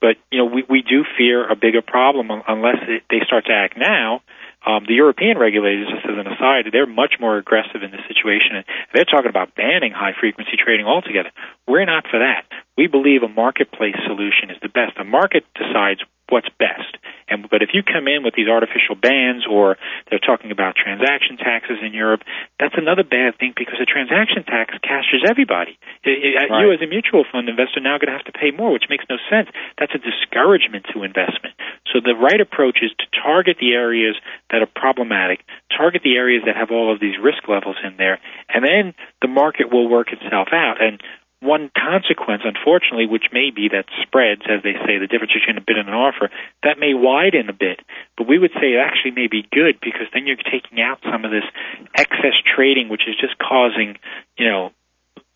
But 0.00 0.16
you 0.30 0.38
know, 0.38 0.44
we 0.46 0.62
we 0.68 0.82
do 0.82 1.04
fear 1.18 1.50
a 1.50 1.56
bigger 1.56 1.82
problem 1.82 2.30
unless 2.30 2.78
it, 2.86 3.02
they 3.10 3.24
start 3.26 3.46
to 3.46 3.52
act 3.52 3.76
now. 3.76 4.22
Um, 4.66 4.82
the 4.86 4.94
European 4.94 5.38
regulators, 5.38 5.86
just 5.86 6.04
as 6.04 6.18
an 6.18 6.26
aside, 6.26 6.66
they're 6.72 6.90
much 6.90 7.14
more 7.20 7.38
aggressive 7.38 7.86
in 7.86 7.92
this 7.92 8.02
situation. 8.10 8.58
And 8.58 8.64
they're 8.92 9.06
talking 9.06 9.30
about 9.30 9.54
banning 9.54 9.92
high 9.94 10.12
frequency 10.18 10.58
trading 10.58 10.86
altogether. 10.86 11.30
We're 11.68 11.86
not 11.86 12.04
for 12.10 12.18
that. 12.18 12.42
We 12.76 12.88
believe 12.88 13.22
a 13.22 13.28
marketplace 13.28 13.94
solution 14.06 14.50
is 14.50 14.58
the 14.60 14.68
best. 14.68 14.98
The 14.98 15.04
market 15.04 15.44
decides 15.54 16.02
what's 16.28 16.48
best. 16.58 16.96
And 17.28 17.48
but 17.50 17.62
if 17.62 17.70
you 17.74 17.82
come 17.82 18.06
in 18.06 18.22
with 18.22 18.34
these 18.34 18.48
artificial 18.48 18.94
bans 18.94 19.46
or 19.50 19.76
they're 20.10 20.22
talking 20.22 20.50
about 20.50 20.76
transaction 20.76 21.36
taxes 21.36 21.78
in 21.82 21.92
Europe, 21.94 22.22
that's 22.58 22.74
another 22.76 23.02
bad 23.02 23.38
thing 23.38 23.52
because 23.56 23.78
a 23.82 23.86
transaction 23.86 24.44
tax 24.44 24.74
captures 24.82 25.26
everybody. 25.28 25.78
Right. 26.06 26.50
You 26.62 26.72
as 26.72 26.82
a 26.82 26.86
mutual 26.86 27.24
fund 27.30 27.48
investor 27.48 27.80
now 27.80 27.98
going 27.98 28.10
to 28.10 28.18
have 28.18 28.26
to 28.30 28.34
pay 28.34 28.50
more, 28.50 28.72
which 28.72 28.86
makes 28.88 29.04
no 29.10 29.18
sense. 29.30 29.48
That's 29.78 29.94
a 29.94 29.98
discouragement 29.98 30.86
to 30.94 31.02
investment. 31.02 31.54
So 31.90 31.98
the 31.98 32.14
right 32.14 32.40
approach 32.40 32.78
is 32.82 32.90
to 32.98 33.06
target 33.10 33.58
the 33.58 33.74
areas 33.74 34.16
that 34.50 34.62
are 34.62 34.70
problematic, 34.70 35.42
target 35.74 36.02
the 36.02 36.16
areas 36.16 36.42
that 36.46 36.56
have 36.56 36.70
all 36.70 36.92
of 36.92 37.00
these 37.00 37.18
risk 37.22 37.48
levels 37.48 37.76
in 37.82 37.96
there, 37.96 38.18
and 38.48 38.64
then 38.64 38.94
the 39.22 39.28
market 39.28 39.72
will 39.72 39.88
work 39.88 40.12
itself 40.12 40.48
out. 40.52 40.82
And 40.82 41.02
one 41.46 41.70
consequence, 41.72 42.42
unfortunately, 42.44 43.06
which 43.06 43.30
may 43.32 43.50
be 43.54 43.70
that 43.70 43.86
spreads, 44.02 44.42
as 44.50 44.62
they 44.66 44.74
say, 44.84 44.98
the 44.98 45.06
difference 45.06 45.32
between 45.32 45.56
a 45.56 45.64
bid 45.64 45.78
and 45.78 45.88
an 45.88 45.94
offer, 45.94 46.28
that 46.62 46.78
may 46.78 46.92
widen 46.92 47.48
a 47.48 47.56
bit. 47.56 47.80
But 48.18 48.26
we 48.26 48.38
would 48.38 48.52
say 48.58 48.74
it 48.74 48.82
actually 48.82 49.12
may 49.14 49.30
be 49.30 49.46
good 49.46 49.78
because 49.80 50.10
then 50.12 50.26
you're 50.26 50.36
taking 50.36 50.82
out 50.82 50.98
some 51.06 51.24
of 51.24 51.30
this 51.30 51.46
excess 51.94 52.34
trading, 52.42 52.90
which 52.90 53.06
is 53.06 53.14
just 53.16 53.38
causing, 53.38 53.96
you 54.36 54.50
know, 54.50 54.74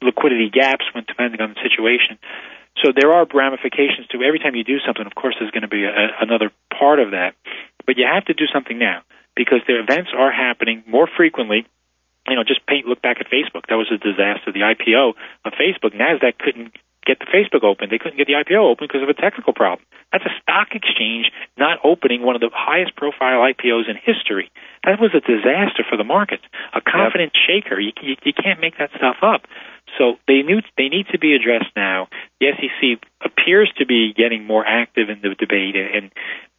liquidity 0.03 0.51
gaps 0.51 0.85
when 0.93 1.05
depending 1.07 1.41
on 1.41 1.55
the 1.55 1.61
situation. 1.63 2.19
So 2.83 2.93
there 2.95 3.13
are 3.13 3.27
ramifications 3.33 4.07
to 4.11 4.23
every 4.23 4.39
time 4.39 4.55
you 4.55 4.65
do 4.65 4.79
something. 4.85 5.07
Of 5.07 5.15
course, 5.15 5.37
there's 5.39 5.51
going 5.51 5.69
to 5.69 5.73
be 5.73 5.85
a, 5.85 5.95
another 6.21 6.51
part 6.71 6.99
of 6.99 7.13
that, 7.13 7.35
but 7.87 7.97
you 7.97 8.07
have 8.11 8.25
to 8.27 8.35
do 8.35 8.47
something 8.53 8.79
now 8.79 9.03
because 9.37 9.61
the 9.67 9.79
events 9.79 10.11
are 10.17 10.33
happening 10.33 10.83
more 10.87 11.09
frequently 11.17 11.67
you 12.31 12.37
know, 12.37 12.45
just 12.45 12.61
look 12.87 13.03
back 13.03 13.19
at 13.21 13.27
Facebook. 13.27 13.67
That 13.69 13.77
was 13.77 13.91
a 13.91 13.99
disaster. 13.99 14.53
The 14.53 14.65
IPO 14.65 15.15
of 15.45 15.53
Facebook, 15.53 15.95
Nasdaq 15.95 16.39
couldn't 16.39 16.73
get 17.07 17.19
the 17.19 17.27
Facebook 17.27 17.65
open. 17.65 17.89
They 17.91 17.99
couldn't 17.99 18.19
get 18.19 18.27
the 18.27 18.37
IPO 18.37 18.61
open 18.61 18.87
because 18.87 19.03
of 19.03 19.09
a 19.09 19.15
technical 19.15 19.53
problem. 19.53 19.87
That's 20.13 20.25
a 20.25 20.35
stock 20.43 20.75
exchange 20.75 21.31
not 21.57 21.79
opening 21.85 22.23
one 22.23 22.35
of 22.35 22.41
the 22.41 22.51
highest 22.53 22.97
profile 22.97 23.41
IPOs 23.41 23.89
in 23.89 23.97
history. 23.97 24.51
That 24.85 25.01
was 25.01 25.11
a 25.15 25.21
disaster 25.21 25.85
for 25.89 25.97
the 25.97 26.05
markets. 26.05 26.43
A 26.75 26.81
confidence 26.81 27.33
yep. 27.35 27.65
shaker. 27.65 27.81
You, 27.81 27.93
you 28.03 28.17
you 28.25 28.33
can't 28.33 28.61
make 28.61 28.77
that 28.79 28.91
stuff 28.97 29.23
up. 29.23 29.43
So 29.99 30.17
they 30.27 30.43
knew 30.43 30.61
they 30.77 30.89
need 30.89 31.07
to 31.13 31.19
be 31.19 31.35
addressed 31.35 31.73
now. 31.75 32.09
The 32.41 32.53
SEC 32.55 33.01
appears 33.25 33.73
to 33.79 33.87
be 33.87 34.13
getting 34.15 34.45
more 34.45 34.65
active 34.67 35.09
in 35.11 35.21
the 35.23 35.35
debate, 35.35 35.75
and 35.77 36.11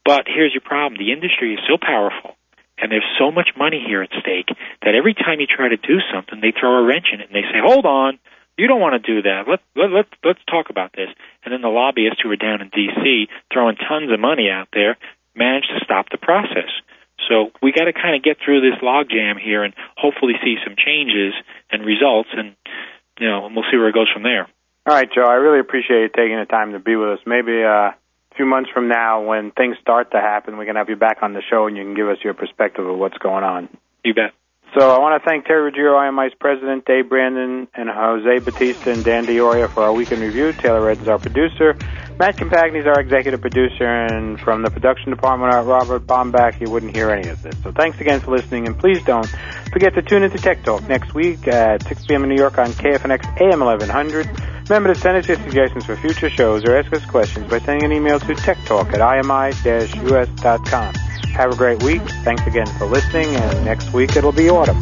but 0.03 0.25
here's 0.27 0.53
your 0.53 0.65
problem: 0.65 0.97
the 0.97 1.11
industry 1.11 1.53
is 1.53 1.59
so 1.67 1.77
powerful 1.79 2.35
and 2.81 2.91
there's 2.91 3.07
so 3.19 3.31
much 3.31 3.49
money 3.55 3.81
here 3.85 4.01
at 4.01 4.09
stake 4.19 4.49
that 4.81 4.95
every 4.95 5.13
time 5.13 5.39
you 5.39 5.47
try 5.47 5.69
to 5.69 5.77
do 5.77 6.01
something, 6.11 6.41
they 6.41 6.51
throw 6.51 6.81
a 6.81 6.83
wrench 6.83 7.13
in 7.13 7.21
it 7.21 7.29
and 7.29 7.35
they 7.35 7.47
say, 7.53 7.61
"Hold 7.61 7.85
on, 7.85 8.19
you 8.57 8.67
don't 8.67 8.81
want 8.81 8.97
to 8.97 9.05
do 9.05 9.21
that. 9.21 9.47
Let 9.47 9.61
let 9.75 9.91
let 9.91 10.07
let's 10.25 10.43
talk 10.49 10.69
about 10.69 10.91
this." 10.93 11.09
And 11.45 11.53
then 11.53 11.61
the 11.61 11.69
lobbyists 11.69 12.21
who 12.21 12.31
are 12.31 12.35
down 12.35 12.61
in 12.61 12.69
D.C. 12.69 13.29
throwing 13.53 13.77
tons 13.77 14.11
of 14.11 14.19
money 14.19 14.49
out 14.49 14.69
there 14.73 14.97
manage 15.35 15.67
to 15.69 15.79
stop 15.85 16.09
the 16.09 16.17
process. 16.17 16.69
So 17.29 17.51
we 17.61 17.71
got 17.71 17.85
to 17.85 17.93
kind 17.93 18.15
of 18.15 18.23
get 18.23 18.37
through 18.43 18.61
this 18.61 18.79
logjam 18.81 19.39
here 19.39 19.63
and 19.63 19.73
hopefully 19.95 20.33
see 20.43 20.57
some 20.65 20.75
changes 20.75 21.33
and 21.69 21.85
results, 21.85 22.29
and 22.35 22.55
you 23.19 23.27
know, 23.27 23.45
and 23.45 23.55
we'll 23.55 23.65
see 23.71 23.77
where 23.77 23.89
it 23.89 23.95
goes 23.95 24.09
from 24.11 24.23
there. 24.23 24.49
All 24.87 24.95
right, 24.95 25.07
Joe. 25.13 25.29
I 25.29 25.35
really 25.35 25.59
appreciate 25.59 26.01
you 26.01 26.09
taking 26.09 26.39
the 26.39 26.49
time 26.49 26.73
to 26.73 26.79
be 26.79 26.95
with 26.95 27.19
us. 27.19 27.19
Maybe 27.25 27.61
uh, 27.63 27.91
few 28.35 28.45
months 28.45 28.69
from 28.73 28.87
now, 28.87 29.23
when 29.23 29.51
things 29.51 29.77
start 29.81 30.11
to 30.11 30.17
happen, 30.17 30.57
we 30.57 30.65
can 30.65 30.75
have 30.75 30.89
you 30.89 30.95
back 30.95 31.17
on 31.21 31.33
the 31.33 31.41
show 31.49 31.67
and 31.67 31.77
you 31.77 31.83
can 31.83 31.95
give 31.95 32.07
us 32.07 32.17
your 32.23 32.33
perspective 32.33 32.87
of 32.87 32.97
what's 32.97 33.17
going 33.17 33.43
on. 33.43 33.69
You 34.03 34.13
bet. 34.13 34.33
So 34.77 34.89
I 34.89 34.99
want 34.99 35.21
to 35.21 35.29
thank 35.29 35.45
Terry 35.45 35.63
Ruggiero, 35.63 35.97
IMI's 35.97 36.33
president, 36.39 36.85
Dave 36.85 37.09
Brandon, 37.09 37.67
and 37.73 37.89
Jose 37.89 38.39
Batista 38.39 38.91
and 38.91 39.03
Dan 39.03 39.25
D'Auria 39.25 39.67
for 39.67 39.83
our 39.83 39.91
weekend 39.91 40.21
review. 40.21 40.53
Taylor 40.53 40.81
Red 40.81 41.01
is 41.01 41.09
our 41.09 41.19
producer. 41.19 41.75
Matt 42.17 42.37
Compagni 42.37 42.79
is 42.79 42.85
our 42.85 43.01
executive 43.01 43.41
producer, 43.41 43.83
and 43.83 44.39
from 44.39 44.63
the 44.63 44.71
production 44.71 45.09
department, 45.09 45.53
uh, 45.53 45.63
Robert 45.63 46.07
Bombach, 46.07 46.61
you 46.61 46.71
wouldn't 46.71 46.95
hear 46.95 47.09
any 47.09 47.27
of 47.27 47.41
this. 47.41 47.53
So 47.63 47.73
thanks 47.73 47.99
again 47.99 48.21
for 48.21 48.31
listening, 48.31 48.65
and 48.65 48.79
please 48.79 49.03
don't 49.03 49.27
forget 49.73 49.93
to 49.95 50.01
tune 50.01 50.23
into 50.23 50.37
Tech 50.37 50.63
Talk 50.63 50.87
next 50.87 51.13
week 51.13 51.49
at 51.49 51.85
6 51.85 52.05
p.m. 52.05 52.23
in 52.23 52.29
New 52.29 52.37
York 52.37 52.57
on 52.57 52.67
KFNX 52.67 53.41
AM 53.41 53.59
1100. 53.59 54.29
Remember 54.69 54.93
to 54.93 54.99
send 54.99 55.17
us 55.17 55.27
your 55.27 55.37
suggestions 55.37 55.83
for 55.83 55.97
future 55.97 56.29
shows 56.29 56.63
or 56.63 56.77
ask 56.77 56.93
us 56.93 57.05
questions 57.07 57.49
by 57.49 57.59
sending 57.59 57.83
an 57.83 57.91
email 57.91 58.21
to 58.21 58.33
techtalk 58.35 58.93
at 58.93 59.01
imi-us.com. 59.01 60.93
Have 61.33 61.53
a 61.53 61.55
great 61.55 61.81
week. 61.81 62.01
Thanks 62.23 62.45
again 62.45 62.67
for 62.77 62.85
listening, 62.85 63.35
and 63.35 63.65
next 63.65 63.93
week 63.93 64.15
it'll 64.15 64.31
be 64.31 64.49
autumn. 64.49 64.77